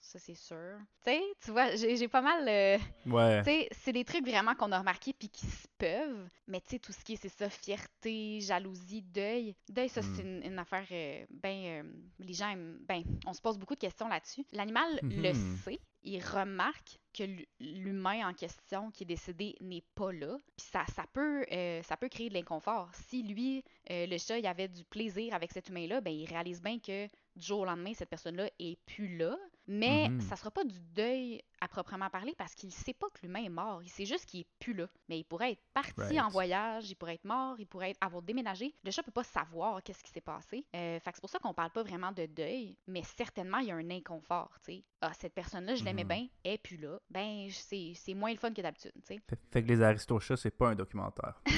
ça, 0.03 0.19
c'est 0.19 0.35
sûr. 0.35 0.77
Tu 1.03 1.11
sais, 1.11 1.21
tu 1.43 1.51
vois, 1.51 1.75
j'ai 1.75 2.07
pas 2.07 2.21
mal... 2.21 2.47
euh, 2.47 2.77
Ouais. 3.05 3.39
tu 3.43 3.49
sais, 3.49 3.67
c'est 3.71 3.91
des 3.93 4.05
trucs 4.05 4.25
vraiment 4.27 4.53
qu'on 4.55 4.71
a 4.71 4.79
remarqués 4.79 5.13
puis 5.13 5.29
qui 5.29 5.45
se 5.45 5.67
peuvent. 5.77 6.29
Mais 6.47 6.61
tu 6.61 6.71
sais, 6.71 6.79
tout 6.79 6.91
ce 6.91 7.03
qui 7.03 7.13
est, 7.13 7.15
c'est 7.15 7.29
ça, 7.29 7.49
fierté, 7.49 8.39
jalousie, 8.41 9.01
deuil. 9.01 9.55
Deuil, 9.69 9.89
ça, 9.89 10.01
c'est 10.01 10.23
Mm. 10.23 10.27
une, 10.43 10.43
une 10.51 10.59
affaire, 10.59 10.85
euh, 10.91 11.25
ben, 11.29 11.65
euh, 11.65 11.83
les 12.19 12.33
gens 12.33 12.49
aiment, 12.49 12.77
ben, 12.87 13.03
on 13.25 13.33
se 13.33 13.41
pose 13.41 13.57
beaucoup 13.57 13.75
de 13.75 13.79
questions 13.79 14.07
là-dessus. 14.07 14.45
L'animal 14.51 14.99
le 15.09 15.33
Mhm. 15.33 15.57
sait, 15.63 15.79
il 16.03 16.19
remarque 16.23 16.99
que 17.13 17.23
l'hu- 17.23 17.47
l'humain 17.59 18.27
en 18.29 18.33
question 18.33 18.91
qui 18.91 19.03
est 19.03 19.07
décédé 19.07 19.55
n'est 19.61 19.83
pas 19.95 20.11
là. 20.11 20.37
Puis 20.57 20.67
ça, 20.71 20.83
ça, 20.95 21.05
peut, 21.13 21.45
euh, 21.51 21.81
ça 21.83 21.95
peut 21.97 22.09
créer 22.09 22.29
de 22.29 22.33
l'inconfort. 22.33 22.89
Si 22.93 23.23
lui, 23.23 23.63
euh, 23.91 24.05
le 24.07 24.17
chat, 24.17 24.39
il 24.39 24.47
avait 24.47 24.67
du 24.67 24.83
plaisir 24.85 25.33
avec 25.33 25.51
cet 25.51 25.69
humain-là, 25.69 26.01
ben, 26.01 26.11
il 26.13 26.25
réalise 26.27 26.61
bien 26.61 26.79
que 26.79 27.05
du 27.35 27.45
jour 27.45 27.59
au 27.61 27.65
lendemain, 27.65 27.93
cette 27.93 28.09
personne-là 28.09 28.49
est 28.59 28.77
plus 28.85 29.17
là. 29.17 29.37
Mais 29.67 30.09
Mhm. 30.09 30.19
ça 30.21 30.35
sera 30.35 30.51
pas 30.51 30.65
du 30.65 30.79
deuil 30.79 31.41
à 31.63 31.67
proprement 31.67 32.09
parler 32.09 32.33
parce 32.37 32.53
qu'il 32.55 32.71
sait 32.73 32.93
pas 32.93 33.07
que 33.09 33.19
l'humain 33.23 33.43
est 33.43 33.49
mort. 33.49 33.81
Il 33.83 33.89
sait 33.89 34.05
juste 34.05 34.25
qu'il 34.25 34.41
est 34.41 34.47
plus 34.59 34.73
là. 34.73 34.87
Mais 35.07 35.17
il 35.19 35.23
pourrait 35.23 35.53
être 35.53 35.61
parti 35.73 35.93
Right. 35.97 36.19
en 36.21 36.27
voyage, 36.29 36.89
il 36.89 36.95
pourrait 36.95 37.15
être 37.15 37.23
mort, 37.25 37.55
il 37.59 37.67
pourrait 37.67 37.91
être- 37.91 37.97
avoir 38.01 38.21
déménagé. 38.21 38.73
Le 38.83 38.91
chat 38.91 39.01
peut 39.03 39.11
pas 39.11 39.23
savoir 39.23 39.81
qu'est-ce 39.81 40.03
qui 40.03 40.11
s'est 40.11 40.21
passé. 40.21 40.65
Euh, 40.75 40.99
fait 40.99 41.11
c'est 41.13 41.21
pour 41.21 41.29
ça 41.29 41.39
qu'on 41.39 41.53
parle 41.53 41.71
pas 41.71 41.83
vraiment 41.83 42.11
de 42.11 42.25
deuil, 42.25 42.75
mais 42.87 43.03
certainement 43.03 43.59
il 43.59 43.67
y 43.67 43.71
a 43.71 43.75
un 43.75 43.89
inconfort. 43.89 44.51
tu 44.65 44.73
sais. 44.73 44.83
Ah, 45.01 45.11
cette 45.19 45.33
personne-là, 45.33 45.75
je 45.75 45.83
l'aimais 45.83 46.03
Mhm. 46.03 46.07
bien, 46.09 46.27
elle 46.43 46.53
est 46.53 46.57
plus 46.57 46.77
là. 46.77 46.99
Ben, 47.09 47.49
c'est 47.51 48.13
moins 48.13 48.31
le 48.31 48.37
fun 48.37 48.53
que 48.53 48.61
d'habitude. 48.61 48.91
tu 48.95 49.15
sais. 49.15 49.21
Fait, 49.29 49.39
fait 49.51 49.63
que 49.63 49.67
les 49.67 49.81
Aristochats, 49.81 50.37
c'est 50.37 50.51
pas 50.51 50.69
un 50.69 50.75
documentaire. 50.75 51.39
Ok. 51.45 51.53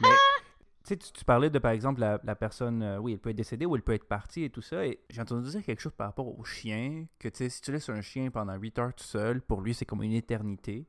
Mais, 0.00 0.08
tu 0.08 0.14
sais, 0.14 0.77
tu 0.96 1.24
parlais 1.24 1.50
de, 1.50 1.58
par 1.58 1.72
exemple, 1.72 2.00
la, 2.00 2.36
personne, 2.36 2.82
euh, 2.82 2.98
oui, 2.98 3.12
elle 3.12 3.18
peut 3.18 3.30
être 3.30 3.36
décédée 3.36 3.66
ou 3.66 3.76
elle 3.76 3.82
peut 3.82 3.92
être 3.92 4.08
partie 4.08 4.44
et 4.44 4.50
tout 4.50 4.62
ça. 4.62 4.86
Et 4.86 5.00
j'ai 5.10 5.20
entendu 5.20 5.50
dire 5.50 5.62
quelque 5.62 5.80
chose 5.80 5.92
par 5.92 6.08
rapport 6.08 6.38
au 6.38 6.44
chien, 6.44 7.06
que, 7.18 7.28
si 7.32 7.60
tu 7.60 7.72
laisses 7.72 7.88
un 7.88 8.00
chien 8.00 8.30
pendant 8.30 8.54
8 8.54 8.78
heures 8.78 8.94
tout 8.94 9.04
seul, 9.04 9.40
pour 9.40 9.60
lui, 9.60 9.74
c'est 9.74 9.84
comme 9.84 10.02
une 10.02 10.12
éternité. 10.12 10.86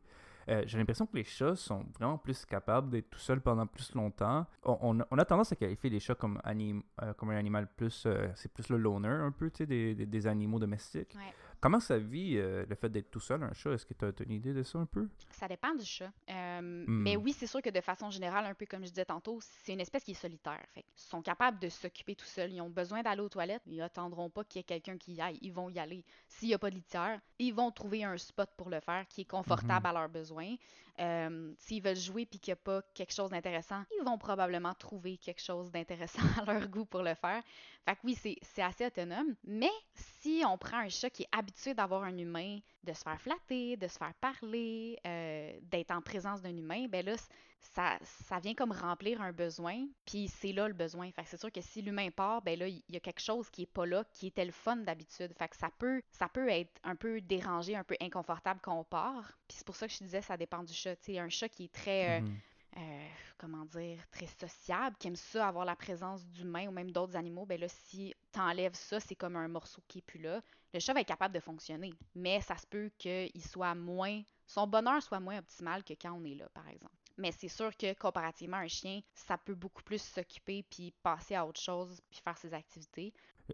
Euh, 0.47 0.63
j'ai 0.65 0.79
l'impression 0.79 1.05
que 1.05 1.15
les 1.15 1.23
chats 1.23 1.55
sont 1.55 1.85
vraiment 1.99 2.17
plus 2.17 2.43
capables 2.45 2.89
d'être 2.89 3.09
tout 3.09 3.19
seuls 3.19 3.41
pendant 3.41 3.67
plus 3.67 3.93
longtemps. 3.93 4.47
On, 4.63 4.99
a, 4.99 5.25
tendance 5.25 5.51
à 5.51 5.55
qualifier 5.55 5.91
les 5.91 5.99
chats 5.99 6.15
comme, 6.15 6.41
euh, 6.43 6.81
un 6.97 7.29
animal 7.29 7.67
plus... 7.75 8.07
c'est 8.35 8.51
plus 8.51 8.69
le 8.69 8.77
loner, 8.77 9.09
un 9.09 9.31
peu, 9.31 9.51
des 9.59 10.27
animaux 10.27 10.57
domestiques. 10.57 11.13
Ouais. 11.15 11.33
Comment 11.61 11.79
ça 11.79 11.97
vit 11.97 12.37
euh, 12.37 12.65
le 12.67 12.75
fait 12.75 12.89
d'être 12.89 13.11
tout 13.11 13.19
seul, 13.19 13.43
un 13.43 13.53
chat? 13.53 13.71
Est-ce 13.71 13.85
que 13.85 13.93
tu 13.93 14.05
as, 14.05 14.23
une 14.23 14.31
idée 14.31 14.53
de 14.53 14.63
ça 14.63 14.79
un 14.79 14.85
peu? 14.85 15.07
Ça 15.31 15.47
dépend 15.47 15.75
du 15.75 15.85
chat. 15.85 16.11
Euh, 16.29 16.59
Hmm. 16.59 17.03
Mais 17.03 17.15
oui, 17.15 17.33
c'est 17.33 17.47
sûr 17.47 17.61
que 17.61 17.69
de 17.69 17.81
façon 17.81 18.09
générale, 18.09 18.45
un 18.45 18.53
peu 18.53 18.65
comme 18.65 18.83
je 18.83 18.89
disais 18.89 19.05
tantôt, 19.05 19.39
c'est 19.41 19.73
une 19.73 19.79
espèce 19.79 20.03
qui 20.03 20.11
est 20.11 20.15
solitaire. 20.15 20.65
Fait 20.73 20.83
qu'ils 20.83 21.07
sont 21.07 21.21
capables 21.21 21.59
de 21.59 21.69
s'occuper 21.69 22.15
tout 22.15 22.25
seuls. 22.25 22.51
Ils 22.51 22.61
ont 22.61 22.69
besoin 22.69 23.01
d'aller 23.01 23.21
aux 23.21 23.29
toilettes. 23.29 23.61
Ils 23.67 23.81
attendront 23.81 24.29
pas 24.29 24.43
qu'il 24.43 24.59
y 24.59 24.61
ait 24.61 24.63
quelqu'un 24.63 24.97
qui 24.97 25.13
y 25.13 25.21
aille. 25.21 25.37
Ils 25.41 25.53
vont 25.53 25.69
y 25.69 25.79
aller. 25.79 26.03
S'il 26.27 26.49
n'y 26.49 26.53
a 26.53 26.59
pas 26.59 26.69
de 26.69 26.75
litière, 26.75 27.19
ils 27.37 27.53
vont 27.53 27.71
trouver 27.71 28.03
un 28.03 28.17
spot 28.17 28.49
pour 28.57 28.69
le 28.69 28.79
faire 28.79 29.07
qui 29.07 29.21
est 29.21 29.29
confortable 29.29 29.87
à 29.87 29.93
leurs 29.93 30.09
besoins. 30.09 30.55
Euh, 30.99 31.53
S'ils 31.57 31.81
veulent 31.81 31.95
jouer 31.95 32.25
puis 32.25 32.39
qu'il 32.39 32.51
n'y 32.51 32.59
a 32.59 32.63
pas 32.63 32.81
quelque 32.93 33.13
chose 33.13 33.29
d'intéressant, 33.29 33.83
ils 33.99 34.05
vont 34.05 34.17
probablement 34.17 34.73
trouver 34.73 35.17
quelque 35.17 35.41
chose 35.41 35.71
d'intéressant 35.71 36.21
à 36.41 36.53
leur 36.53 36.67
goût 36.67 36.85
pour 36.85 37.03
le 37.03 37.15
faire. 37.15 37.41
Fait 37.85 37.95
que 37.95 37.99
oui, 38.03 38.15
c'est 38.15 38.61
assez 38.61 38.85
autonome. 38.85 39.35
Mais 39.43 39.71
si 39.93 40.43
on 40.45 40.57
prend 40.57 40.77
un 40.77 40.89
chat 40.89 41.09
qui 41.09 41.23
est 41.23 41.29
habitué 41.31 41.73
d'avoir 41.73 42.03
un 42.03 42.17
humain, 42.17 42.59
de 42.83 42.93
se 42.93 43.01
faire 43.03 43.19
flatter, 43.21 43.77
de 43.77 43.87
se 43.87 43.97
faire 43.97 44.13
parler, 44.15 44.97
euh, 45.05 45.59
d'être 45.63 45.91
en 45.91 46.01
présence 46.01 46.41
d'un 46.41 46.55
humain, 46.55 46.87
ben 46.87 47.05
là, 47.05 47.15
ça, 47.59 47.97
ça 48.01 48.39
vient 48.39 48.53
comme 48.55 48.71
remplir 48.71 49.21
un 49.21 49.31
besoin, 49.33 49.85
puis 50.05 50.27
c'est 50.29 50.53
là 50.53 50.67
le 50.67 50.73
besoin. 50.73 51.11
Fait 51.11 51.23
que 51.23 51.29
c'est 51.29 51.39
sûr 51.39 51.51
que 51.51 51.61
si 51.61 51.81
l'humain 51.81 52.09
part, 52.09 52.41
ben 52.41 52.57
là, 52.57 52.67
il 52.67 52.81
y 52.89 52.95
a 52.95 52.99
quelque 52.99 53.19
chose 53.21 53.49
qui 53.49 53.63
est 53.63 53.71
pas 53.71 53.85
là, 53.85 54.03
qui 54.13 54.27
était 54.27 54.45
le 54.45 54.51
fun 54.51 54.77
d'habitude. 54.77 55.33
Fait 55.37 55.47
que 55.49 55.57
ça 55.57 55.69
peut, 55.77 56.01
ça 56.11 56.29
peut 56.29 56.49
être 56.49 56.79
un 56.83 56.95
peu 56.95 57.19
dérangé, 57.21 57.75
un 57.75 57.83
peu 57.83 57.95
inconfortable 58.01 58.59
quand 58.63 58.77
on 58.79 58.83
part. 58.85 59.37
Puis 59.47 59.57
c'est 59.57 59.65
pour 59.65 59.75
ça 59.75 59.87
que 59.87 59.93
je 59.93 59.99
disais, 59.99 60.21
ça 60.21 60.37
dépend 60.37 60.63
du 60.63 60.73
chat. 60.73 60.95
Tu 60.97 61.13
sais, 61.13 61.19
un 61.19 61.29
chat 61.29 61.49
qui 61.49 61.65
est 61.65 61.73
très... 61.73 62.19
euh, 62.19 62.21
Mhm. 62.21 62.41
euh, 62.77 63.07
comment 63.37 63.65
dire, 63.65 63.99
très 64.11 64.27
sociable, 64.27 64.95
qui 64.99 65.07
aime 65.07 65.15
ça, 65.15 65.47
avoir 65.47 65.65
la 65.65 65.75
présence 65.75 66.25
d'humains 66.27 66.67
ou 66.67 66.71
même 66.71 66.91
d'autres 66.91 67.15
animaux, 67.15 67.45
ben 67.45 67.59
là, 67.59 67.67
si 67.67 68.13
t'enlèves 68.31 68.75
ça, 68.75 68.99
c'est 68.99 69.15
comme 69.15 69.35
un 69.35 69.47
morceau 69.47 69.81
qui 69.87 69.99
est 69.99 70.03
plus 70.03 70.19
là. 70.19 70.41
Le 70.73 70.79
chat 70.79 70.93
va 70.93 71.01
être 71.01 71.07
capable 71.07 71.33
de 71.33 71.39
fonctionner, 71.39 71.93
mais 72.15 72.41
ça 72.41 72.55
se 72.57 72.67
peut 72.67 72.91
qu'il 72.97 73.43
soit 73.43 73.75
moins, 73.75 74.21
son 74.45 74.67
bonheur 74.67 75.01
soit 75.01 75.19
moins 75.19 75.39
optimal 75.39 75.83
que 75.83 75.93
quand 75.93 76.13
on 76.13 76.23
est 76.23 76.35
là, 76.35 76.47
par 76.53 76.67
exemple. 76.67 76.93
Mais 77.17 77.31
c'est 77.31 77.49
sûr 77.49 77.75
que 77.75 77.93
comparativement 77.95 78.57
à 78.57 78.61
un 78.61 78.67
chien, 78.67 79.01
ça 79.13 79.37
peut 79.37 79.55
beaucoup 79.55 79.83
plus 79.83 80.01
s'occuper 80.01 80.63
puis 80.69 80.93
passer 81.03 81.35
à 81.35 81.45
autre 81.45 81.59
chose 81.59 81.99
puis 82.09 82.21
faire 82.23 82.37
ses 82.37 82.53
activités. 82.53 83.13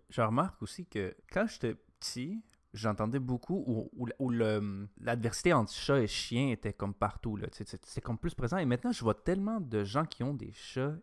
Je 0.10 0.22
remarque 0.22 0.62
aussi 0.62 0.86
que 0.86 1.16
quand 1.32 1.48
j'étais 1.48 1.74
petit, 2.00 2.44
j'entendais 2.74 3.18
beaucoup 3.20 3.64
où, 3.66 3.90
où- 4.20 4.30
l'adversité 5.00 5.54
entre 5.54 5.72
chat 5.72 6.00
et 6.00 6.08
chien 6.08 6.50
était 6.50 6.74
comme 6.74 6.94
partout. 6.94 7.40
c'est 7.54 8.02
comme 8.02 8.20
plus 8.20 8.36
présent. 8.36 8.58
Et 8.58 8.66
maintenant, 8.66 8.92
je 8.92 9.02
vois 9.02 9.16
tellement 9.16 9.60
de 9.60 9.84
gens 9.84 10.06
qui 10.06 10.22
ont 10.24 10.34
des 10.34 10.52
chats 10.52 10.96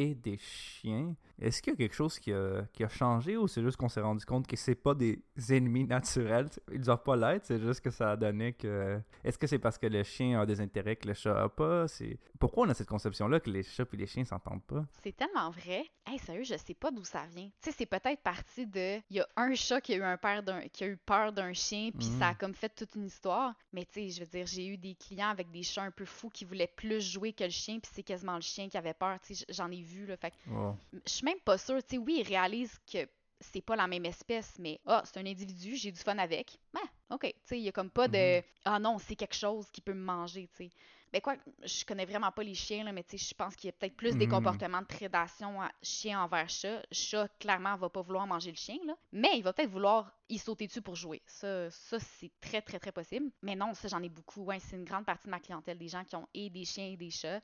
et 0.00 0.14
des 0.14 0.38
chiens. 0.38 1.14
Est-ce 1.40 1.62
qu'il 1.62 1.72
y 1.72 1.74
a 1.74 1.76
quelque 1.76 1.94
chose 1.94 2.18
qui 2.18 2.32
a, 2.32 2.62
qui 2.72 2.84
a 2.84 2.88
changé 2.88 3.36
ou 3.36 3.48
c'est 3.48 3.62
juste 3.62 3.76
qu'on 3.76 3.88
s'est 3.88 4.00
rendu 4.00 4.24
compte 4.24 4.46
que 4.46 4.56
c'est 4.56 4.74
pas 4.74 4.94
des 4.94 5.22
ennemis 5.50 5.84
naturels? 5.84 6.48
Ils 6.72 6.80
doivent 6.80 7.02
pas 7.02 7.16
l'être, 7.16 7.46
c'est 7.46 7.58
juste 7.60 7.80
que 7.80 7.90
ça 7.90 8.12
a 8.12 8.16
donné 8.16 8.52
que... 8.52 9.00
Est-ce 9.24 9.38
que 9.38 9.46
c'est 9.46 9.58
parce 9.58 9.78
que 9.78 9.86
le 9.86 10.02
chien 10.02 10.40
a 10.40 10.46
des 10.46 10.60
intérêts 10.60 10.96
que 10.96 11.08
le 11.08 11.14
chat 11.14 11.40
a 11.42 11.48
pas? 11.48 11.88
C'est 11.88 12.18
Pourquoi 12.38 12.66
on 12.66 12.70
a 12.70 12.74
cette 12.74 12.88
conception-là 12.88 13.40
que 13.40 13.50
les 13.50 13.62
chats 13.62 13.84
et 13.92 13.96
les 13.96 14.06
chiens 14.06 14.24
s'entendent 14.24 14.64
pas? 14.64 14.84
C'est 15.02 15.16
tellement 15.16 15.50
vrai. 15.50 15.84
Hey, 16.06 16.18
sérieux, 16.18 16.44
je 16.44 16.56
sais 16.56 16.74
pas 16.74 16.90
d'où 16.90 17.04
ça 17.04 17.24
vient. 17.34 17.46
Tu 17.62 17.70
sais, 17.70 17.72
c'est 17.76 17.86
peut-être 17.86 18.20
parti 18.22 18.66
de. 18.66 18.96
Il 19.10 19.16
y 19.16 19.20
a 19.20 19.28
un 19.36 19.54
chat 19.54 19.80
qui 19.80 19.94
a 19.94 19.96
eu, 19.96 20.02
un 20.02 20.16
père 20.16 20.42
d'un... 20.42 20.60
qui 20.68 20.84
a 20.84 20.88
eu 20.88 20.96
peur 20.96 21.32
d'un 21.32 21.52
chien, 21.52 21.90
puis 21.96 22.06
ça 22.18 22.28
a 22.28 22.30
Mhm. 22.32 22.36
comme 22.38 22.54
fait 22.54 22.68
toute 22.74 22.94
une 22.96 23.06
histoire. 23.06 23.54
Mais 23.72 23.84
tu 23.84 23.94
sais, 23.94 24.10
je 24.10 24.20
veux 24.20 24.26
dire, 24.30 24.46
j'ai 24.46 24.66
eu 24.66 24.76
des 24.76 24.94
clients 24.94 25.28
avec 25.30 25.50
des 25.50 25.62
chats 25.62 25.82
un 25.82 25.90
peu 25.90 26.04
fous 26.04 26.28
qui 26.30 26.44
voulaient 26.44 26.72
plus 26.74 27.00
jouer 27.00 27.32
que 27.32 27.44
le 27.44 27.50
chien, 27.50 27.78
puis 27.80 27.90
c'est 27.94 28.02
quasiment 28.02 28.34
le 28.34 28.40
chien 28.42 28.68
qui 28.68 28.76
avait 28.76 28.94
peur. 28.94 29.18
Tu 29.20 29.34
sais, 29.34 29.44
j'en 29.50 29.70
ai 29.70 29.82
vu, 29.82 29.89
là. 30.06 30.16
Fait 30.16 30.32
Oh. 30.50 30.74
je 31.06 31.10
suis 31.12 31.24
même 31.24 31.40
pas 31.40 31.58
sûre. 31.58 31.82
Tu 31.82 31.96
sais, 31.96 31.98
oui, 31.98 32.18
ils 32.20 32.28
réalisent 32.28 32.78
que 32.90 33.08
c'est 33.40 33.62
pas 33.62 33.74
la 33.76 33.86
même 33.86 34.04
espèce, 34.04 34.54
mais 34.58 34.78
ah, 34.86 35.02
c'est 35.04 35.16
un 35.18 35.26
individu, 35.26 35.74
j'ai 35.76 35.90
du 35.92 36.00
fun 36.00 36.18
avec. 36.18 36.58
Ben, 36.74 36.80
ok. 37.10 37.22
Tu 37.22 37.32
sais, 37.44 37.58
il 37.58 37.62
y 37.64 37.68
a 37.68 37.72
comme 37.72 37.90
pas 37.90 38.06
de 38.08 38.36
Mhm. 38.38 38.42
ah 38.66 38.78
non, 38.78 38.98
c'est 38.98 39.16
quelque 39.16 39.34
chose 39.36 39.70
qui 39.70 39.80
peut 39.80 39.94
me 39.94 40.02
manger, 40.04 40.48
tu 40.56 40.64
sais. 40.64 40.70
Ben 41.12 41.20
quoi, 41.20 41.34
je 41.64 41.84
connais 41.84 42.04
vraiment 42.04 42.30
pas 42.30 42.44
les 42.44 42.54
chiens, 42.54 42.84
là, 42.84 42.92
mais 42.92 43.02
tu 43.02 43.18
sais, 43.18 43.26
je 43.30 43.34
pense 43.34 43.56
qu'il 43.56 43.66
y 43.66 43.70
a 43.70 43.72
peut-être 43.72 43.96
plus 43.96 44.14
des 44.16 44.26
Mhm. 44.26 44.30
comportements 44.32 44.80
de 44.80 44.86
prédation 44.86 45.60
à 45.60 45.72
chien 45.82 46.22
envers 46.22 46.48
chat. 46.48 46.82
Chat, 46.92 47.26
clairement, 47.40 47.76
va 47.76 47.88
pas 47.88 48.02
vouloir 48.02 48.26
manger 48.28 48.50
le 48.52 48.56
chien, 48.56 48.76
là. 48.86 48.94
Mais 49.10 49.30
il 49.36 49.42
va 49.42 49.52
peut-être 49.52 49.70
vouloir 49.70 50.12
y 50.28 50.38
sauter 50.38 50.68
dessus 50.68 50.82
pour 50.82 50.94
jouer. 50.94 51.20
Ça, 51.26 51.68
ça 51.70 51.98
c'est 51.98 52.30
très, 52.40 52.62
très, 52.62 52.78
très 52.78 52.92
possible. 52.92 53.28
Mais 53.42 53.56
non, 53.56 53.74
ça, 53.74 53.88
j'en 53.88 54.02
ai 54.04 54.08
beaucoup. 54.08 54.48
C'est 54.60 54.76
une 54.76 54.84
grande 54.84 55.04
partie 55.06 55.26
de 55.26 55.30
ma 55.30 55.40
clientèle, 55.40 55.78
des 55.78 55.88
gens 55.88 56.04
qui 56.04 56.14
ont 56.14 56.28
et 56.32 56.48
des 56.48 56.64
chiens 56.64 56.86
et 56.86 56.96
des 56.96 57.10
chats. 57.10 57.40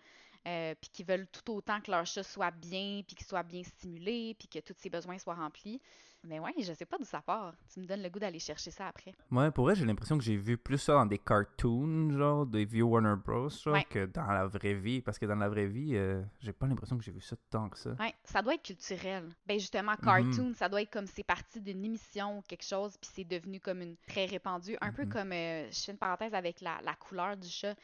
Euh, 0.46 0.74
puis 0.80 0.90
qui 0.92 1.02
veulent 1.04 1.26
tout 1.28 1.52
autant 1.52 1.80
que 1.80 1.90
leur 1.90 2.06
chat 2.06 2.22
soit 2.22 2.50
bien, 2.52 3.02
puis 3.06 3.16
qu'il 3.16 3.26
soit 3.26 3.42
bien 3.42 3.62
stimulé, 3.64 4.34
puis 4.38 4.48
que 4.48 4.60
tous 4.60 4.74
ses 4.78 4.88
besoins 4.90 5.18
soient 5.18 5.34
remplis. 5.34 5.80
Mais 6.24 6.40
ouais, 6.40 6.52
je 6.58 6.72
sais 6.72 6.86
pas 6.86 6.98
d'où 6.98 7.04
ça 7.04 7.20
part. 7.20 7.54
Tu 7.72 7.78
me 7.78 7.86
donnes 7.86 8.02
le 8.02 8.08
goût 8.08 8.18
d'aller 8.18 8.40
chercher 8.40 8.72
ça 8.72 8.88
après. 8.88 9.12
Ouais, 9.30 9.50
pour 9.52 9.64
vrai, 9.64 9.76
j'ai 9.76 9.84
l'impression 9.84 10.18
que 10.18 10.24
j'ai 10.24 10.36
vu 10.36 10.56
plus 10.58 10.78
ça 10.78 10.94
dans 10.94 11.06
des 11.06 11.18
cartoons, 11.18 12.10
genre, 12.16 12.46
des 12.46 12.64
vieux 12.64 12.82
Warner 12.82 13.14
Bros, 13.24 13.48
genre, 13.48 13.74
Ouais. 13.74 13.84
que 13.84 14.06
dans 14.06 14.26
la 14.26 14.46
vraie 14.46 14.74
vie. 14.74 15.02
Parce 15.02 15.18
que 15.20 15.26
dans 15.26 15.36
la 15.36 15.48
vraie 15.48 15.66
vie, 15.66 15.94
euh, 15.94 16.20
j'ai 16.40 16.52
pas 16.52 16.66
l'impression 16.66 16.98
que 16.98 17.04
j'ai 17.04 17.12
vu 17.12 17.20
ça 17.20 17.36
tant 17.50 17.68
que 17.68 17.78
ça. 17.78 17.90
Ouais, 18.00 18.12
ça 18.24 18.42
doit 18.42 18.54
être 18.54 18.62
culturel. 18.64 19.28
Ben 19.46 19.58
justement, 19.60 19.92
Mhm. 19.92 20.04
cartoon, 20.04 20.52
ça 20.54 20.68
doit 20.68 20.82
être 20.82 20.90
comme 20.92 21.06
c'est 21.06 21.22
parti 21.22 21.60
d'une 21.60 21.84
émission 21.84 22.38
ou 22.38 22.42
quelque 22.42 22.64
chose, 22.64 22.96
puis 22.96 23.10
c'est 23.14 23.24
devenu 23.24 23.60
comme 23.60 23.80
une 23.82 23.96
très 24.08 24.26
répandu. 24.26 24.76
Un 24.80 24.92
peu 24.92 25.04
Mhm. 25.04 25.08
comme, 25.12 25.32
euh, 25.32 25.70
je 25.70 25.78
fais 25.80 25.92
une 25.92 25.98
parenthèse 25.98 26.34
avec 26.34 26.60
la, 26.60 26.80
la 26.82 26.94
couleur 26.94 27.36
du 27.36 27.48
chat. 27.48 27.76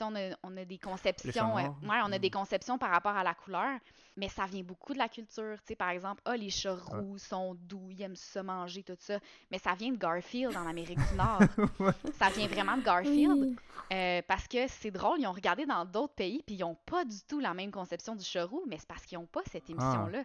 On 0.00 0.14
a, 0.14 0.36
on 0.42 0.56
a 0.56 0.64
des 0.64 0.78
conceptions, 0.78 1.56
euh, 1.56 1.62
ouais, 1.62 1.98
on 2.04 2.12
a 2.12 2.18
des 2.18 2.30
conceptions 2.30 2.78
par 2.78 2.90
rapport 2.90 3.16
à 3.16 3.24
la 3.24 3.34
couleur, 3.34 3.78
mais 4.16 4.28
ça 4.28 4.46
vient 4.46 4.62
beaucoup 4.62 4.92
de 4.92 4.98
la 4.98 5.08
culture. 5.08 5.56
Tu 5.58 5.68
sais, 5.68 5.76
par 5.76 5.90
exemple, 5.90 6.22
ah, 6.24 6.36
les 6.36 6.50
chats 6.50 6.74
roux 6.74 7.18
sont 7.18 7.54
doux, 7.54 7.90
ils 7.90 8.02
aiment 8.02 8.16
ça 8.16 8.42
manger, 8.42 8.82
tout 8.82 8.96
ça. 8.98 9.18
Mais 9.50 9.58
ça 9.58 9.74
vient 9.74 9.90
de 9.90 9.96
Garfield 9.96 10.56
en 10.56 10.66
Amérique 10.66 10.98
du 10.98 11.14
Nord. 11.16 11.40
Ça 12.18 12.30
vient 12.30 12.46
vraiment 12.46 12.76
de 12.76 12.82
Garfield. 12.82 13.32
Oui. 13.36 13.56
Euh, 13.92 14.22
parce 14.26 14.48
que 14.48 14.66
c'est 14.68 14.90
drôle, 14.90 15.20
ils 15.20 15.26
ont 15.26 15.32
regardé 15.32 15.66
dans 15.66 15.84
d'autres 15.84 16.14
pays, 16.14 16.42
puis 16.44 16.56
ils 16.56 16.60
n'ont 16.60 16.74
pas 16.86 17.04
du 17.04 17.20
tout 17.28 17.40
la 17.40 17.54
même 17.54 17.70
conception 17.70 18.16
du 18.16 18.24
charou, 18.24 18.62
mais 18.66 18.78
c'est 18.78 18.88
parce 18.88 19.04
qu'ils 19.04 19.18
n'ont 19.18 19.26
pas 19.26 19.42
cette 19.50 19.68
émission-là. 19.70 20.24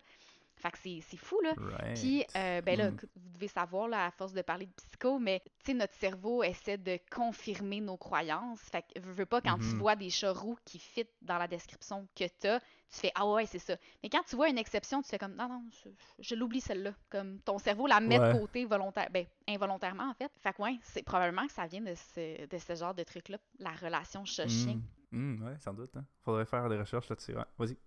Fait 0.62 0.72
que 0.72 0.78
c'est 0.78 1.18
fou, 1.18 1.40
là. 1.42 1.54
Right. 1.58 2.00
Puis, 2.00 2.24
euh, 2.36 2.62
ben 2.62 2.78
là, 2.78 2.92
Mm. 2.92 2.98
vous 3.16 3.30
pouvez 3.34 3.48
savoir 3.48 3.88
là, 3.88 4.06
à 4.06 4.12
force 4.12 4.32
de 4.34 4.42
parler 4.44 4.68
de 4.68 4.72
psycho, 4.74 5.18
mais 5.18 5.42
tu 5.64 5.72
sais, 5.72 5.74
notre 5.74 5.94
cerveau 5.96 6.44
essaie 6.44 6.78
de 6.78 7.00
confirmer 7.10 7.82
nos 7.82 7.98
croyances. 7.98 8.60
Fait 8.72 8.84
que, 8.84 9.00
veux, 9.00 9.12
veux 9.12 9.26
pas, 9.26 9.42
quand 9.42 9.58
tu 9.58 9.66
Mhm. 9.66 9.80
vois 9.80 9.96
des 9.96 10.10
chats 10.12 10.32
roux 10.34 10.58
qui 10.64 10.78
fit 10.78 11.08
dans 11.22 11.38
la 11.40 11.48
description 11.48 12.08
que 12.16 12.26
t'as, 12.40 12.60
tu 12.60 13.00
fais 13.00 13.12
Ah 13.16 13.26
ouais, 13.28 13.46
c'est 13.48 13.58
ça. 13.60 13.76
Mais 14.04 14.10
quand 14.10 14.22
tu 14.24 14.36
vois 14.36 14.50
une 14.50 14.58
exception, 14.58 15.02
tu 15.02 15.10
fais 15.10 15.18
comme 15.18 15.34
Non, 15.36 15.48
non, 15.50 15.64
je, 15.84 15.90
je 16.20 16.36
l'oublie 16.36 16.62
celle-là. 16.62 16.94
Comme 17.10 17.40
ton 17.40 17.58
cerveau 17.58 17.88
la 17.88 18.00
met 18.00 18.20
Ouais. 18.20 18.34
de 18.34 18.40
côté 18.40 18.66
volontaire, 18.66 19.10
ben, 19.10 19.26
involontairement 19.48 20.10
en 20.10 20.14
fait. 20.14 20.32
Fait 20.42 20.54
que 20.54 20.62
ouais, 20.62 20.78
c'est 20.84 21.02
probablement 21.04 21.48
que 21.48 21.54
ça 21.54 21.66
vient 21.66 21.82
de 21.82 21.96
ce, 21.96 22.46
de 22.46 22.58
ce 22.58 22.76
genre 22.76 22.94
de 22.94 23.04
truc-là, 23.04 23.38
la 23.60 23.72
relation 23.72 24.26
chat-chien. 24.26 24.76
Mm. 25.12 25.18
Mm, 25.18 25.44
ouais, 25.46 25.58
sans 25.60 25.74
doute. 25.74 25.96
Hein. 25.98 26.06
Faudrait 26.24 26.46
faire 26.46 26.70
des 26.70 26.78
recherches 26.78 27.10
là-dessus. 27.10 27.34
Ouais. 27.36 27.44
Vas-y. 27.58 27.78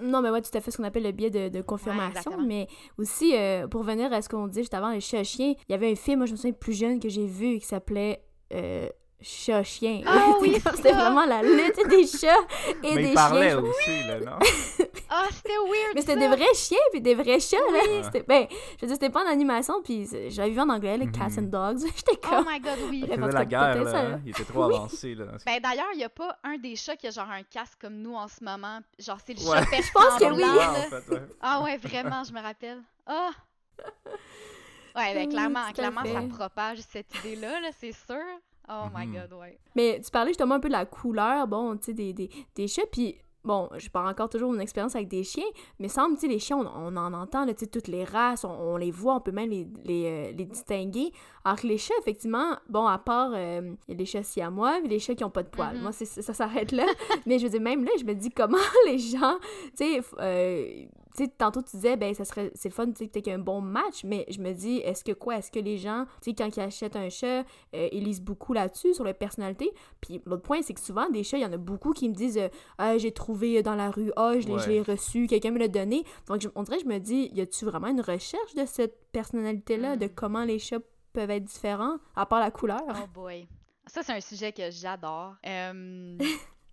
Non, 0.00 0.20
mais 0.22 0.30
ouais, 0.30 0.40
tout 0.42 0.50
à 0.56 0.60
fait 0.60 0.70
ce 0.70 0.76
qu'on 0.76 0.84
appelle 0.84 1.02
le 1.04 1.12
biais 1.12 1.30
de, 1.30 1.48
de 1.48 1.60
confirmation. 1.62 2.32
mais 2.46 2.66
aussi, 2.98 3.34
euh, 3.36 3.66
pour 3.66 3.82
venir 3.82 4.12
à 4.12 4.22
ce 4.22 4.28
qu'on 4.28 4.46
dit 4.46 4.60
juste 4.60 4.74
avant, 4.74 4.90
les 4.90 5.00
chats-chiens, 5.00 5.54
il 5.68 5.72
y 5.72 5.74
avait 5.74 5.90
un 5.90 5.94
film, 5.96 6.18
moi 6.18 6.26
je 6.26 6.32
me 6.32 6.36
souviens 6.36 6.52
plus 6.52 6.72
jeune, 6.74 7.00
que 7.00 7.08
j'ai 7.08 7.26
vu 7.26 7.58
qui 7.58 7.66
s'appelait 7.66 8.22
euh, 8.54 8.88
Chat-chien. 9.20 10.02
Ah 10.06 10.34
oui, 10.40 10.56
C'était 10.76 10.92
vraiment 10.92 11.24
la 11.26 11.42
lutte 11.42 11.88
des 11.88 12.06
chats 12.06 12.28
et 12.84 12.94
Mais 12.94 13.02
des 13.02 13.08
il 13.08 13.14
parlait 13.14 13.50
chiens. 13.50 13.58
aussi, 13.60 13.90
là, 14.06 14.20
non? 14.20 14.38
Ah, 15.10 15.26
c'était 15.32 15.56
weird! 15.56 15.92
Mais 15.94 16.00
c'était 16.02 16.16
des 16.18 16.28
vrais 16.28 16.54
chiens 16.54 16.78
puis 16.90 17.00
des 17.00 17.14
vrais 17.14 17.40
chats, 17.40 17.56
là. 17.72 18.02
C'était, 18.04 18.22
ben, 18.22 18.46
je 18.50 18.80
veux 18.82 18.86
dire, 18.88 18.94
c'était 18.96 19.10
pas 19.10 19.24
en 19.24 19.28
animation, 19.28 19.82
puis 19.82 20.06
j'avais 20.28 20.50
vu 20.50 20.60
en 20.60 20.68
anglais, 20.68 20.98
le 20.98 21.06
Cats 21.06 21.28
Mhm. 21.28 21.38
and 21.38 21.42
Dogs. 21.48 21.78
J'étais 21.96 22.18
Oh 22.24 22.28
comme... 22.28 22.44
my 22.48 22.60
god, 22.60 22.78
oui! 22.90 23.04
Il 23.10 23.18
la 23.20 23.44
guerre, 23.44 23.82
là. 23.84 23.98
hein. 23.98 24.20
Il 24.24 24.30
était 24.30 24.44
trop 24.44 24.66
Oui. 24.66 24.74
avancé, 24.74 25.14
là. 25.14 25.26
Ben 25.46 25.60
d'ailleurs, 25.60 25.88
il 25.94 26.00
y 26.00 26.04
a 26.04 26.08
pas 26.08 26.36
un 26.44 26.58
des 26.58 26.76
chats 26.76 26.96
qui 26.96 27.06
a 27.06 27.10
genre 27.10 27.30
un 27.30 27.42
casque 27.42 27.80
comme 27.80 27.94
nous 27.96 28.14
en 28.14 28.28
ce 28.28 28.42
moment. 28.44 28.80
Genre, 28.98 29.18
c'est 29.24 29.34
le 29.34 29.40
Ouais. 29.48 29.58
chat 29.64 29.80
Je 29.82 29.92
pense 29.92 30.18
que 30.18 30.24
blanc, 30.34 30.36
oui. 30.36 30.42
Ouais, 30.42 30.56
là. 30.56 30.70
en 30.70 30.90
fait, 31.00 31.08
ouais. 31.14 31.22
Ah 31.40 31.62
ouais, 31.62 31.76
vraiment, 31.78 32.22
je 32.24 32.32
me 32.32 32.40
rappelle. 32.42 32.82
Ah! 33.06 33.30
Ouais, 34.96 35.14
ben 35.14 35.28
clairement, 35.28 35.70
clairement, 35.72 36.02
ça 36.04 36.22
propage 36.36 36.78
cette 36.90 37.14
idée-là, 37.20 37.60
là, 37.60 37.68
c'est 37.78 37.92
sûr. 37.92 38.16
Oh 38.68 38.86
my 38.94 39.06
Mhm. 39.06 39.14
god, 39.14 39.32
ouais. 39.40 39.58
Mais 39.74 40.00
tu 40.04 40.10
parlais 40.10 40.30
justement 40.30 40.56
un 40.56 40.60
peu 40.60 40.68
de 40.68 40.72
la 40.74 40.84
couleur, 40.86 41.46
bon, 41.46 41.76
tu 41.76 41.84
sais, 41.86 41.92
des, 41.94 42.12
des, 42.12 42.28
des 42.54 42.68
chats, 42.68 42.82
puis 42.90 43.16
bon, 43.44 43.68
je 43.76 43.88
parle 43.88 44.08
encore 44.08 44.28
toujours 44.28 44.50
de 44.50 44.56
mon 44.56 44.60
expérience 44.60 44.94
avec 44.94 45.08
des 45.08 45.24
chiens, 45.24 45.44
mais 45.78 45.88
semble, 45.88 46.16
les 46.22 46.38
chiens, 46.38 46.58
on, 46.58 46.66
on 46.66 46.96
en 46.96 47.12
entend, 47.14 47.44
là, 47.44 47.54
toutes 47.54 47.88
les 47.88 48.04
races, 48.04 48.44
on, 48.44 48.50
on 48.50 48.76
les 48.76 48.90
voit, 48.90 49.16
on 49.16 49.20
peut 49.20 49.32
même 49.32 49.50
les, 49.50 49.66
les, 49.84 50.04
euh, 50.06 50.32
les 50.36 50.44
distinguer. 50.44 51.12
Alors 51.44 51.58
que 51.60 51.66
les 51.66 51.78
chats, 51.78 51.94
effectivement, 52.00 52.56
bon, 52.68 52.86
à 52.86 52.98
part, 52.98 53.30
euh, 53.34 53.72
les 53.88 54.04
chats 54.04 54.22
siamois, 54.22 54.80
les 54.80 54.98
chats 54.98 55.14
qui 55.14 55.24
ont 55.24 55.30
pas 55.30 55.42
de 55.42 55.48
poils. 55.48 55.76
Mhm. 55.76 55.82
Moi, 55.82 55.92
ça 55.92 56.34
s'arrête 56.34 56.72
là. 56.72 56.86
mais 57.26 57.38
je 57.38 57.44
veux 57.44 57.50
dire, 57.50 57.60
même 57.60 57.84
là, 57.84 57.90
je 57.98 58.04
me 58.04 58.14
dis 58.14 58.30
comment 58.30 58.58
les 58.86 58.98
gens, 58.98 59.38
tu 59.76 59.84
sais, 59.84 60.00
euh, 60.20 60.84
tu 61.18 61.24
sais, 61.24 61.30
tantôt 61.36 61.60
tu 61.62 61.76
disais, 61.76 61.96
ben, 61.96 62.14
ça 62.14 62.24
serait, 62.24 62.50
c'est 62.54 62.68
le 62.68 62.74
fun, 62.74 62.86
tu 62.86 62.92
sais, 63.04 63.06
peut-être 63.08 63.28
un 63.28 63.38
bon 63.38 63.60
match, 63.60 64.04
mais 64.04 64.24
je 64.30 64.38
me 64.40 64.52
dis, 64.52 64.76
est-ce 64.78 65.02
que 65.04 65.12
quoi, 65.12 65.36
est-ce 65.38 65.50
que 65.50 65.58
les 65.58 65.76
gens, 65.76 66.04
tu 66.22 66.30
sais, 66.30 66.34
quand 66.34 66.56
ils 66.56 66.60
achètent 66.60 66.96
un 66.96 67.08
chat, 67.08 67.44
euh, 67.74 67.88
ils 67.92 68.04
lisent 68.04 68.22
beaucoup 68.22 68.52
là-dessus, 68.52 68.94
sur 68.94 69.04
leur 69.04 69.14
personnalité, 69.14 69.70
puis 70.00 70.22
l'autre 70.24 70.42
point, 70.42 70.62
c'est 70.62 70.74
que 70.74 70.80
souvent, 70.80 71.08
des 71.10 71.24
chats, 71.24 71.38
il 71.38 71.42
y 71.42 71.46
en 71.46 71.52
a 71.52 71.56
beaucoup 71.56 71.92
qui 71.92 72.08
me 72.08 72.14
disent 72.14 72.38
euh, 72.38 72.48
Ah, 72.78 72.96
j'ai 72.98 73.12
trouvé 73.12 73.62
dans 73.62 73.74
la 73.74 73.90
rue, 73.90 74.12
ah, 74.16 74.38
je 74.38 74.46
l'ai 74.46 74.54
Ouais. 74.80 74.82
reçu, 74.82 75.26
quelqu'un 75.26 75.50
me 75.50 75.58
l'a 75.58 75.68
donné. 75.68 76.04
Donc, 76.28 76.40
je- 76.40 76.48
on 76.54 76.62
dirait, 76.62 76.78
je 76.78 76.86
me 76.86 76.98
dis, 76.98 77.30
y 77.34 77.40
a-tu 77.40 77.64
vraiment 77.64 77.88
une 77.88 78.00
recherche 78.00 78.54
de 78.54 78.64
cette 78.66 79.10
personnalité-là, 79.12 79.96
Mm. 79.96 79.98
de 79.98 80.06
comment 80.06 80.44
les 80.44 80.58
chats 80.58 80.78
peuvent 81.12 81.30
être 81.30 81.44
différents, 81.44 81.96
à 82.14 82.26
part 82.26 82.40
la 82.40 82.50
couleur? 82.50 82.80
Oh 82.90 83.06
boy. 83.12 83.48
Ça, 83.86 84.02
c'est 84.02 84.12
un 84.12 84.20
sujet 84.20 84.52
que 84.52 84.70
j'adore. 84.70 85.34
Euh, 85.46 86.18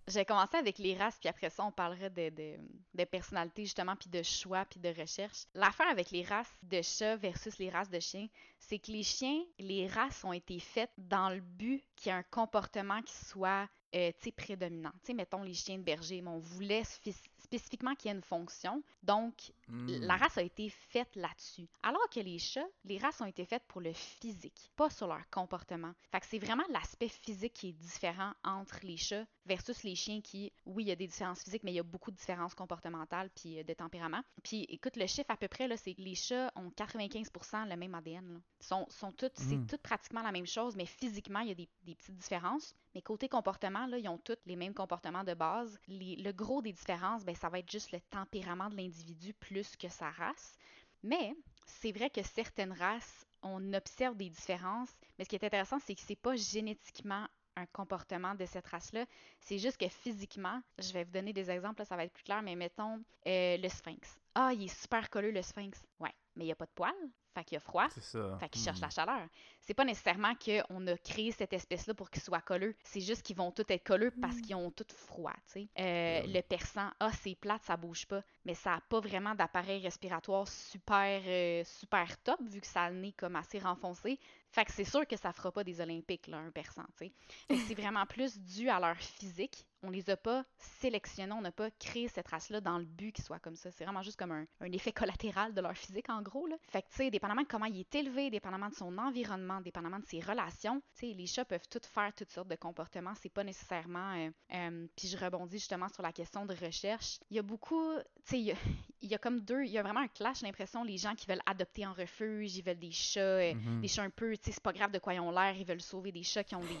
j'ai 0.08 0.24
commencé 0.24 0.56
avec 0.56 0.78
les 0.78 0.96
races, 0.96 1.18
puis 1.18 1.28
après 1.28 1.50
ça, 1.50 1.64
on 1.64 1.72
parlerait 1.72 2.10
de, 2.10 2.30
de, 2.30 2.56
de 2.94 3.04
personnalité, 3.04 3.64
justement, 3.64 3.96
puis 3.96 4.08
de 4.08 4.22
choix, 4.22 4.64
puis 4.64 4.78
de 4.78 4.88
recherche. 4.88 5.46
L'affaire 5.54 5.88
avec 5.88 6.10
les 6.10 6.22
races 6.22 6.52
de 6.62 6.80
chats 6.82 7.16
versus 7.16 7.58
les 7.58 7.70
races 7.70 7.90
de 7.90 7.98
chiens, 7.98 8.28
c'est 8.68 8.78
que 8.78 8.90
les 8.92 9.02
chiens, 9.02 9.42
les 9.58 9.86
races 9.86 10.24
ont 10.24 10.32
été 10.32 10.58
faites 10.58 10.92
dans 10.98 11.30
le 11.30 11.40
but 11.40 11.82
qu'il 11.96 12.10
y 12.10 12.14
ait 12.14 12.18
un 12.18 12.22
comportement 12.24 13.00
qui 13.02 13.14
soit 13.14 13.68
euh, 13.94 14.10
tu 14.18 14.24
sais, 14.24 14.32
prédominant. 14.32 14.90
Tu 15.00 15.06
sais, 15.08 15.14
mettons 15.14 15.42
les 15.42 15.54
chiens 15.54 15.78
de 15.78 15.82
berger, 15.82 16.20
mais 16.20 16.28
on 16.30 16.38
voulait 16.38 16.82
spé- 16.82 17.14
spécifiquement 17.38 17.94
qu'il 17.94 18.10
y 18.10 18.12
ait 18.12 18.16
une 18.16 18.22
fonction. 18.24 18.82
Donc, 19.02 19.52
Mm. 19.68 19.98
la 20.02 20.16
race 20.16 20.36
a 20.38 20.42
été 20.42 20.68
faite 20.68 21.14
là-dessus. 21.16 21.66
Alors 21.82 22.08
que 22.10 22.20
les 22.20 22.38
chats, 22.38 22.66
les 22.84 22.98
races 22.98 23.20
ont 23.20 23.26
été 23.26 23.44
faites 23.44 23.64
pour 23.66 23.80
le 23.80 23.92
physique, 23.92 24.70
pas 24.76 24.90
sur 24.90 25.06
leur 25.08 25.28
comportement. 25.30 25.92
Fait 26.12 26.20
que 26.20 26.26
c'est 26.26 26.38
vraiment 26.38 26.62
l'aspect 26.68 27.08
physique 27.08 27.52
qui 27.54 27.68
est 27.70 27.72
différent 27.72 28.32
entre 28.44 28.78
les 28.84 28.96
chats 28.96 29.26
versus 29.44 29.82
les 29.82 29.94
chiens 29.94 30.20
qui, 30.20 30.52
oui, 30.66 30.84
il 30.84 30.88
y 30.88 30.92
a 30.92 30.96
des 30.96 31.06
différences 31.06 31.42
physiques, 31.42 31.62
mais 31.64 31.72
il 31.72 31.76
y 31.76 31.80
a 31.80 31.84
beaucoup 31.84 32.10
de 32.10 32.16
différences 32.16 32.54
comportementales 32.54 33.30
puis 33.34 33.58
euh, 33.58 33.62
de 33.64 33.72
tempérament. 33.74 34.22
Puis 34.42 34.64
écoute, 34.68 34.96
le 34.96 35.06
chiffre 35.06 35.30
à 35.30 35.36
peu 35.36 35.48
près, 35.48 35.66
là, 35.68 35.76
c'est 35.76 35.94
que 35.94 36.02
les 36.02 36.14
chats 36.14 36.52
ont 36.56 36.70
95% 36.70 37.68
le 37.68 37.76
même 37.76 37.94
ADN. 37.94 38.34
Là. 38.34 38.40
Sont, 38.60 38.86
sont 38.88 39.12
toutes, 39.12 39.36
c'est 39.38 39.56
Mm. 39.56 39.66
tout 39.66 39.78
pratiquement 39.78 40.22
la 40.22 40.32
même 40.32 40.46
chose, 40.46 40.76
mais 40.76 40.86
physiquement, 40.86 41.40
il 41.40 41.48
y 41.48 41.50
a 41.52 41.54
des, 41.54 41.68
des 41.84 41.94
petites 41.94 42.16
différences. 42.16 42.74
Mais 42.94 43.02
côté 43.02 43.28
comportement, 43.28 43.86
là, 43.86 43.98
ils 43.98 44.08
ont 44.08 44.18
tous 44.18 44.36
les 44.46 44.56
mêmes 44.56 44.74
comportements 44.74 45.24
de 45.24 45.34
base. 45.34 45.78
Les- 45.88 46.16
le 46.16 46.32
gros 46.32 46.62
des 46.62 46.72
différences, 46.72 47.24
ben, 47.24 47.34
ça 47.36 47.48
va 47.50 47.58
être 47.58 47.70
juste 47.70 47.92
le 47.92 48.00
tempérament 48.00 48.70
de 48.70 48.76
l'individu 48.76 49.34
plus 49.34 49.76
que 49.76 49.88
sa 49.88 50.10
race. 50.10 50.56
Mais 51.02 51.34
c'est 51.66 51.92
vrai 51.92 52.08
que 52.10 52.22
certaines 52.22 52.72
races, 52.72 53.26
on 53.42 53.72
observe 53.74 54.16
des 54.16 54.30
différences, 54.30 54.96
mais 55.18 55.24
ce 55.24 55.28
qui 55.28 55.36
est 55.36 55.44
intéressant, 55.44 55.78
c'est 55.78 55.94
que 55.94 56.00
c'est 56.00 56.16
pas 56.16 56.34
génétiquement 56.34 57.28
un 57.56 57.66
comportement 57.66 58.34
de 58.34 58.44
cette 58.46 58.66
race-là. 58.66 59.04
C'est 59.40 59.58
juste 59.58 59.76
que 59.78 59.88
physiquement, 59.88 60.60
je 60.78 60.92
vais 60.92 61.04
vous 61.04 61.12
donner 61.12 61.32
des 61.32 61.50
exemples, 61.50 61.80
là, 61.80 61.84
ça 61.84 61.96
va 61.96 62.04
être 62.04 62.12
plus 62.12 62.24
clair, 62.24 62.42
mais 62.42 62.54
mettons 62.56 63.02
euh, 63.26 63.56
le 63.56 63.68
sphinx. 63.68 64.18
Ah, 64.34 64.52
il 64.52 64.64
est 64.64 64.80
super 64.82 65.08
colleux, 65.10 65.30
le 65.30 65.42
sphinx. 65.42 65.82
Ouais, 66.00 66.12
mais 66.34 66.44
il 66.44 66.46
n'y 66.46 66.52
a 66.52 66.56
pas 66.56 66.66
de 66.66 66.70
poils, 66.74 66.94
fait 67.40 67.44
qu'il 67.44 67.54
y 67.54 67.58
a 67.58 67.60
froid. 67.60 67.86
C'est 67.90 68.02
ça. 68.02 68.36
Fait 68.40 68.48
qu'ils 68.48 68.62
cherchent 68.62 68.78
Mm. 68.78 68.82
la 68.82 68.90
chaleur. 68.90 69.28
C'est 69.60 69.74
pas 69.74 69.84
nécessairement 69.84 70.32
qu'on 70.34 70.86
a 70.86 70.96
créé 70.98 71.32
cette 71.32 71.52
espèce-là 71.52 71.94
pour 71.94 72.10
qu'ils 72.10 72.22
soient 72.22 72.40
colleux. 72.40 72.74
C'est 72.84 73.00
juste 73.00 73.22
qu'ils 73.22 73.36
vont 73.36 73.50
tous 73.52 73.64
être 73.68 73.84
colleux 73.84 74.12
parce 74.20 74.40
qu'ils 74.40 74.54
ont 74.54 74.70
tous 74.70 74.86
froid, 74.94 75.32
tu 75.52 75.52
sais. 75.60 75.68
Euh, 75.78 76.22
oui. 76.24 76.32
Le 76.32 76.40
persan, 76.42 76.90
ah, 77.00 77.10
c'est 77.20 77.34
plate, 77.34 77.62
ça 77.64 77.76
bouge 77.76 78.06
pas. 78.06 78.22
Mais 78.44 78.54
ça 78.54 78.74
a 78.74 78.80
pas 78.80 79.00
vraiment 79.00 79.34
d'appareil 79.34 79.82
respiratoire 79.82 80.46
super, 80.48 81.20
euh, 81.26 81.62
super 81.64 82.16
top, 82.22 82.40
vu 82.42 82.60
que 82.60 82.66
ça 82.66 82.84
a 82.84 82.90
le 82.90 82.96
nez 82.96 83.12
comme 83.12 83.36
assez 83.36 83.58
renfoncé. 83.58 84.18
Fait 84.56 84.64
que 84.64 84.72
c'est 84.72 84.84
sûr 84.84 85.06
que 85.06 85.18
ça 85.18 85.34
fera 85.34 85.52
pas 85.52 85.64
des 85.64 85.82
Olympiques, 85.82 86.28
là, 86.28 86.38
un 86.38 86.50
persan, 86.50 86.86
tu 86.96 87.04
sais. 87.04 87.12
Fait 87.46 87.56
que 87.56 87.60
c'est 87.68 87.74
vraiment 87.74 88.06
plus 88.06 88.38
dû 88.40 88.70
à 88.70 88.80
leur 88.80 88.96
physique. 88.96 89.66
On 89.82 89.90
les 89.90 90.08
a 90.08 90.16
pas 90.16 90.46
sélectionnés, 90.56 91.34
on 91.34 91.42
n'a 91.42 91.52
pas 91.52 91.70
créé 91.72 92.08
cette 92.08 92.28
race-là 92.28 92.62
dans 92.62 92.78
le 92.78 92.86
but 92.86 93.12
qu'ils 93.12 93.22
soient 93.22 93.38
comme 93.38 93.54
ça. 93.54 93.70
C'est 93.70 93.84
vraiment 93.84 94.00
juste 94.00 94.18
comme 94.18 94.32
un, 94.32 94.46
effet 94.72 94.92
collatéral 94.92 95.52
de 95.52 95.60
leur 95.60 95.76
physique, 95.76 96.08
en 96.08 96.22
gros, 96.22 96.46
là. 96.46 96.56
Fait 96.70 96.80
que, 96.80 96.88
tu 96.88 96.96
sais, 96.96 97.10
dépendamment 97.10 97.42
de 97.42 97.46
comment 97.46 97.66
il 97.66 97.80
est 97.80 97.94
élevé, 97.94 98.30
dépendamment 98.30 98.70
de 98.70 98.74
son 98.74 98.96
environnement, 98.96 99.60
dépendamment 99.60 99.98
de 99.98 100.06
ses 100.06 100.20
relations, 100.20 100.80
tu 100.94 101.08
sais, 101.08 101.12
les 101.12 101.26
chats 101.26 101.44
peuvent 101.44 101.68
toutes 101.68 101.84
faire 101.84 102.14
toutes 102.14 102.30
sortes 102.30 102.48
de 102.48 102.56
comportements. 102.56 103.12
C'est 103.20 103.28
pas 103.28 103.44
nécessairement... 103.44 104.14
euh, 104.14 104.30
euh, 104.54 104.86
puis 104.96 105.08
je 105.08 105.18
rebondis 105.18 105.58
justement 105.58 105.90
sur 105.90 106.02
la 106.02 106.12
question 106.12 106.46
de 106.46 106.54
recherche. 106.54 107.20
Il 107.30 107.36
y 107.36 107.38
a 107.38 107.42
beaucoup... 107.42 107.92
Tu 108.24 108.46
sais, 108.46 108.56
il 109.02 109.10
y 109.10 109.14
a 109.14 109.18
comme 109.18 109.40
deux... 109.40 109.62
Il 109.64 109.70
y 109.70 109.78
a 109.78 109.82
vraiment 109.82 110.00
un 110.00 110.08
clash, 110.08 110.40
j'ai 110.40 110.46
l'impression, 110.46 110.82
les 110.84 110.96
gens 110.98 111.14
qui 111.14 111.26
veulent 111.26 111.42
adopter 111.46 111.86
en 111.86 111.92
refuge, 111.92 112.56
ils 112.56 112.62
veulent 112.62 112.78
des 112.78 112.92
chats... 112.92 113.20
euh, 113.20 113.54
Mhm. 113.54 113.80
des 113.80 113.88
chats 113.88 114.02
un 114.02 114.10
peu, 114.10 114.36
tu 114.36 114.44
sais, 114.44 114.52
c'est 114.52 114.62
pas 114.62 114.72
grave 114.72 114.90
de 114.92 114.98
quoi 114.98 115.14
ils 115.14 115.20
ont 115.20 115.30
l'air, 115.30 115.54
ils 115.56 115.64
veulent 115.66 115.80
sauver 115.82 116.12
des 116.12 116.22
chats 116.22 116.44
qui 116.44 116.54
ont 116.54 116.60
des. 116.60 116.76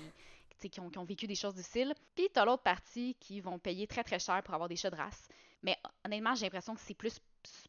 Qui 0.70 0.80
ont, 0.80 0.88
qui 0.88 0.98
ont 0.98 1.04
vécu 1.04 1.26
des 1.26 1.34
choses 1.34 1.54
difficiles. 1.54 1.92
Puis 2.14 2.28
t'as 2.32 2.46
l'autre 2.46 2.62
partie 2.62 3.14
qui 3.20 3.40
vont 3.42 3.58
payer 3.58 3.86
très 3.86 4.02
très 4.02 4.18
cher 4.18 4.42
pour 4.42 4.54
avoir 4.54 4.70
des 4.70 4.76
chats 4.76 4.88
de 4.90 4.96
race. 4.96 5.28
Mais 5.62 5.76
honnêtement, 6.04 6.34
j'ai 6.34 6.46
l'impression 6.46 6.74
que 6.74 6.80
c'est 6.80 6.94
plus 6.94 7.18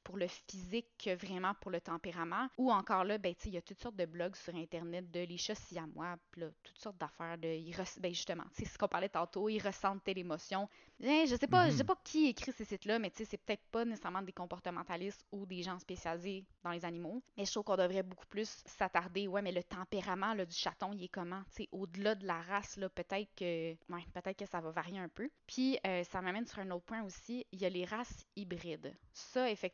pour 0.04 0.18
le 0.18 0.28
physique 0.28 0.88
que 1.04 1.16
vraiment 1.16 1.54
pour 1.56 1.72
le 1.72 1.82
tempérament. 1.82 2.48
Ou 2.58 2.72
encore 2.72 3.04
là, 3.04 3.18
ben, 3.18 3.34
sais, 3.38 3.50
il 3.50 3.56
y 3.56 3.58
a 3.58 3.62
toutes 3.62 3.80
sortes 3.82 3.96
de 3.96 4.06
blogs 4.06 4.36
sur 4.36 4.56
Internet 4.56 5.10
de 5.12 5.22
les 5.22 5.38
chats 5.38 5.56
siamois, 5.56 6.18
là, 6.36 6.48
toutes 6.64 6.78
sortes 6.80 6.98
d'affaires. 6.98 7.38
De, 7.38 7.48
ils 7.48 7.74
res- 7.74 8.00
ben, 8.00 8.14
justement, 8.14 8.44
sais, 8.54 8.66
ce 8.66 8.78
qu'on 8.78 8.88
parlait 8.88 9.10
tantôt, 9.10 9.50
ils 9.50 9.60
ressentent 9.60 10.04
telle 10.04 10.18
émotion. 10.18 10.68
Eh, 11.00 11.26
je 11.28 11.36
sais 11.36 11.48
pas, 11.48 11.70
je 11.70 11.76
sais 11.76 11.84
Mhm. 11.84 11.88
pas 11.88 11.96
qui 12.04 12.28
écrit 12.28 12.52
ces 12.52 12.66
sites-là, 12.66 13.00
mais 13.00 13.12
sais, 13.16 13.26
c'est 13.26 13.38
peut-être 13.38 13.64
pas 13.72 13.86
nécessairement 13.86 14.22
des 14.22 14.32
comportementalistes 14.34 15.26
ou 15.32 15.46
des 15.46 15.62
gens 15.64 15.78
spécialisés 15.80 16.46
dans 16.64 16.72
les 16.72 16.86
animaux. 16.86 17.22
Mais 17.38 17.46
je 17.46 17.52
trouve 17.52 17.64
qu'on 17.64 17.76
devrait 17.78 18.04
beaucoup 18.04 18.26
plus 18.28 18.64
s'attarder. 18.66 19.28
Ouais, 19.28 19.42
mais 19.42 19.52
le 19.52 19.64
tempérament 19.64 20.34
là, 20.34 20.46
du 20.46 20.56
chaton, 20.56 20.92
il 20.94 21.04
est 21.04 21.08
comment? 21.08 21.44
Sais, 21.52 21.68
au-delà 21.72 22.16
de 22.16 22.26
la 22.26 22.42
race, 22.42 22.80
peut-être 22.96 23.30
que. 23.36 23.72
Ouais, 23.90 24.06
peut-être 24.14 24.38
que 24.38 24.46
ça 24.46 24.60
va 24.62 24.72
varier 24.72 25.00
un 25.00 25.10
peu. 25.10 25.30
Puis 25.46 25.78
euh, 25.86 26.04
ça 26.04 26.22
m'amène 26.22 26.46
sur 26.48 26.60
un 26.60 26.72
autre 26.72 26.86
point 26.86 27.04
aussi. 27.04 27.46
Il 27.52 27.62
y 27.62 27.66
a 27.66 27.70
les 27.70 27.86
races 27.86 28.26
hybrides. 28.36 28.96
Ça, 29.14 29.50
effectivement, 29.50 29.67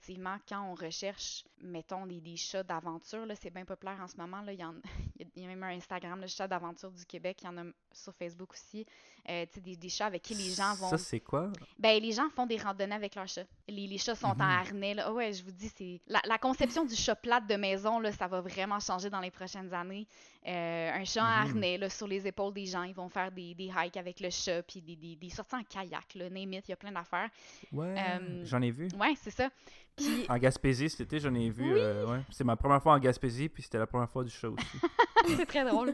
quand 0.48 0.62
on 0.70 0.74
recherche, 0.76 1.44
mettons, 1.62 2.06
des, 2.06 2.20
des 2.22 2.36
chats 2.38 2.64
d'aventure, 2.64 3.26
c'est 3.42 3.50
bien 3.50 3.66
populaire 3.66 3.98
en 4.02 4.08
ce 4.08 4.18
moment. 4.18 4.42
Là, 4.42 4.54
il, 4.54 4.60
y 4.60 4.64
en- 4.64 4.76
il 5.20 5.42
y 5.42 5.46
a- 5.46 5.48
même 5.48 5.64
un 5.64 5.76
Instagram, 5.76 6.20
le 6.22 6.28
chat 6.28 6.48
d'aventure 6.48 6.92
du 6.92 7.06
Québec. 7.06 7.40
Il 7.42 7.46
y 7.46 7.48
en 7.50 7.58
a 7.58 7.64
sur 7.92 8.14
Facebook 8.14 8.52
aussi. 8.54 8.86
Euh, 9.30 9.46
des, 9.62 9.78
des 9.78 9.88
chats 9.90 10.08
avec 10.08 10.22
qui 10.22 10.34
les 10.36 10.50
gens 10.52 10.74
vont. 10.76 10.90
Ça, 10.90 10.98
c'est 10.98 11.22
quoi? 11.22 11.50
Ben, 11.80 12.02
les 12.02 12.12
gens 12.12 12.30
font 12.30 12.46
des 12.46 12.58
randonnées 12.58 12.96
avec 12.96 13.16
leurs 13.16 13.28
chats. 13.28 13.46
Les, 13.70 13.88
les 13.88 13.98
chats 13.98 14.16
sont 14.16 14.28
en 14.28 14.36
Mhm. 14.36 14.42
harnais. 14.42 14.94
Là. 14.96 15.06
Ah 15.08 15.14
ouais, 15.14 15.32
je 15.32 15.44
vous 15.46 15.52
dis, 15.52 15.70
c'est. 15.70 16.02
La, 16.08 16.20
la 16.26 16.38
conception 16.38 16.84
du 16.86 16.96
chat 16.96 17.16
plate 17.16 17.48
de 17.48 17.56
maison, 17.56 18.00
là, 18.00 18.12
ça 18.12 18.28
va 18.28 18.42
vraiment 18.42 18.80
changer 18.82 19.10
dans 19.10 19.22
les 19.22 19.32
prochaines 19.32 19.74
années. 19.74 20.06
Euh, 20.46 20.92
un 20.94 21.06
chat 21.06 21.24
en 21.24 21.28
Mhm. 21.28 21.50
harnais, 21.50 21.78
là, 21.78 21.90
sur 21.90 22.06
les 22.06 22.28
épaules 22.28 22.54
des 22.54 22.66
gens, 22.66 22.84
ils 22.84 22.94
vont 22.94 23.08
faire 23.08 23.32
des, 23.32 23.56
des 23.56 23.72
hikes 23.74 23.96
avec 23.96 24.20
le 24.20 24.30
chat, 24.30 24.62
puis 24.64 24.82
des, 24.82 24.98
des, 24.98 25.16
des 25.16 25.30
sorties 25.30 25.56
en 25.56 25.64
kayak, 25.64 26.16
là, 26.16 26.30
name 26.30 26.52
it, 26.54 26.68
il 26.68 26.72
y 26.72 26.74
a 26.74 26.76
plein 26.78 26.92
d'affaires. 26.92 27.30
Ouais. 27.72 27.96
Euh, 27.98 28.42
J'en 28.44 28.62
ai 28.62 28.72
vu. 28.72 28.90
Ouais, 29.00 29.14
c'est 29.22 29.32
ça. 29.32 29.50
Puis, 29.96 30.26
En 30.30 30.38
Gaspésie, 30.38 30.90
cet 30.90 31.02
été, 31.02 31.20
j'en 31.20 31.34
ai 31.34 31.50
vu. 31.50 31.78
euh, 31.78 32.06
ouais. 32.06 32.22
C'est 32.30 32.44
ma 32.44 32.56
première 32.56 32.82
fois 32.82 32.94
en 32.94 33.00
Gaspésie, 33.00 33.50
puis 33.50 33.64
c'était 33.64 33.78
la 33.78 33.88
première 33.88 34.10
fois 34.10 34.24
du 34.24 34.32
show 34.32 34.56
aussi. 34.58 34.88
c'est 35.38 35.46
très 35.46 35.66
drôle. 35.66 35.94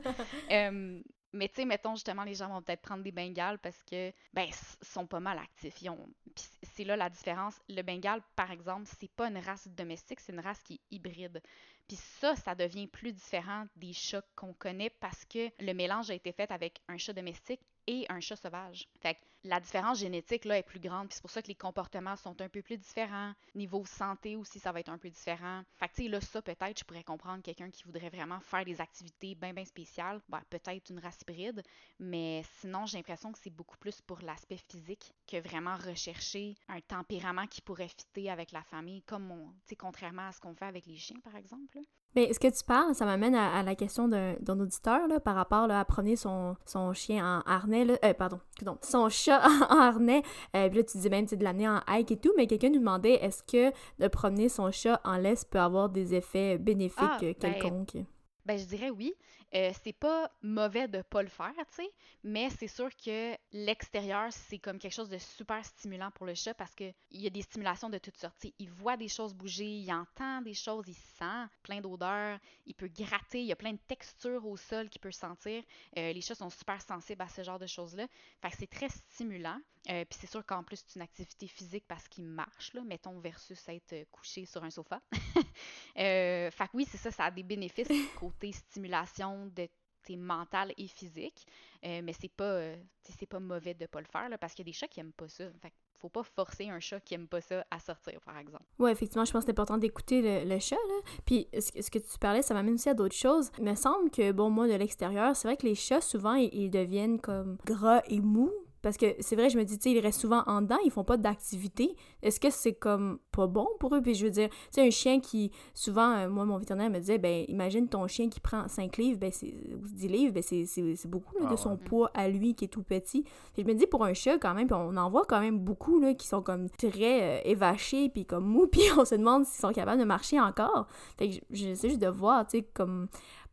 Euh, 0.51 1.01
mais 1.33 1.47
tu 1.47 1.55
sais, 1.55 1.65
mettons 1.65 1.95
justement, 1.95 2.23
les 2.23 2.33
gens 2.33 2.49
vont 2.49 2.61
peut-être 2.61 2.81
prendre 2.81 3.03
des 3.03 3.11
bengales 3.11 3.59
parce 3.59 3.81
que, 3.83 4.11
ben, 4.33 4.47
sont 4.81 5.05
pas 5.05 5.19
mal 5.19 5.37
actifs. 5.37 5.81
Ils 5.81 5.89
ont... 5.89 6.07
Puis 6.35 6.45
c'est 6.63 6.83
là 6.83 6.95
la 6.95 7.09
différence. 7.09 7.59
Le 7.69 7.81
bengal, 7.81 8.21
par 8.35 8.51
exemple, 8.51 8.89
c'est 8.99 9.11
pas 9.11 9.27
une 9.27 9.37
race 9.37 9.67
domestique, 9.67 10.19
c'est 10.21 10.31
une 10.33 10.39
race 10.39 10.61
qui 10.63 10.75
est 10.75 10.95
hybride. 10.95 11.41
Puis 11.89 11.97
ça, 11.97 12.35
ça 12.35 12.53
devient 12.53 12.85
plus 12.85 13.11
différent 13.11 13.65
des 13.75 13.93
chats 13.93 14.23
qu'on 14.35 14.53
connaît 14.53 14.91
parce 14.91 15.25
que 15.25 15.49
le 15.59 15.73
mélange 15.73 16.11
a 16.11 16.13
été 16.13 16.31
fait 16.31 16.51
avec 16.51 16.79
un 16.87 16.99
chat 16.99 17.13
domestique 17.13 17.61
et 17.87 18.05
un 18.09 18.19
chat 18.19 18.35
sauvage. 18.35 18.87
Fait 19.01 19.15
que 19.15 19.19
la 19.43 19.59
différence 19.59 19.99
génétique 19.99 20.45
là 20.45 20.57
est 20.57 20.63
plus 20.63 20.79
grande, 20.79 21.07
puis 21.07 21.15
c'est 21.15 21.21
pour 21.21 21.31
ça 21.31 21.41
que 21.41 21.47
les 21.47 21.55
comportements 21.55 22.15
sont 22.15 22.39
un 22.41 22.49
peu 22.49 22.61
plus 22.61 22.77
différents. 22.77 23.33
Niveau 23.55 23.85
santé 23.85 24.35
aussi, 24.35 24.59
ça 24.59 24.71
va 24.71 24.81
être 24.81 24.89
un 24.89 24.97
peu 24.99 25.09
différent. 25.09 25.63
Fait 25.73 25.87
que 25.87 25.95
tu 25.95 26.03
sais, 26.03 26.09
là, 26.09 26.21
ça 26.21 26.41
peut-être, 26.41 26.79
je 26.79 26.83
pourrais 26.83 27.03
comprendre 27.03 27.41
quelqu'un 27.41 27.71
qui 27.71 27.83
voudrait 27.85 28.09
vraiment 28.09 28.39
faire 28.41 28.65
des 28.65 28.81
activités 28.81 29.33
bien, 29.33 29.53
bien 29.53 29.65
spéciales. 29.65 30.21
Ben, 30.29 30.41
peut-être 30.49 30.89
une 30.91 30.99
race 30.99 31.21
hybride, 31.21 31.63
mais 31.99 32.43
sinon, 32.59 32.85
j'ai 32.85 32.97
l'impression 32.97 33.31
que 33.31 33.39
c'est 33.39 33.49
beaucoup 33.49 33.77
plus 33.77 34.01
pour 34.01 34.19
l'aspect 34.21 34.59
physique 34.69 35.13
que 35.25 35.37
vraiment 35.37 35.77
rechercher 35.77 36.55
un 36.67 36.81
tempérament 36.81 37.47
qui 37.47 37.61
pourrait 37.61 37.87
fitter 37.87 38.29
avec 38.29 38.51
la 38.51 38.61
famille, 38.61 39.01
comme 39.03 39.31
on, 39.31 39.47
tu 39.47 39.69
sais, 39.69 39.75
contrairement 39.75 40.27
à 40.27 40.31
ce 40.31 40.39
qu'on 40.39 40.53
fait 40.53 40.65
avec 40.65 40.85
les 40.85 40.97
chiens, 40.97 41.19
par 41.21 41.35
exemple. 41.35 41.78
Là. 41.79 41.85
Mais 42.15 42.33
ce 42.33 42.39
que 42.39 42.47
tu 42.47 42.63
parles, 42.63 42.95
ça 42.95 43.05
m'amène 43.05 43.35
à, 43.35 43.53
à 43.53 43.63
la 43.63 43.75
question 43.75 44.07
d'un 44.07 44.59
auditeur 44.59 45.07
là, 45.07 45.19
par 45.19 45.35
rapport 45.35 45.67
là, 45.67 45.79
à 45.79 45.85
promener 45.85 46.15
son, 46.15 46.55
son 46.65 46.91
chien 46.93 47.23
en 47.23 47.41
harnais. 47.49 47.85
Là, 47.85 47.99
euh, 48.03 48.13
pardon, 48.13 48.39
son 48.81 49.09
chat 49.09 49.41
en 49.69 49.77
harnais. 49.77 50.23
Euh, 50.55 50.69
puis 50.69 50.79
là, 50.79 50.83
tu 50.83 50.97
dis 50.97 51.09
même 51.09 51.25
de 51.25 51.43
l'amener 51.43 51.69
en 51.69 51.81
hike 51.87 52.11
et 52.11 52.17
tout, 52.17 52.33
mais 52.35 52.47
quelqu'un 52.47 52.69
nous 52.69 52.79
demandait 52.79 53.13
est-ce 53.23 53.43
que 53.43 53.71
de 54.01 54.07
promener 54.07 54.49
son 54.49 54.71
chat 54.71 54.99
en 55.03 55.17
laisse 55.17 55.45
peut 55.45 55.59
avoir 55.59 55.89
des 55.89 56.15
effets 56.15 56.57
bénéfiques 56.57 56.97
Ah, 56.99 57.19
euh, 57.21 57.33
ben, 57.39 57.53
quelconques? 57.53 57.97
Ben, 58.45 58.57
je 58.57 58.65
dirais 58.65 58.89
oui. 58.89 59.13
Euh, 59.55 59.71
c'est 59.83 59.93
pas 59.93 60.31
mauvais 60.43 60.87
de 60.87 61.01
pas 61.01 61.23
le 61.23 61.27
faire, 61.27 61.53
tu 61.55 61.83
sais, 61.83 61.91
mais 62.23 62.49
c'est 62.51 62.67
sûr 62.67 62.89
que 62.95 63.35
l'extérieur, 63.51 64.31
c'est 64.31 64.59
comme 64.59 64.77
quelque 64.77 64.93
chose 64.93 65.09
de 65.09 65.17
super 65.17 65.65
stimulant 65.65 66.11
pour 66.11 66.27
le 66.27 66.35
chat 66.35 66.53
parce 66.53 66.75
que 66.75 66.93
il 67.09 67.21
y 67.21 67.27
a 67.27 67.31
des 67.31 67.41
stimulations 67.41 67.89
de 67.89 67.97
toutes 67.97 68.17
sortes. 68.17 68.45
Il 68.59 68.69
voit 68.69 68.95
des 68.95 69.07
choses 69.07 69.33
bouger, 69.33 69.65
il 69.65 69.91
entend 69.91 70.41
des 70.41 70.53
choses, 70.53 70.85
il 70.87 70.93
sent 70.93 71.47
plein 71.63 71.81
d'odeurs, 71.81 72.37
il 72.67 72.75
peut 72.75 72.89
gratter, 72.89 73.41
il 73.41 73.47
y 73.47 73.51
a 73.51 73.55
plein 73.55 73.73
de 73.73 73.79
textures 73.87 74.45
au 74.45 74.55
sol 74.55 74.87
qu'il 74.89 75.01
peut 75.01 75.11
sentir. 75.11 75.63
Euh, 75.97 76.13
les 76.13 76.21
chats 76.21 76.35
sont 76.35 76.51
super 76.51 76.79
sensibles 76.81 77.21
à 77.21 77.27
ce 77.27 77.41
genre 77.43 77.59
de 77.59 77.67
choses-là. 77.67 78.07
Fait 78.41 78.51
que 78.51 78.57
c'est 78.57 78.69
très 78.69 78.89
stimulant. 78.89 79.59
Euh, 79.89 80.03
Puis 80.09 80.19
c'est 80.21 80.27
sûr 80.29 80.45
qu'en 80.45 80.63
plus, 80.63 80.83
c'est 80.85 80.95
une 80.95 81.01
activité 81.01 81.47
physique 81.47 81.85
parce 81.87 82.07
qu'il 82.07 82.25
marche, 82.25 82.73
là, 82.73 82.81
mettons, 82.83 83.17
versus 83.19 83.67
être 83.69 83.93
euh, 83.93 84.03
couché 84.11 84.45
sur 84.45 84.63
un 84.63 84.69
sofa. 84.69 85.01
Euh, 85.97 86.49
fait 86.51 86.65
que 86.65 86.69
oui, 86.75 86.87
c'est 86.89 86.97
ça, 86.97 87.11
ça 87.11 87.25
a 87.25 87.31
des 87.31 87.43
bénéfices 87.43 87.87
côté 88.19 88.51
stimulation 88.51 89.47
de 89.47 89.67
tes 90.03 90.15
mentale 90.15 90.73
et 90.77 90.87
physique, 90.87 91.45
Euh, 91.85 92.01
mais 92.03 92.13
c'est 92.13 92.29
pas, 92.31 92.43
euh, 92.43 92.75
c'est 93.03 93.25
pas 93.25 93.39
mauvais 93.39 93.73
de 93.73 93.85
pas 93.85 93.99
le 93.99 94.05
faire 94.07 94.29
là, 94.29 94.37
parce 94.37 94.53
qu'il 94.53 94.65
y 94.65 94.69
a 94.69 94.71
des 94.71 94.77
chats 94.77 94.87
qui 94.87 94.99
aiment 95.01 95.13
pas 95.13 95.27
ça. 95.27 95.45
Fait 95.61 95.69
que 95.69 95.75
faut 95.97 96.09
pas 96.09 96.23
forcer 96.23 96.69
un 96.69 96.79
chat 96.79 96.99
qui 97.01 97.13
aime 97.15 97.27
pas 97.27 97.41
ça 97.41 97.65
à 97.69 97.79
sortir, 97.79 98.19
par 98.21 98.37
exemple. 98.37 98.63
Ouais, 98.79 98.91
effectivement, 98.93 99.25
je 99.25 99.31
pense 99.33 99.41
que 99.43 99.47
c'est 99.47 99.51
important 99.51 99.77
d'écouter 99.77 100.21
le, 100.21 100.49
le 100.49 100.59
chat, 100.59 100.75
là. 100.87 101.11
Puis, 101.25 101.47
ce, 101.53 101.71
que- 101.73 101.81
ce 101.81 101.91
que 101.91 101.99
tu 101.99 102.17
parlais, 102.19 102.41
ça 102.41 102.53
m'amène 102.53 102.75
aussi 102.75 102.87
à 102.89 102.93
d'autres 102.93 103.15
choses. 103.15 103.51
Il 103.57 103.65
me 103.65 103.75
semble 103.75 104.09
que, 104.09 104.31
bon, 104.31 104.49
moi, 104.49 104.67
de 104.69 104.73
l'extérieur, 104.75 105.35
c'est 105.35 105.47
vrai 105.49 105.57
que 105.57 105.67
les 105.67 105.75
chats, 105.75 105.99
souvent, 106.01 106.35
ils, 106.35 106.49
ils 106.53 106.69
deviennent 106.69 107.19
comme 107.19 107.57
gras 107.65 108.01
et 108.07 108.21
mous. 108.21 108.51
Parce 108.81 108.97
que 108.97 109.07
c'est 109.19 109.35
vrai, 109.35 109.49
je 109.49 109.57
me 109.57 109.63
dis, 109.65 109.77
tu 109.77 109.89
sais, 109.89 109.95
ils 109.95 109.99
restent 109.99 110.21
souvent 110.21 110.43
en 110.47 110.61
dedans, 110.61 110.77
ils 110.85 110.91
font 110.91 111.03
pas 111.03 111.17
d'activité. 111.17 111.95
Est-ce 112.21 112.39
que 112.39 112.49
c'est 112.49 112.73
comme 112.73 113.19
pas 113.31 113.47
bon 113.47 113.67
pour 113.79 113.93
eux? 113.95 114.01
Puis 114.01 114.15
je 114.15 114.25
veux 114.25 114.31
dire, 114.31 114.49
tu 114.49 114.55
sais, 114.71 114.87
un 114.87 114.89
chien 114.89 115.19
qui, 115.19 115.51
souvent, 115.73 116.15
euh, 116.15 116.29
moi, 116.29 116.45
mon 116.45 116.57
vétérinaire 116.57 116.89
me 116.89 116.99
disait, 116.99 117.17
ben, 117.17 117.43
imagine 117.47 117.87
ton 117.89 118.07
chien 118.07 118.29
qui 118.29 118.39
prend 118.39 118.67
5 118.67 118.97
livres, 118.97 119.19
ben, 119.19 119.31
c'est, 119.31 119.53
ou 119.73 119.85
10 119.87 120.07
livres, 120.07 120.33
ben, 120.33 120.43
c'est, 120.43 120.65
c'est 120.65 121.07
beaucoup, 121.07 121.35
là, 121.39 121.45
Ah 121.47 121.51
de 121.51 121.55
son 121.57 121.71
ouais. 121.71 121.77
poids 121.77 122.11
à 122.13 122.29
lui 122.29 122.55
qui 122.55 122.65
est 122.65 122.69
tout 122.69 122.83
petit. 122.83 123.23
Puis 123.53 123.63
je 123.63 123.67
me 123.67 123.73
dis, 123.73 123.85
pour 123.87 124.03
un 124.05 124.13
chat, 124.13 124.37
quand 124.37 124.53
même, 124.53 124.67
puis 124.67 124.75
on 124.79 124.95
en 124.95 125.09
voit 125.09 125.25
quand 125.27 125.39
même 125.41 125.59
beaucoup, 125.59 125.99
là, 125.99 126.13
qui 126.13 126.27
sont 126.27 126.41
comme 126.41 126.69
très 126.69 127.39
euh, 127.39 127.41
évachés, 127.45 128.09
puis 128.09 128.25
comme 128.25 128.45
mous, 128.45 128.67
puis 128.71 128.81
on 128.97 129.03
se 129.05 129.15
demande 129.15 129.45
s'ils 129.45 129.59
sont 129.61 129.73
capables 129.73 129.99
de 129.99 130.05
marcher 130.05 130.39
encore. 130.39 130.87
Fait 131.17 131.27
que 131.29 131.35
je- 131.35 131.39
j'essaie 131.51 131.89
juste 131.89 132.01
de 132.01 132.07
voir, 132.07 132.47
tu 132.47 132.59
sais, 132.59 132.63
comme... 132.73 133.07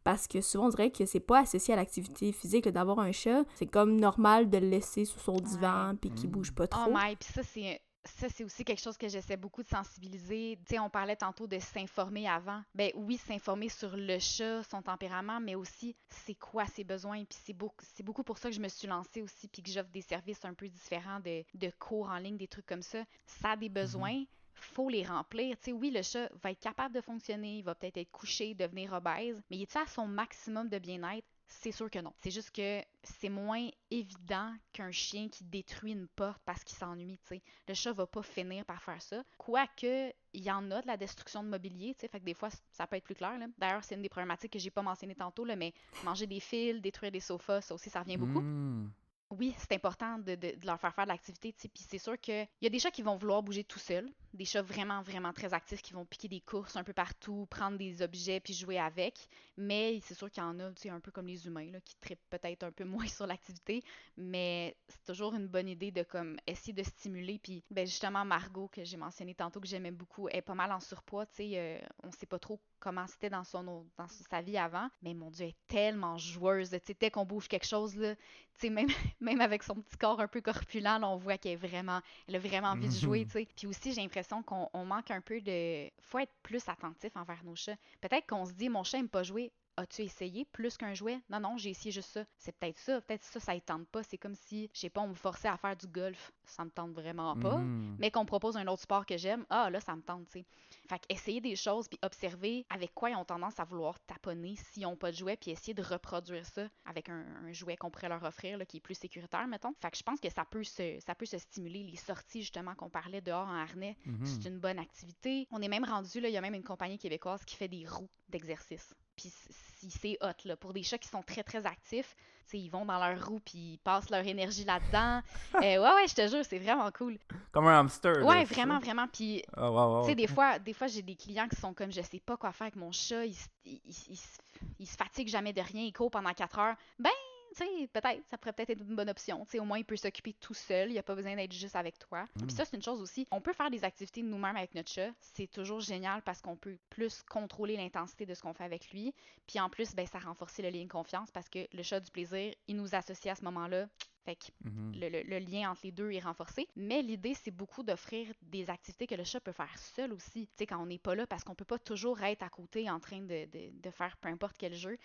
Parce 0.07 0.27
que 0.29 0.41
souvent, 0.41 0.67
on 0.67 0.69
dirait 0.71 0.91
que 0.93 1.05
c'est 1.05 1.21
pas 1.21 1.41
associé 1.41 1.75
à 1.75 1.77
l'activité 1.77 2.31
physique 2.33 2.69
d'avoir 2.69 3.01
un 3.01 3.11
chat. 3.13 3.43
C'est 3.57 3.67
comme 3.67 3.99
normal 3.99 4.49
de 4.49 4.59
le 4.59 4.69
laisser 4.69 5.05
sous 5.05 5.19
son 5.19 5.35
divan, 5.41 5.95
puis 6.01 6.11
qu'il 6.11 6.29
Mm. 6.29 6.33
bouge 6.33 6.53
pas 6.55 6.65
Oh 6.65 6.69
trop. 6.69 6.91
my, 6.95 7.17
puis 7.17 7.29
ça, 7.33 7.43
c'est. 7.43 7.81
Ça, 8.21 8.29
c'est 8.29 8.45
aussi 8.45 8.65
quelque 8.65 8.81
chose 8.81 8.97
que 8.97 9.09
j'essaie 9.09 9.37
beaucoup 9.37 9.65
de 9.65 9.69
sensibiliser. 9.69 10.61
Tu 10.65 10.75
sais, 10.77 10.79
on 10.79 10.89
parlait 10.89 11.17
tantôt 11.17 11.49
de 11.49 11.59
s'informer 11.59 12.29
avant. 12.29 12.63
Ben 12.73 12.93
oui, 12.95 13.17
s'informer 13.17 13.69
sur 13.69 13.97
le 13.97 14.21
chat, 14.21 14.63
son 14.63 14.81
tempérament, 14.81 15.41
mais 15.41 15.57
aussi 15.57 15.97
c'est 16.09 16.37
quoi 16.37 16.67
ses 16.67 16.85
besoins. 16.85 17.25
Puis 17.25 17.37
c'est 17.45 17.53
beaucoup, 17.53 17.85
c'est 17.97 18.05
beaucoup 18.05 18.23
pour 18.23 18.39
ça 18.39 18.49
que 18.49 18.55
je 18.55 18.61
me 18.61 18.69
suis 18.69 18.87
lancée 18.87 19.23
aussi, 19.23 19.49
puis 19.49 19.61
que 19.61 19.71
j'offre 19.73 19.91
des 19.91 20.03
services 20.03 20.45
un 20.45 20.55
peu 20.55 20.69
différents 20.69 21.19
de, 21.19 21.43
de 21.55 21.73
cours 21.81 22.09
en 22.09 22.19
ligne, 22.19 22.37
des 22.37 22.47
trucs 22.47 22.67
comme 22.67 22.83
ça. 22.83 23.03
Ça 23.27 23.51
a 23.51 23.57
des 23.57 23.69
besoins, 23.69 24.23
faut 24.57 24.89
les 24.89 25.05
remplir. 25.05 25.57
Tu 25.61 25.73
oui, 25.73 25.91
le 25.91 26.03
chat 26.03 26.29
va 26.43 26.51
être 26.51 26.61
capable 26.61 26.95
de 26.95 27.01
fonctionner, 27.01 27.59
il 27.59 27.63
va 27.63 27.75
peut-être 27.75 27.99
être 27.99 28.11
couché, 28.11 28.55
devenir 28.55 28.93
obèse, 28.93 29.43
mais 29.51 29.57
il 29.59 29.63
est 29.63 29.77
à 29.77 29.87
son 29.87 30.07
maximum 30.07 30.69
de 30.69 30.79
bien-être? 30.79 31.27
C'est 31.49 31.71
sûr 31.71 31.89
que 31.89 32.01
non. 32.01 32.13
C'est 32.21 32.33
juste 32.33 32.51
que 32.51 32.83
c'est 33.05 33.29
moins 33.29 33.69
évident 33.91 34.53
qu'un 34.73 34.91
chien 34.91 35.29
qui 35.29 35.45
détruit 35.45 35.93
une 35.93 36.09
porte 36.09 36.43
parce 36.45 36.65
qu'il 36.65 36.77
s'ennuie, 36.77 37.19
tu 37.19 37.37
sais. 37.37 37.43
Le 37.69 37.75
chat 37.75 37.93
va 37.93 38.05
pas 38.05 38.23
finir 38.23 38.65
par 38.65 38.83
faire 38.83 39.01
ça. 39.01 39.23
Quoique, 39.39 40.13
il 40.33 40.43
y 40.43 40.51
en 40.51 40.69
a 40.73 40.83
de 40.83 40.87
la 40.89 40.97
destruction 40.97 41.45
de 41.45 41.49
mobilier, 41.49 41.95
tu 41.95 42.01
sais, 42.01 42.09
fait 42.09 42.19
des 42.19 42.35
fois, 42.35 42.49
ça 42.73 42.87
peut 42.89 42.97
être 42.97 43.05
plus 43.05 43.15
clair. 43.15 43.39
D'ailleurs, 43.59 43.85
c'est 43.85 43.95
une 43.95 44.03
des 44.03 44.09
problématiques 44.09 44.53
que 44.53 44.59
j'ai 44.59 44.71
pas 44.71 44.83
mentionné 44.83 45.15
tantôt, 45.15 45.45
mais 45.45 45.73
manger 46.05 46.27
des 46.27 46.41
fils, 46.41 46.81
détruire 46.81 47.13
des 47.13 47.21
sofas, 47.21 47.61
ça 47.61 47.75
aussi, 47.75 47.91
ça 47.91 48.01
revient 48.01 48.17
beaucoup. 48.17 48.41
Mm. 48.41 48.91
Oui, 49.31 49.55
c'est 49.59 49.73
important 49.73 50.19
de, 50.19 50.39
leur 50.65 50.79
faire 50.79 50.95
faire 50.95 51.05
de 51.05 51.09
l'activité. 51.09 51.53
Puis 51.53 51.85
c'est 51.89 51.99
sûr 51.99 52.19
qu'il 52.21 52.47
y 52.63 52.67
a 52.67 52.71
des 52.71 52.79
chats 52.79 52.93
qui 52.93 53.03
vont 53.03 53.17
vouloir 53.17 53.43
bouger 53.43 53.65
tout 53.65 53.81
seuls, 53.81 54.09
des 54.35 54.45
chats 54.45 54.63
vraiment, 54.63 55.03
vraiment 55.03 55.33
très 55.33 55.53
actifs 55.53 55.83
qui 55.83 55.95
vont 55.95 56.05
piquer 56.05 56.29
des 56.29 56.41
courses 56.41 56.77
un 56.77 56.85
peu 56.85 56.93
partout, 56.93 57.47
prendre 57.51 57.77
des 57.77 58.03
objets 58.03 58.39
puis 58.39 58.55
jouer 58.55 58.79
avec. 58.79 59.29
Mais 59.57 60.01
c'est 60.03 60.15
sûr 60.15 60.31
qu'il 60.31 60.43
y 60.43 60.47
en 60.47 60.59
a, 60.61 60.71
tu 60.73 60.83
sais, 60.83 60.91
un 60.91 61.01
peu 61.01 61.11
comme 61.11 61.27
les 61.27 61.47
humains, 61.47 61.71
là, 61.71 61.81
qui 61.81 61.97
trippent 61.97 62.29
peut-être 62.31 62.63
un 62.65 62.73
peu 62.73 62.85
moins 63.05 63.07
sur 63.09 63.27
l'activité. 63.27 63.83
Mais 64.17 64.77
c'est 64.89 65.05
toujours 65.05 65.35
une 65.35 65.47
bonne 65.49 65.69
idée 65.69 65.91
de 65.91 66.03
comme 66.03 66.37
essayer 66.47 66.73
de 66.73 66.83
stimuler. 66.83 67.39
Puis 67.39 67.65
ben, 67.71 67.87
justement, 67.87 68.25
Margot, 68.25 68.69
que 68.69 68.85
j'ai 68.85 68.97
mentionné 68.97 69.35
tantôt, 69.35 69.61
que 69.61 69.67
j'aimais 69.69 69.91
beaucoup, 69.91 70.29
est 70.29 70.43
pas 70.43 70.55
mal 70.55 70.73
en 70.73 70.81
surpoids, 70.81 71.27
tu 71.27 71.37
sais. 71.37 71.51
euh, 71.55 71.79
on 72.03 72.11
sait 72.13 72.27
pas 72.27 72.39
trop 72.39 72.61
comment 72.81 73.07
c'était 73.07 73.31
dans, 73.31 73.45
son, 73.45 73.87
dans 73.97 74.07
sa 74.09 74.43
vie 74.43 74.59
avant. 74.59 74.89
Mais 75.03 75.15
mon 75.15 75.31
Dieu, 75.31 75.45
elle 75.45 75.51
est 75.51 75.67
tellement 75.69 76.19
joueuse. 76.19 76.71
Tu 76.71 76.79
sais, 76.85 76.97
dès 76.99 77.11
qu'on 77.11 77.25
bouge 77.25 77.49
quelque 77.49 77.67
chose, 77.67 77.97
là, 77.97 78.15
tu 78.15 78.23
sais, 78.61 78.71
même, 78.71 78.89
même 79.21 79.41
avec 79.41 79.63
son 79.63 79.75
petit 79.77 79.97
corps 79.97 80.21
un 80.21 80.29
peu 80.29 80.41
corpulent, 80.41 80.83
là, 80.83 81.01
on 81.09 81.17
voit 81.17 81.39
qu'elle 81.39 81.53
est 81.53 81.57
vraiment, 81.57 82.01
elle 82.29 82.37
a 82.37 82.39
vraiment 82.39 82.69
envie 82.69 82.89
de 82.89 82.93
jouer, 82.95 83.21
Mhm. 83.21 83.27
tu 83.27 83.33
sais. 83.33 83.49
Puis 83.57 83.67
aussi, 83.67 83.93
j'ai 83.93 84.01
l'impression 84.03 84.43
qu'on 84.43 84.69
on 84.73 84.85
manque 84.85 85.11
un 85.11 85.21
peu 85.21 85.41
de... 85.41 85.91
Faut 86.01 86.19
être 86.19 86.33
plus 86.43 86.67
attentif 86.69 87.17
envers 87.17 87.43
nos 87.45 87.55
chats. 87.57 87.77
Peut-être 88.01 88.27
qu'on 88.27 88.45
se 88.47 88.53
dit, 88.53 88.69
mon 88.69 88.85
chat 88.85 88.99
aime 88.99 89.09
pas 89.09 89.23
jouer. 89.23 89.46
As-tu 89.79 90.03
essayé 90.03 90.45
plus 90.47 90.77
qu'un 90.77 90.95
jouet? 90.95 91.21
Non, 91.29 91.39
non, 91.41 91.57
j'ai 91.59 91.71
essayé 91.71 91.91
juste 91.91 92.11
ça. 92.11 92.25
C'est 92.39 92.53
peut-être 92.57 92.79
ça. 92.79 93.01
Peut-être 93.03 93.25
ça, 93.25 93.41
ça 93.41 93.55
ne 93.55 93.61
tente 93.61 93.87
pas. 93.89 94.03
C'est 94.03 94.17
comme 94.17 94.35
si, 94.35 94.71
je 94.73 94.81
sais 94.81 94.89
pas, 94.91 95.03
on 95.03 95.09
me 95.09 95.15
forçait 95.15 95.49
à 95.49 95.57
faire 95.59 95.77
du 95.77 95.87
golf. 95.87 96.33
Ça 96.45 96.65
me 96.65 96.71
tente 96.71 96.93
vraiment 96.93 97.37
pas 97.37 97.57
Mm. 97.59 97.97
mais 97.99 98.11
qu'on 98.11 98.21
me 98.23 98.27
propose 98.27 98.57
un 98.57 98.67
autre 98.69 98.83
sport 98.83 99.05
que 99.05 99.17
j'aime, 99.17 99.45
ah 99.51 99.69
là, 99.71 99.81
ça 99.81 99.95
me 99.95 100.03
tente, 100.03 100.27
tu 100.27 100.41
sais. 100.41 100.47
Fait 100.89 101.03
essayer 101.09 101.41
des 101.41 101.57
choses, 101.57 101.89
puis 101.89 101.99
observer 102.03 102.65
avec 102.71 102.95
quoi 102.95 103.11
ils 103.11 103.17
ont 103.17 103.25
tendance 103.25 103.59
à 103.61 103.65
vouloir 103.65 103.99
taponner 104.01 104.57
s'ils 104.57 104.85
n'ont 104.85 104.97
pas 104.97 105.11
de 105.11 105.17
jouet, 105.17 105.37
puis 105.37 105.51
essayer 105.51 105.75
de 105.75 105.83
reproduire 105.83 106.47
ça 106.47 106.69
avec 106.85 107.09
un, 107.09 107.25
un 107.45 107.53
jouet 107.53 107.77
qu'on 107.77 107.91
pourrait 107.91 108.09
leur 108.09 108.23
offrir, 108.23 108.57
là, 108.59 108.65
qui 108.65 108.79
est 108.79 108.81
plus 108.81 108.95
sécuritaire, 108.95 109.47
mettons. 109.47 109.75
Fait 109.83 109.91
que 109.91 109.97
je 109.99 110.03
pense 110.03 110.21
que 110.21 110.31
ça 110.31 110.45
peut 110.45 110.65
se, 110.65 110.99
ça 111.07 111.15
peut 111.15 111.27
se 111.27 111.39
stimuler. 111.39 111.83
Les 111.83 111.97
sorties, 111.97 112.41
justement, 112.43 112.75
qu'on 112.75 112.89
parlait 112.91 113.21
dehors 113.21 113.47
en 113.49 113.55
harnais, 113.57 113.97
Mhm. 114.07 114.25
c'est 114.27 114.49
une 114.49 114.59
bonne 114.59 114.79
activité. 114.79 115.47
On 115.51 115.61
est 115.61 115.69
même 115.69 115.85
rendu, 115.85 116.21
là, 116.21 116.29
il 116.29 116.33
y 116.33 116.37
a 116.39 116.41
même 116.41 116.55
une 116.55 116.65
compagnie 116.65 116.99
québécoise 116.99 117.45
qui 117.45 117.57
fait 117.57 117.69
des 117.69 117.87
roues 117.87 118.09
d'exercice. 118.29 118.95
Puis 119.17 119.33
si 119.79 119.91
c'est 119.91 120.19
hot, 120.23 120.33
là, 120.45 120.57
pour 120.57 120.73
des 120.73 120.83
chats 120.83 120.99
qui 120.99 121.09
sont 121.09 121.23
très, 121.23 121.43
très 121.43 121.65
actifs, 121.67 122.15
ils 122.53 122.69
vont 122.71 122.85
dans 122.85 122.99
leur 123.05 123.27
roue, 123.27 123.41
puis 123.41 123.73
ils 123.75 123.79
passent 123.79 124.09
leur 124.11 124.25
énergie 124.27 124.65
là-dedans. 124.65 125.21
Euh, 125.57 125.61
ouais, 125.61 125.79
ouais, 125.95 126.07
je 126.09 126.15
te 126.15 126.29
jure, 126.29 126.45
c'est 126.45 126.59
vraiment 126.59 126.91
cool. 126.93 127.19
Comme 127.51 127.67
un 127.67 127.81
hamster. 127.81 128.25
Ouais, 128.25 128.45
vraiment, 128.45 128.79
vraiment. 128.79 129.09
Puis, 129.09 129.43
Ah, 129.57 130.01
tu 130.03 130.09
sais, 130.11 130.15
des 130.15 130.27
fois, 130.27 130.59
des 130.59 130.73
fois 130.75 130.87
j'ai 130.87 131.03
des 131.03 131.17
clients 131.17 131.49
qui 131.49 131.57
sont 131.57 131.73
comme, 131.75 131.91
je 131.91 132.01
sais 132.03 132.21
pas 132.21 132.37
quoi 132.37 132.53
faire 132.53 132.67
avec 132.67 132.77
mon 132.77 132.93
chat, 132.93 133.25
il, 133.25 133.35
il, 133.65 133.81
il- 133.85 133.95
il 134.11 134.17
se- 134.17 134.39
il 134.79 134.87
se 134.87 134.97
fatigue 134.97 135.29
jamais 135.29 135.53
de 135.53 135.61
rien, 135.61 135.83
il 135.83 135.93
court 135.93 136.11
pendant 136.11 136.33
4 136.33 136.59
heures. 136.59 136.77
Ben, 136.99 137.11
tu 137.57 137.65
sais, 137.65 137.87
peut-être, 137.89 138.23
ça 138.29 138.37
pourrait 138.39 138.53
peut-être 138.53 138.71
être 138.71 138.81
une 138.83 138.95
bonne 138.97 139.09
option. 139.09 139.45
Tu 139.47 139.53
sais, 139.53 139.59
au 139.61 139.65
moins, 139.65 139.79
il 139.79 139.85
peut 139.85 139.97
s'occuper 139.97 140.35
tout 140.35 140.55
seul, 140.55 140.91
il 140.93 140.99
a 140.99 141.03
pas 141.03 141.15
besoin 141.15 141.35
d'être 141.37 141.53
juste 141.53 141.77
avec 141.77 141.99
toi. 141.99 142.25
Puis 142.47 142.55
ça, 142.57 142.65
c'est 142.65 142.77
une 142.77 142.83
chose 142.83 143.01
aussi. 143.01 143.27
On 143.31 143.41
peut 143.41 143.53
faire 143.53 143.71
des 143.71 143.85
activités 143.85 144.23
nous-mêmes 144.23 144.57
avec 144.57 144.75
notre 144.75 144.91
chat. 144.91 145.11
C'est 145.21 145.47
toujours 145.51 145.81
génial 145.81 146.23
parce 146.23 146.41
qu'on 146.43 146.57
peut 146.57 146.79
plus 146.91 147.23
contrôler 147.23 147.77
l'intensité 147.77 148.27
de 148.27 148.35
ce 148.35 148.43
qu'on 148.43 148.53
fait 148.53 148.65
avec 148.65 148.91
lui. 148.91 149.15
Puis 149.47 149.59
en 149.61 149.71
plus, 149.71 149.95
ben, 149.95 150.07
ça 150.07 150.19
renforce 150.19 150.59
le 150.59 150.69
lien 150.71 150.85
de 150.85 150.89
confiance 150.93 151.31
parce 151.31 151.49
que 151.49 151.67
le 151.73 151.83
chat 151.83 152.01
du 152.01 152.11
plaisir, 152.11 152.53
il 152.69 152.77
nous 152.77 152.95
associe 152.95 153.33
à 153.33 153.35
ce 153.37 153.45
moment-là 153.45 153.89
Fait 154.25 154.37
que 154.37 154.47
le, 154.93 155.09
le- 155.09 155.23
le 155.23 155.39
lien 155.39 155.71
entre 155.71 155.83
les 155.85 155.93
deux 155.93 156.11
est 156.11 156.19
renforcé. 156.21 156.67
Mais 156.77 157.01
l'idée, 157.01 157.35
c'est 157.35 157.53
beaucoup 157.53 157.83
d'offrir 157.85 158.27
des 158.43 158.69
activités 158.71 159.07
que 159.07 159.15
le 159.15 159.23
chat 159.25 159.41
peut 159.41 159.53
faire 159.53 159.79
seul 159.79 160.13
aussi. 160.13 160.47
Tu 160.49 160.53
sais, 160.59 160.67
quand 160.67 160.79
on 160.83 160.87
n'est 160.87 160.99
pas 160.99 161.15
là, 161.15 161.27
parce 161.29 161.45
qu'on 161.45 161.55
peut 161.55 161.65
pas 161.65 161.79
toujours 161.79 162.21
être 162.23 162.43
à 162.43 162.49
côté 162.49 162.91
en 162.91 162.99
train 163.01 163.21
de, 163.21 163.45
de- 163.47 163.71
de 163.73 163.91
faire 163.91 164.17
peu 164.19 164.29
importe 164.29 164.57
quel 164.59 164.75
jeu. 164.75 164.99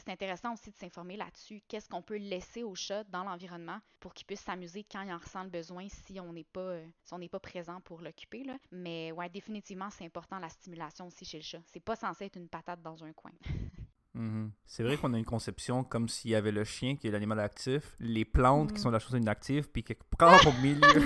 C'est 0.00 0.10
intéressant 0.10 0.52
aussi 0.54 0.70
de 0.70 0.76
s'informer 0.76 1.16
là-dessus. 1.16 1.62
Qu'est-ce 1.68 1.88
qu'on 1.88 2.02
peut 2.02 2.16
laisser 2.16 2.62
au 2.62 2.74
chat 2.74 3.04
dans 3.04 3.24
l'environnement 3.24 3.78
pour 4.00 4.14
qu'il 4.14 4.26
puisse 4.26 4.40
s'amuser 4.40 4.84
quand 4.90 5.02
il 5.02 5.12
en 5.12 5.18
ressent 5.18 5.42
le 5.44 5.50
besoin 5.50 5.86
si 5.88 6.18
on 6.20 6.32
n'est 6.32 6.44
pas, 6.44 6.60
euh, 6.60 6.86
si 7.02 7.12
on 7.14 7.18
n'est 7.18 7.28
pas 7.28 7.40
présent 7.40 7.80
pour 7.82 8.00
l'occuper. 8.00 8.44
là. 8.44 8.56
Mais 8.72 9.12
ouais, 9.12 9.28
définitivement, 9.28 9.90
c'est 9.90 10.04
important 10.04 10.38
la 10.38 10.48
stimulation 10.48 11.06
aussi 11.06 11.24
chez 11.24 11.38
le 11.38 11.44
chat. 11.44 11.60
C'est 11.72 11.80
pas 11.84 11.96
censé 11.96 12.26
être 12.26 12.36
une 12.36 12.48
patate 12.48 12.82
dans 12.82 13.02
un 13.04 13.12
coin. 13.12 13.32
Mhm. 14.16 14.52
C'est 14.64 14.84
vrai 14.84 14.96
qu'on 14.96 15.12
a 15.12 15.18
une 15.18 15.24
conception 15.24 15.82
comme 15.82 16.08
s'il 16.08 16.30
y 16.30 16.34
avait 16.36 16.52
le 16.52 16.62
chien 16.62 16.94
qui 16.94 17.08
est 17.08 17.10
l'animal 17.10 17.40
actif, 17.40 17.96
les 17.98 18.24
plantes 18.24 18.68
qui 18.68 18.74
Mhm. 18.78 18.82
sont 18.82 18.90
la 18.92 19.00
chose 19.00 19.14
inactive, 19.20 19.68
puis 19.72 19.82
quelque 19.82 20.04
part 20.16 20.38
au 20.46 20.52
milieu, 20.62 21.02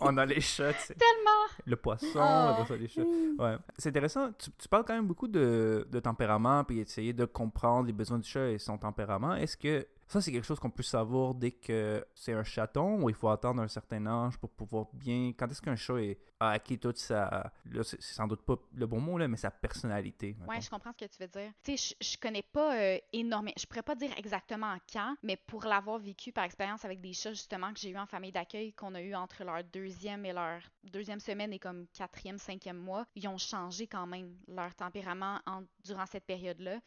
on 0.00 0.16
a 0.16 0.26
les 0.26 0.40
chats, 0.40 0.74
tu 0.74 0.80
sais. 0.80 0.94
Tellement! 0.96 1.17
Le 1.68 1.76
poisson, 1.76 2.18
Ah. 2.20 2.64
ça, 2.66 2.76
les 2.76 2.88
chats. 2.88 3.02
Ouais. 3.38 3.56
C'est 3.76 3.90
intéressant. 3.90 4.30
Tu, 4.38 4.50
tu 4.58 4.68
parles 4.68 4.84
quand 4.86 4.94
même 4.94 5.06
beaucoup 5.06 5.28
de, 5.28 5.86
de 5.90 6.00
tempérament, 6.00 6.64
puis 6.64 6.80
essayer 6.80 7.12
de 7.12 7.24
comprendre 7.24 7.86
les 7.86 7.92
besoins 7.92 8.18
du 8.18 8.28
chat 8.28 8.48
et 8.50 8.58
son 8.58 8.78
tempérament. 8.78 9.34
Est-ce 9.34 9.56
que 9.56 9.86
ça, 10.08 10.20
c'est 10.20 10.32
quelque 10.32 10.44
chose 10.46 10.58
qu'on 10.58 10.70
peut 10.70 10.82
savoir 10.82 11.34
dès 11.34 11.52
que 11.52 12.04
c'est 12.14 12.32
un 12.32 12.42
chaton 12.44 13.02
ou 13.02 13.08
il 13.10 13.14
faut 13.14 13.28
attendre 13.28 13.62
un 13.62 13.68
certain 13.68 14.06
âge 14.06 14.38
pour 14.38 14.50
pouvoir 14.50 14.86
bien. 14.92 15.32
Quand 15.38 15.46
est-ce 15.50 15.60
qu'un 15.62 15.76
chat 15.76 15.94
a 16.40 16.50
acquis 16.50 16.78
toute 16.78 16.98
sa. 16.98 17.52
Là, 17.66 17.82
c'est 17.84 18.00
sans 18.00 18.26
doute 18.26 18.42
pas 18.42 18.56
le 18.72 18.86
bon 18.86 19.00
mot, 19.00 19.18
là, 19.18 19.28
mais 19.28 19.36
sa 19.36 19.50
personnalité. 19.50 20.36
Ouais, 20.40 20.46
mettons. 20.56 20.60
je 20.62 20.70
comprends 20.70 20.92
ce 20.98 21.04
que 21.04 21.10
tu 21.10 21.18
veux 21.20 21.28
dire. 21.28 21.52
Tu 21.62 21.76
sais, 21.76 21.94
je, 22.00 22.10
je 22.12 22.16
connais 22.16 22.42
pas 22.42 22.76
euh, 22.76 22.98
énormément. 23.12 23.54
Je 23.58 23.66
pourrais 23.66 23.82
pas 23.82 23.94
dire 23.94 24.10
exactement 24.16 24.76
quand, 24.92 25.14
mais 25.22 25.36
pour 25.36 25.64
l'avoir 25.64 25.98
vécu 25.98 26.32
par 26.32 26.44
expérience 26.44 26.84
avec 26.84 27.00
des 27.00 27.12
chats 27.12 27.32
justement 27.32 27.72
que 27.72 27.80
j'ai 27.80 27.90
eu 27.90 27.98
en 27.98 28.06
famille 28.06 28.32
d'accueil, 28.32 28.72
qu'on 28.72 28.94
a 28.94 29.02
eu 29.02 29.14
entre 29.14 29.44
leur 29.44 29.62
deuxième 29.64 30.24
et 30.24 30.32
leur 30.32 30.60
deuxième 30.84 31.20
semaine 31.20 31.52
et 31.52 31.58
comme 31.58 31.86
quatrième, 31.88 32.38
cinquième 32.38 32.78
mois, 32.78 33.06
ils 33.14 33.28
ont 33.28 33.38
changé 33.38 33.86
quand 33.86 34.06
même 34.06 34.34
leur 34.48 34.74
tempérament 34.74 35.40
en- 35.46 35.64
durant 35.84 36.06
cette 36.06 36.24
période-là. 36.24 36.78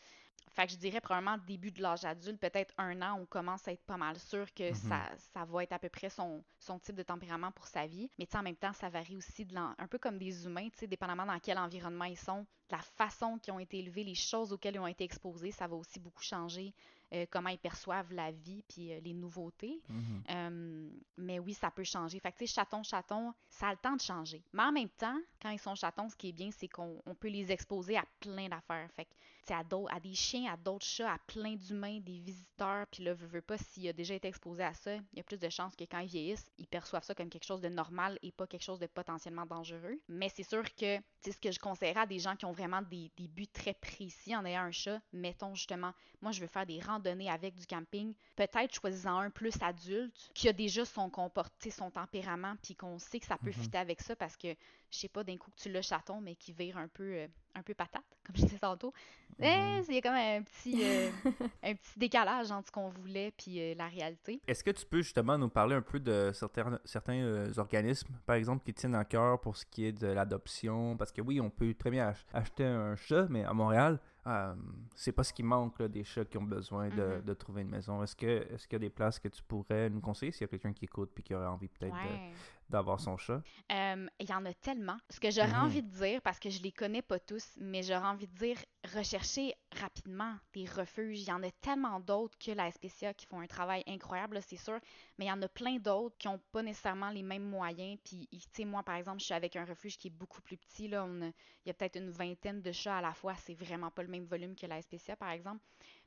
Fait 0.53 0.65
que 0.65 0.73
je 0.73 0.77
dirais 0.77 0.99
probablement 0.99 1.37
début 1.47 1.71
de 1.71 1.81
l'âge 1.81 2.03
adulte, 2.03 2.37
peut-être 2.39 2.73
un 2.77 3.01
an, 3.01 3.17
on 3.21 3.25
commence 3.25 3.65
à 3.69 3.71
être 3.71 3.83
pas 3.85 3.95
mal 3.95 4.19
sûr 4.19 4.53
que 4.53 4.69
Mhm. 4.71 4.75
ça, 4.75 5.01
ça 5.33 5.45
va 5.45 5.63
être 5.63 5.71
à 5.71 5.79
peu 5.79 5.87
près 5.87 6.09
son, 6.09 6.43
son 6.59 6.77
type 6.77 6.95
de 6.95 7.03
tempérament 7.03 7.51
pour 7.53 7.67
sa 7.67 7.87
vie. 7.87 8.09
Mais 8.19 8.27
en 8.35 8.43
même 8.43 8.57
temps, 8.57 8.73
ça 8.73 8.89
varie 8.89 9.15
aussi 9.15 9.45
de 9.45 9.55
un 9.55 9.87
peu 9.87 9.97
comme 9.97 10.17
des 10.17 10.45
humains, 10.45 10.67
dépendamment 10.81 11.25
dans 11.25 11.39
quel 11.39 11.57
environnement 11.57 12.05
ils 12.05 12.17
sont, 12.19 12.45
la 12.69 12.79
façon 12.79 13.37
qu'ils 13.39 13.53
ont 13.53 13.59
été 13.59 13.79
élevés, 13.79 14.03
les 14.03 14.15
choses 14.15 14.51
auxquelles 14.51 14.75
ils 14.75 14.79
ont 14.79 14.87
été 14.87 15.03
exposés, 15.05 15.51
ça 15.51 15.67
va 15.67 15.75
aussi 15.75 15.99
beaucoup 15.99 16.23
changer 16.23 16.73
euh, 17.13 17.25
comment 17.29 17.49
ils 17.49 17.59
perçoivent 17.59 18.13
la 18.13 18.31
vie 18.31 18.63
puis 18.69 18.93
euh, 18.93 18.99
les 19.01 19.13
nouveautés. 19.13 19.81
Mhm. 19.89 20.23
Euh, 20.29 20.89
mais 21.17 21.39
oui, 21.39 21.53
ça 21.53 21.69
peut 21.69 21.83
changer. 21.83 22.19
Fait 22.21 22.31
que, 22.31 22.37
tu 22.37 22.47
sais, 22.47 22.53
chaton, 22.53 22.83
chaton, 22.83 23.33
ça 23.49 23.67
a 23.67 23.71
le 23.71 23.77
temps 23.77 23.97
de 23.97 24.01
changer. 24.01 24.41
Mais 24.53 24.63
en 24.63 24.71
même 24.71 24.89
temps, 24.89 25.17
quand 25.41 25.49
ils 25.49 25.59
sont 25.59 25.75
chatons, 25.75 26.07
ce 26.07 26.15
qui 26.15 26.29
est 26.29 26.33
bien, 26.33 26.49
c'est 26.51 26.69
qu'on 26.69 27.01
on 27.05 27.13
peut 27.13 27.27
les 27.27 27.51
exposer 27.51 27.97
à 27.97 28.05
plein 28.21 28.47
d'affaires. 28.47 28.89
Fait 28.93 29.03
que, 29.03 29.11
à, 29.49 29.99
des 29.99 30.13
chiens, 30.13 30.51
à 30.51 30.57
d'autres 30.57 30.85
chats, 30.85 31.11
à 31.13 31.17
plein 31.27 31.55
d'humains, 31.55 31.99
des 31.99 32.19
visiteurs. 32.19 32.85
Puis 32.91 33.03
là, 33.03 33.13
veux, 33.13 33.27
veux 33.27 33.41
pas, 33.41 33.57
s'il 33.57 33.87
a 33.87 33.93
déjà 33.93 34.13
été 34.13 34.27
exposé 34.27 34.63
à 34.63 34.73
ça, 34.73 34.95
il 34.95 35.17
y 35.17 35.19
a 35.19 35.23
plus 35.23 35.39
de 35.39 35.49
chances 35.49 35.75
que 35.75 35.83
quand 35.85 35.99
ils 35.99 36.07
vieillissent, 36.07 36.49
ils 36.57 36.67
perçoivent 36.67 37.03
ça 37.03 37.15
comme 37.15 37.29
quelque 37.29 37.45
chose 37.45 37.61
de 37.61 37.69
normal 37.69 38.17
et 38.21 38.31
pas 38.31 38.47
quelque 38.47 38.63
chose 38.63 38.79
de 38.79 38.87
potentiellement 38.87 39.45
dangereux. 39.45 39.99
Mais 40.07 40.29
c'est 40.29 40.43
sûr 40.43 40.63
que, 40.75 40.97
sais, 41.21 41.31
ce 41.31 41.39
que 41.39 41.51
je 41.51 41.59
conseillerais 41.59 42.01
à 42.01 42.05
des 42.05 42.19
gens 42.19 42.35
qui 42.35 42.45
ont 42.45 42.51
vraiment 42.51 42.81
des, 42.81 43.11
des 43.17 43.27
buts 43.27 43.47
très 43.47 43.73
précis 43.73 44.35
en 44.35 44.45
ayant 44.45 44.61
un 44.63 44.71
chat, 44.71 45.01
mettons 45.13 45.55
justement, 45.55 45.93
moi, 46.21 46.31
je 46.31 46.41
veux 46.41 46.47
faire 46.47 46.65
des 46.65 46.79
randonnées 46.79 47.29
avec 47.29 47.55
du 47.55 47.65
camping. 47.65 48.13
Peut-être 48.35 48.73
choisissant 48.73 49.17
un 49.19 49.29
plus 49.29 49.53
adulte 49.61 50.29
qui 50.33 50.47
a 50.49 50.53
déjà 50.53 50.85
son 50.85 51.09
comporté, 51.09 51.71
son 51.71 51.91
tempérament, 51.91 52.55
puis 52.63 52.75
qu'on 52.75 52.99
sait 52.99 53.19
que 53.19 53.25
ça 53.25 53.37
peut 53.37 53.51
Mhm. 53.51 53.53
fitter 53.53 53.77
avec 53.77 54.01
ça 54.01 54.15
parce 54.15 54.37
que, 54.37 54.49
je 54.91 54.97
sais 54.97 55.09
pas, 55.09 55.23
d'un 55.23 55.37
coup 55.37 55.51
que 55.51 55.61
tu 55.61 55.71
l'as 55.71 55.81
chaton, 55.81 56.21
mais 56.21 56.35
qui 56.35 56.53
vire 56.53 56.77
un 56.77 56.87
peu, 56.87 57.03
euh, 57.03 57.27
un 57.55 57.61
peu 57.63 57.73
patate, 57.73 58.03
comme 58.25 58.35
je 58.35 58.43
disais 58.43 58.57
tantôt. 58.59 58.93
Mhm. 59.39 59.83
il 59.89 59.95
y 59.95 59.97
a 59.97 60.01
comme 60.01 60.13
un 60.13 60.43
petit, 60.43 60.83
euh, 60.83 61.09
un 61.63 61.73
petit 61.73 61.97
décalage 61.97 62.51
entre 62.51 62.67
ce 62.67 62.71
qu'on 62.71 62.89
voulait 62.89 63.31
puis 63.35 63.59
euh, 63.59 63.73
la 63.75 63.87
réalité. 63.87 64.39
Est-ce 64.47 64.63
que 64.63 64.69
tu 64.71 64.85
peux 64.85 65.01
justement 65.01 65.37
nous 65.37 65.49
parler 65.49 65.75
un 65.75 65.81
peu 65.81 65.99
de 65.99 66.31
certains, 66.33 66.79
certains 66.85 67.15
euh, 67.21 67.51
organismes, 67.57 68.13
par 68.25 68.35
exemple, 68.35 68.63
qui 68.63 68.73
tiennent 68.73 68.93
à 68.95 69.05
cœur 69.05 69.39
pour 69.41 69.57
ce 69.57 69.65
qui 69.65 69.85
est 69.85 69.93
de 69.93 70.07
l'adoption? 70.07 70.95
Parce 70.97 71.11
que 71.11 71.21
oui, 71.21 71.41
on 71.41 71.49
peut 71.49 71.73
très 71.73 71.89
bien 71.89 72.09
ach- 72.09 72.25
acheter 72.33 72.65
un 72.65 72.95
chat, 72.95 73.25
mais 73.29 73.43
à 73.43 73.53
Montréal, 73.53 73.99
euh, 74.27 74.53
c'est 74.95 75.11
pas 75.13 75.23
ce 75.23 75.33
qui 75.33 75.41
manque 75.41 75.79
là, 75.79 75.87
des 75.87 76.03
chats 76.03 76.25
qui 76.25 76.37
ont 76.37 76.43
besoin 76.43 76.89
de, 76.89 77.01
Mhm. 77.17 77.21
de 77.23 77.33
trouver 77.33 77.61
une 77.63 77.69
maison. 77.69 78.03
Est-ce 78.03 78.15
que 78.15 78.27
est-ce 78.53 78.67
qu'il 78.67 78.75
y 78.75 78.75
a 78.75 78.79
des 78.87 78.89
places 78.91 79.17
que 79.17 79.29
tu 79.29 79.41
pourrais 79.41 79.89
nous 79.89 80.01
conseiller 80.01 80.31
s'il 80.31 80.41
y 80.41 80.45
a 80.45 80.47
quelqu'un 80.49 80.73
qui 80.73 80.85
écoute 80.85 81.09
et 81.17 81.23
qui 81.23 81.33
aurait 81.33 81.47
envie 81.47 81.67
peut-être 81.69 81.93
Ouais. 81.95 82.31
D'avoir 82.71 82.99
son 82.99 83.17
chat? 83.17 83.43
Euh, 83.71 84.07
Il 84.19 84.29
y 84.29 84.33
en 84.33 84.45
a 84.45 84.53
tellement. 84.53 84.97
Ce 85.09 85.19
que 85.19 85.31
j'aurais 85.31 85.53
Mhm. 85.53 85.55
envie 85.55 85.81
de 85.83 85.89
dire, 85.89 86.21
parce 86.21 86.39
que 86.39 86.49
je 86.49 86.61
les 86.61 86.71
connais 86.71 87.01
pas 87.01 87.19
tous, 87.19 87.45
mais 87.57 87.81
j'aurais 87.83 88.05
envie 88.07 88.27
de 88.27 88.37
dire, 88.37 88.57
recherchez 88.95 89.53
rapidement 89.79 90.35
des 90.53 90.65
refuges. 90.65 91.21
Il 91.21 91.27
y 91.27 91.31
en 91.31 91.41
a 91.43 91.51
tellement 91.51 91.99
d'autres 91.99 92.37
que 92.37 92.51
la 92.51 92.67
SPCA 92.67 93.13
qui 93.13 93.25
font 93.25 93.39
un 93.39 93.47
travail 93.47 93.83
incroyable, 93.87 94.39
c'est 94.43 94.57
sûr, 94.57 94.79
mais 95.17 95.25
il 95.25 95.29
y 95.29 95.31
en 95.31 95.41
a 95.41 95.47
plein 95.49 95.77
d'autres 95.79 96.17
qui 96.17 96.27
ont 96.27 96.39
pas 96.51 96.61
nécessairement 96.63 97.09
les 97.09 97.23
mêmes 97.23 97.49
moyens. 97.49 97.97
Puis, 98.03 98.27
tu 98.31 98.39
sais, 98.53 98.65
moi, 98.65 98.83
par 98.83 98.95
exemple, 98.95 99.19
je 99.19 99.25
suis 99.25 99.33
avec 99.33 99.55
un 99.55 99.65
refuge 99.65 99.97
qui 99.97 100.07
est 100.07 100.11
beaucoup 100.11 100.41
plus 100.41 100.57
petit. 100.57 100.87
Là. 100.87 101.05
On 101.05 101.21
a- 101.21 101.27
il 101.27 101.67
y 101.67 101.69
a 101.71 101.73
peut-être 101.73 101.97
une 101.97 102.11
vingtaine 102.11 102.61
de 102.61 102.71
chats 102.71 102.97
à 102.97 103.01
la 103.01 103.13
fois. 103.13 103.35
C'est 103.35 103.53
vraiment 103.55 103.91
pas 103.91 104.03
le 104.03 104.09
même 104.09 104.25
volume 104.25 104.55
que 104.55 104.65
la 104.67 104.77
SPCA, 104.79 105.15
par 105.15 105.31
exemple. 105.31 105.61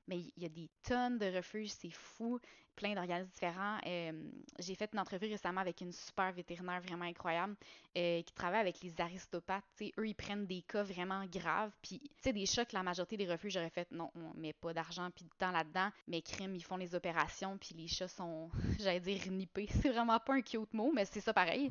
Mais 0.09 0.19
il 0.19 0.43
y 0.43 0.47
a 0.47 0.49
des 0.49 0.69
tonnes 0.83 1.19
de 1.19 1.27
refuges, 1.37 1.71
c'est 1.71 1.91
fou, 1.91 2.39
plein 2.77 2.95
d'organismes 2.95 3.31
différents. 3.31 3.79
Euh, 3.87 4.13
J'ai 4.59 4.75
fait 4.75 4.91
une 4.93 4.99
entrevue 4.99 5.27
récemment 5.29 5.61
avec 5.61 5.81
une 5.81 5.93
super 5.93 6.33
vétérinaire 6.33 6.81
vraiment 6.81 7.05
incroyable 7.05 7.57
euh, 7.97 8.23
qui 8.23 8.35
travaille 8.35 8.61
avec 8.61 8.83
les 8.83 9.01
aristopathes. 9.01 9.65
Tu 9.77 9.87
sais, 9.87 9.93
eux, 9.99 10.07
ils 10.09 10.15
prennent 10.15 10.47
des 10.47 10.63
cas 10.63 10.83
vraiment 10.83 11.25
graves. 11.27 11.71
Puis, 11.83 12.01
tu 12.01 12.11
sais, 12.23 12.33
des 12.33 12.47
chats 12.47 12.65
que 12.65 12.75
la 12.75 12.83
majorité 12.83 13.17
des 13.17 13.31
refuges 13.31 13.57
auraient 13.57 13.71
fait, 13.71 13.91
non, 13.93 14.11
on 14.15 14.39
met 14.39 14.53
pas 14.53 14.75
d'argent 14.75 15.09
puis 15.15 15.25
de 15.25 15.31
temps 15.39 15.51
là-dedans. 15.53 15.91
Mais 16.09 16.21
crime, 16.23 16.55
ils 16.55 16.65
font 16.65 16.77
les 16.77 16.95
opérations, 16.95 17.57
puis 17.59 17.75
les 17.75 17.87
chats 17.89 18.09
sont, 18.09 18.51
j'allais 18.81 19.01
dire, 19.01 19.21
nippés. 19.31 19.69
C'est 19.83 19.91
vraiment 19.91 20.19
pas 20.19 20.35
un 20.35 20.43
cute 20.43 20.73
mot, 20.75 20.93
mais 20.95 21.05
c'est 21.05 21.21
ça 21.21 21.33
pareil. 21.33 21.71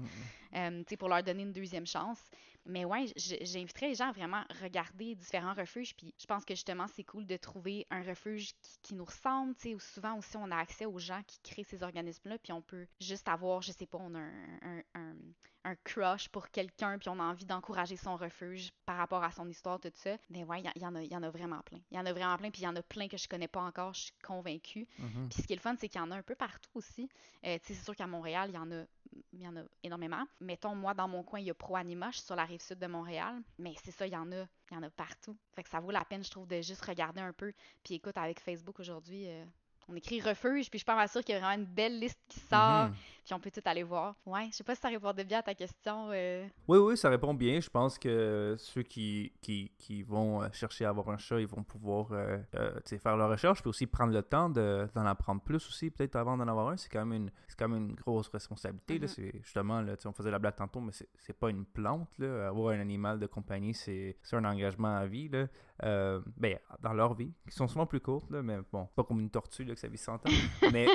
Euh, 0.56 0.80
tu 0.80 0.86
sais, 0.90 0.98
pour 0.98 1.10
leur 1.10 1.24
donner 1.24 1.44
une 1.44 1.54
deuxième 1.54 1.88
chance. 1.88 2.20
Mais 2.66 2.86
ouais, 2.86 3.06
j'inviterais 3.16 3.90
les 3.90 3.96
gens 3.96 4.10
à 4.10 4.12
vraiment 4.12 4.44
regarder 4.62 5.16
différents 5.16 5.54
refuges. 5.54 5.96
Puis 5.96 6.14
je 6.20 6.26
pense 6.26 6.46
que 6.46 6.56
justement, 6.56 6.88
c'est 6.88 7.04
cool 7.04 7.26
de 7.26 7.38
trouver 7.38 7.86
un 7.90 8.04
refuge 8.04 8.54
qui, 8.62 8.78
qui 8.82 8.96
nous 8.96 9.06
ressemble. 9.06 9.56
Tu 9.56 9.70
sais, 9.70 9.76
ou 9.76 9.80
souvent 9.80 10.18
aussi, 10.18 10.38
on 10.38 10.50
a 10.52 10.58
accès 10.58 10.86
aux 10.86 11.00
gens 11.00 11.22
qui 11.28 11.40
créent 11.42 11.66
ces 11.66 11.84
organismes-là. 11.84 12.38
Puis 12.40 12.54
on 12.54 12.62
peut 12.62 12.88
juste 13.02 13.28
avoir, 13.28 13.62
je 13.62 13.72
sais 13.72 13.86
pas, 13.86 13.98
on 14.00 14.16
a 14.16 14.20
un, 14.20 14.60
un, 14.62 14.84
un, 14.96 15.16
un 15.66 15.76
crush 15.84 16.30
pour 16.30 16.50
quelqu'un. 16.50 16.98
Puis 16.98 17.10
on 17.10 17.20
a 17.20 17.24
envie 17.24 17.46
d'encourager 17.46 17.98
son 17.98 18.16
refuge 18.16 18.72
par 18.86 18.98
rapport 18.98 19.24
à 19.24 19.32
son 19.32 19.50
histoire, 19.50 19.80
tout 19.80 19.92
ça. 19.96 20.18
Mais 20.30 20.44
ouais, 20.44 20.64
il 20.76 20.82
y, 20.82 20.86
en 20.86 20.96
a, 20.96 21.04
y 21.04 21.16
en 21.16 21.24
a 21.24 21.30
vraiment 21.30 21.62
plein. 21.62 21.80
Il 21.92 21.98
y 21.98 22.00
en 22.00 22.06
a 22.06 22.14
vraiment 22.14 22.38
plein. 22.38 22.50
Puis 22.50 22.62
il 22.62 22.66
y 22.66 22.68
en 22.68 22.76
a 22.76 22.82
plein 22.82 23.08
que 23.08 23.18
je 23.18 23.28
connais 23.28 23.48
pas 23.48 23.62
encore. 23.62 23.94
Je 23.94 24.02
suis 24.04 24.14
convaincue. 24.24 24.88
Mhm. 25.00 25.30
Puis 25.30 25.42
ce 25.42 25.48
qui 25.48 25.54
est 25.54 25.58
le 25.58 25.62
fun, 25.62 25.76
c'est 25.78 25.90
qu'il 25.90 26.00
y 26.00 26.04
en 26.04 26.12
a 26.12 26.16
un 26.16 26.24
peu 26.24 26.36
partout 26.36 26.72
aussi. 26.76 27.10
Euh, 27.46 27.58
tu 27.60 27.68
sais, 27.68 27.74
c'est 27.74 27.84
sûr 27.84 27.96
qu'à 27.96 28.08
Montréal, 28.08 28.50
il 28.52 28.56
y 28.56 28.58
en 28.58 28.72
a 28.72 28.86
il 29.34 29.42
y 29.42 29.48
en 29.48 29.56
a 29.56 29.62
énormément. 29.84 30.24
Mettons, 30.40 30.76
moi, 30.76 30.94
dans 30.94 31.08
mon 31.08 31.24
coin, 31.24 31.40
il 31.40 31.48
y 31.48 31.50
a 31.50 31.54
Pro 31.54 31.76
Anima, 31.76 32.12
je 32.12 32.18
suis 32.18 32.26
sur 32.26 32.36
la 32.36 32.46
rive 32.46 32.62
sud 32.62 32.80
de 32.80 32.88
Montréal. 32.88 33.42
Mais 33.58 33.74
c'est 33.84 33.92
ça, 33.92 34.06
il 34.06 34.14
y 34.14 34.16
en 34.16 34.32
a. 34.32 34.46
Il 34.72 34.80
y 34.80 34.84
a 34.84 34.90
partout. 34.92 35.36
Fait 35.56 35.64
que 35.64 35.70
ça 35.70 35.80
vaut 35.80 35.92
la 35.92 36.06
peine, 36.06 36.24
je 36.24 36.30
trouve, 36.30 36.48
de 36.48 36.62
juste 36.62 36.86
regarder 36.86 37.22
un 37.22 37.34
peu. 37.34 37.52
Puis 37.84 37.96
écoute, 37.96 38.18
avec 38.18 38.40
Facebook 38.40 38.80
aujourd'hui, 38.80 39.28
euh, 39.28 39.44
on 39.88 39.96
écrit 39.96 40.22
refuge, 40.22 40.70
puis 40.70 40.80
je 40.80 40.84
suis 40.84 40.86
pas 40.86 40.96
mal 40.96 41.10
qu'il 41.10 41.30
y 41.30 41.34
a 41.34 41.40
vraiment 41.40 41.62
une 41.62 41.68
belle 41.68 42.00
liste 42.00 42.20
qui 42.34 42.40
sort. 42.42 42.88
Mhm. 42.88 42.94
Puis 43.24 43.34
on 43.34 43.40
peut 43.40 43.52
tout 43.52 43.62
aller 43.64 43.84
voir. 43.84 44.16
Ouais, 44.26 44.48
je 44.52 44.58
sais 44.58 44.66
pas 44.66 44.76
si 44.76 44.82
ça 44.82 44.90
répondait 44.90 45.24
bien 45.24 45.40
à 45.40 45.44
ta 45.44 45.56
question. 45.56 46.10
euh. 46.12 46.46
Oui, 46.68 46.78
oui, 46.78 46.98
ça 46.98 47.08
répond 47.10 47.34
bien. 47.34 47.62
Je 47.62 47.70
pense 47.70 47.98
que 47.98 48.56
ceux 48.58 48.84
qui, 48.84 49.32
qui, 49.42 49.72
qui 49.78 50.04
vont 50.04 50.44
euh, 50.44 50.50
chercher 50.52 50.84
à 50.84 50.90
avoir 50.90 51.08
un 51.10 51.18
chat, 51.18 51.40
ils 51.40 51.48
vont 51.48 51.64
pouvoir 51.64 52.08
euh, 52.12 52.38
euh, 52.56 52.82
faire 53.02 53.16
leur 53.16 53.30
recherche, 53.30 53.62
puis 53.62 53.70
aussi 53.70 53.88
prendre 53.88 54.12
le 54.12 54.24
temps 54.24 54.50
de- 54.50 54.90
d'en 54.94 55.06
apprendre 55.06 55.42
plus 55.42 55.66
aussi, 55.70 55.90
peut-être 55.90 56.18
avant 56.18 56.36
d'en 56.36 56.50
avoir 56.50 56.68
un. 56.68 56.76
C'est 56.76 56.90
quand 56.90 57.06
même 57.06 57.24
une, 57.24 57.32
quand 57.58 57.70
même 57.70 57.92
une 57.92 57.96
grosse 57.96 58.28
responsabilité. 58.28 59.00
Mhm. 59.00 59.08
C'est 59.08 59.32
justement, 59.42 59.82
là, 59.82 59.94
on 60.04 60.12
faisait 60.12 60.32
la 60.32 60.40
blague 60.40 60.58
tantôt, 60.58 60.82
mais 60.82 60.92
c'est 60.92 61.40
pas 61.40 61.50
une 61.50 61.64
plante. 61.66 62.10
Là. 62.18 62.50
Avoir 62.50 62.74
un 62.74 62.80
animal 62.82 63.20
de 63.22 63.28
compagnie, 63.28 63.74
c'est 63.74 64.18
c'est 64.22 64.36
un 64.36 64.44
engagement 64.44 64.98
à 64.98 65.06
vie. 65.06 65.30
Là. 65.30 65.48
Ben, 66.38 66.60
dans 66.82 66.94
leur 66.94 67.14
vie, 67.14 67.34
qui 67.50 67.56
sont 67.56 67.68
souvent 67.70 67.86
plus 67.86 68.00
courtes, 68.02 68.30
là, 68.32 68.42
mais 68.44 68.58
bon, 68.72 68.88
pas 68.96 69.04
comme 69.04 69.20
une 69.22 69.30
tortue 69.30 69.64
là, 69.64 69.74
que 69.74 69.80
ça 69.80 69.88
vit 69.88 69.98
100 69.98 70.16
ans. 70.16 70.20
mais 70.74 70.88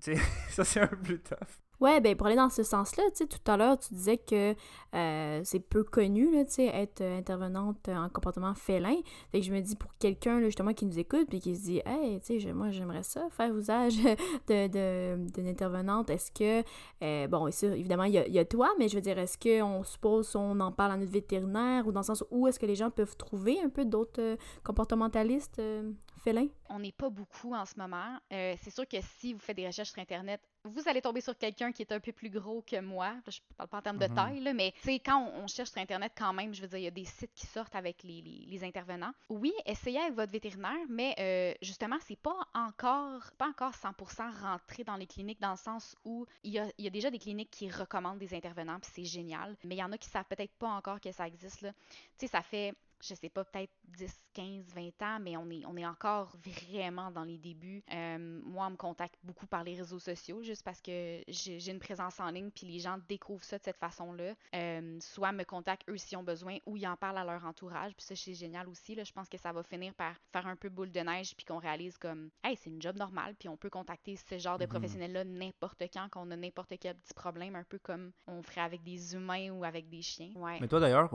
tu 0.00 0.14
sais, 0.14 0.14
ça, 0.50 0.64
c'est 0.64 0.80
un 0.80 0.86
peu 0.86 0.96
plus 0.96 1.20
tough. 1.20 1.58
Ouais, 1.80 2.00
ben 2.00 2.14
pour 2.14 2.26
aller 2.26 2.36
dans 2.36 2.50
ce 2.50 2.62
sens-là, 2.62 3.04
tu 3.10 3.16
sais, 3.16 3.26
tout 3.26 3.50
à 3.50 3.56
l'heure, 3.56 3.78
tu 3.78 3.94
disais 3.94 4.18
que 4.18 4.54
euh, 4.94 5.40
c'est 5.44 5.60
peu 5.60 5.82
connu, 5.82 6.30
là, 6.30 6.44
tu 6.44 6.52
sais, 6.52 6.66
être 6.66 7.00
euh, 7.00 7.18
intervenante 7.18 7.88
en 7.88 8.10
comportement 8.10 8.54
félin. 8.54 8.96
Fait 9.32 9.40
que 9.40 9.46
je 9.46 9.52
me 9.52 9.60
dis, 9.60 9.76
pour 9.76 9.96
quelqu'un, 9.98 10.40
justement, 10.40 10.74
qui 10.74 10.84
nous 10.84 10.98
écoute, 10.98 11.28
puis 11.30 11.40
qui 11.40 11.56
se 11.56 11.62
dit, 11.62 11.82
hey, 11.86 12.20
tu 12.20 12.38
sais, 12.38 12.52
moi, 12.52 12.70
j'aimerais 12.70 13.02
ça, 13.02 13.28
faire 13.30 13.56
usage 13.56 13.96
de, 14.48 14.66
de, 14.66 15.30
d'une 15.30 15.48
intervenante, 15.48 16.10
est-ce 16.10 16.30
que, 16.30 16.62
euh, 17.02 17.26
bon, 17.28 17.48
évidemment, 17.62 18.04
il 18.04 18.12
y 18.12 18.38
a, 18.38 18.44
toi, 18.44 18.68
mais 18.78 18.88
je 18.88 18.96
veux 18.96 19.02
dire, 19.02 19.18
est-ce 19.18 19.38
qu'on 19.38 19.82
suppose, 19.82 20.36
on 20.36 20.60
en 20.60 20.72
parle 20.72 20.92
à 20.92 20.96
notre 20.98 21.12
vétérinaire, 21.12 21.86
ou 21.86 21.92
dans 21.92 22.00
le 22.00 22.04
sens 22.04 22.24
où 22.30 22.46
est-ce 22.46 22.58
que 22.58 22.66
les 22.66 22.76
gens 22.76 22.90
peuvent 22.90 23.16
trouver 23.16 23.58
un 23.60 23.70
peu 23.70 23.86
d'autres 23.86 24.20
euh, 24.20 24.36
comportementalistes 24.64 25.58
euh, 25.60 25.92
félin? 26.18 26.48
On 26.68 26.78
n'est 26.78 26.92
pas 26.92 27.10
beaucoup 27.10 27.54
en 27.54 27.64
ce 27.64 27.74
moment. 27.76 28.18
Euh, 28.32 28.54
c'est 28.62 28.70
sûr 28.70 28.86
que 28.86 28.98
si 29.18 29.32
vous 29.32 29.40
faites 29.40 29.56
des 29.56 29.66
recherches 29.66 29.90
sur 29.90 30.00
Internet, 30.00 30.40
vous 30.64 30.88
allez 30.88 31.00
tomber 31.00 31.20
sur 31.20 31.36
quelqu'un 31.38 31.72
qui 31.72 31.82
est 31.82 31.92
un 31.92 32.00
peu 32.00 32.12
plus 32.12 32.28
gros 32.30 32.62
que 32.62 32.80
moi. 32.80 33.14
Je 33.28 33.38
parle 33.56 33.68
pas 33.68 33.78
en 33.78 33.82
termes 33.82 33.98
de 33.98 34.06
Mhm. 34.06 34.14
taille, 34.14 34.40
là, 34.40 34.52
mais 34.52 34.74
quand 35.04 35.18
on, 35.18 35.44
on 35.44 35.46
cherche 35.46 35.70
sur 35.70 35.80
Internet, 35.80 36.12
quand 36.16 36.32
même, 36.32 36.52
je 36.54 36.60
veux 36.62 36.68
dire, 36.68 36.78
il 36.78 36.84
y 36.84 36.86
a 36.86 36.90
des 36.90 37.04
sites 37.04 37.32
qui 37.34 37.46
sortent 37.46 37.74
avec 37.74 38.02
les, 38.02 38.20
les- 38.20 38.46
les 38.46 38.64
intervenants. 38.64 39.12
Oui, 39.30 39.52
essayez 39.64 39.98
avec 40.00 40.14
votre 40.14 40.32
vétérinaire, 40.32 40.76
mais 40.88 41.14
euh, 41.18 41.54
justement, 41.62 41.96
c'est 42.06 42.18
pas 42.18 42.36
encore, 42.54 43.30
pas 43.38 43.48
encore 43.48 43.72
100% 43.74 44.30
rentré 44.42 44.84
dans 44.84 44.96
les 44.96 45.06
cliniques, 45.06 45.40
dans 45.40 45.52
le 45.52 45.56
sens 45.56 45.96
où 46.04 46.26
il 46.42 46.52
y 46.52 46.58
a, 46.58 46.66
il 46.78 46.84
y 46.84 46.88
a 46.88 46.90
déjà 46.90 47.10
des 47.10 47.18
cliniques 47.18 47.50
qui 47.50 47.70
recommandent 47.70 48.18
des 48.18 48.34
intervenants, 48.34 48.78
puis 48.80 48.90
c'est 48.94 49.04
génial. 49.04 49.56
Mais 49.64 49.76
il 49.76 49.78
y 49.78 49.82
en 49.84 49.92
a 49.92 49.98
qui 49.98 50.08
savent 50.08 50.24
peut-être 50.28 50.52
pas 50.58 50.68
encore 50.68 51.00
que 51.00 51.10
ça 51.12 51.26
existe. 51.26 51.62
Là. 51.62 51.72
Tu 51.72 51.96
sais, 52.18 52.26
ça 52.26 52.42
fait 52.42 52.74
je 53.02 53.14
sais 53.14 53.28
pas, 53.28 53.44
peut-être 53.44 53.72
10, 53.88 54.20
15, 54.34 54.64
20 54.74 55.02
ans, 55.02 55.18
mais 55.20 55.36
on 55.36 55.48
est, 55.50 55.64
on 55.66 55.76
est 55.76 55.86
encore 55.86 56.36
vraiment 56.44 57.10
dans 57.10 57.24
les 57.24 57.38
débuts. 57.38 57.82
Euh, 57.92 58.40
moi, 58.44 58.66
on 58.66 58.70
me 58.70 58.76
contacte 58.76 59.16
beaucoup 59.22 59.46
par 59.46 59.64
les 59.64 59.74
réseaux 59.74 59.98
sociaux, 59.98 60.42
juste 60.42 60.62
parce 60.62 60.80
que 60.80 61.22
j'ai 61.28 61.70
une 61.70 61.78
présence 61.80 62.20
en 62.20 62.30
ligne, 62.30 62.50
puis 62.50 62.66
les 62.66 62.78
gens 62.78 62.98
découvrent 63.08 63.44
ça 63.44 63.58
de 63.58 63.64
cette 63.64 63.76
façon-là. 63.78 64.34
Euh, 64.54 64.98
soit 65.00 65.32
me 65.32 65.44
contactent 65.44 65.88
eux 65.88 65.96
s'ils 65.96 66.18
ont 66.18 66.22
besoin, 66.22 66.58
ou 66.66 66.76
ils 66.76 66.86
en 66.86 66.96
parlent 66.96 67.18
à 67.18 67.24
leur 67.24 67.44
entourage, 67.44 67.94
puis 67.96 68.04
ça, 68.04 68.14
c'est 68.16 68.34
génial 68.34 68.68
aussi. 68.68 68.94
Là. 68.94 69.04
Je 69.04 69.12
pense 69.12 69.28
que 69.28 69.38
ça 69.38 69.52
va 69.52 69.62
finir 69.62 69.94
par 69.94 70.14
faire 70.32 70.46
un 70.46 70.56
peu 70.56 70.68
boule 70.68 70.90
de 70.92 71.00
neige, 71.00 71.34
puis 71.36 71.44
qu'on 71.44 71.58
réalise 71.58 71.98
comme, 71.98 72.30
hey, 72.44 72.56
c'est 72.56 72.70
une 72.70 72.80
job 72.80 72.96
normale, 72.96 73.34
puis 73.38 73.48
on 73.48 73.56
peut 73.56 73.70
contacter 73.70 74.16
ce 74.16 74.38
genre 74.38 74.58
de 74.58 74.64
Mhm. 74.64 74.70
professionnels-là 74.70 75.24
n'importe 75.24 75.82
quand, 75.92 76.08
qu'on 76.10 76.30
a 76.30 76.36
n'importe 76.36 76.74
quel 76.80 76.96
petit 76.96 77.14
problème, 77.14 77.56
un 77.56 77.64
peu 77.64 77.78
comme 77.78 78.12
on 78.26 78.42
ferait 78.42 78.60
avec 78.60 78.82
des 78.82 79.14
humains 79.14 79.50
ou 79.50 79.64
avec 79.64 79.88
des 79.88 80.02
chiens. 80.02 80.30
Ouais. 80.36 80.58
Mais 80.60 80.68
toi 80.68 80.80
d'ailleurs, 80.80 81.10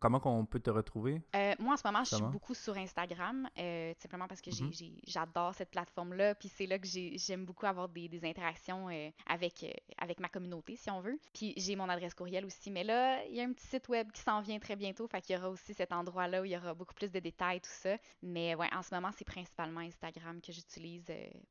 comment 0.00 0.20
on 0.24 0.46
peut 0.46 0.60
te 0.60 0.70
retrouver? 0.70 1.11
Euh, 1.34 1.54
moi, 1.58 1.74
en 1.74 1.76
ce 1.76 1.82
moment, 1.86 2.04
je 2.04 2.14
suis 2.16 2.24
beaucoup 2.24 2.54
sur 2.54 2.76
Instagram, 2.76 3.48
euh, 3.58 3.92
simplement 3.98 4.26
parce 4.28 4.40
que 4.40 4.50
Mhm. 4.50 4.72
j'adore 5.06 5.54
cette 5.54 5.70
plateforme-là. 5.70 6.34
Puis 6.34 6.48
c'est 6.48 6.66
là 6.66 6.78
que 6.78 6.86
j'ai- 6.86 7.16
j'aime 7.18 7.44
beaucoup 7.44 7.66
avoir 7.66 7.88
des, 7.88 8.08
des 8.08 8.24
interactions 8.24 8.88
euh, 8.88 9.10
avec, 9.26 9.62
euh, 9.64 9.70
avec 9.98 10.20
ma 10.20 10.28
communauté, 10.28 10.76
si 10.76 10.90
on 10.90 11.00
veut. 11.00 11.18
Puis 11.34 11.54
j'ai 11.56 11.76
mon 11.76 11.88
adresse 11.88 12.14
courriel 12.14 12.44
aussi. 12.44 12.70
Mais 12.70 12.84
là, 12.84 13.24
il 13.26 13.34
y 13.34 13.40
a 13.40 13.44
un 13.44 13.52
petit 13.52 13.66
site 13.66 13.88
web 13.88 14.10
qui 14.12 14.22
s'en 14.22 14.40
vient 14.40 14.58
très 14.58 14.76
bientôt. 14.76 15.06
Fait 15.08 15.20
qu'il 15.20 15.34
y 15.36 15.38
aura 15.38 15.50
aussi 15.50 15.74
cet 15.74 15.92
endroit-là 15.92 16.42
où 16.42 16.44
il 16.44 16.52
y 16.52 16.56
aura 16.56 16.74
beaucoup 16.74 16.94
plus 16.94 17.10
de 17.10 17.18
détails, 17.20 17.60
tout 17.60 17.70
ça. 17.70 17.96
Mais 18.22 18.54
ouais, 18.54 18.68
en 18.74 18.82
ce 18.82 18.94
moment, 18.94 19.10
c'est 19.16 19.24
principalement 19.24 19.80
Instagram 19.80 20.40
que 20.40 20.52
j'utilise 20.52 21.06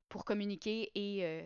pour 0.09 0.25
communiquer 0.25 0.91
et 0.95 1.45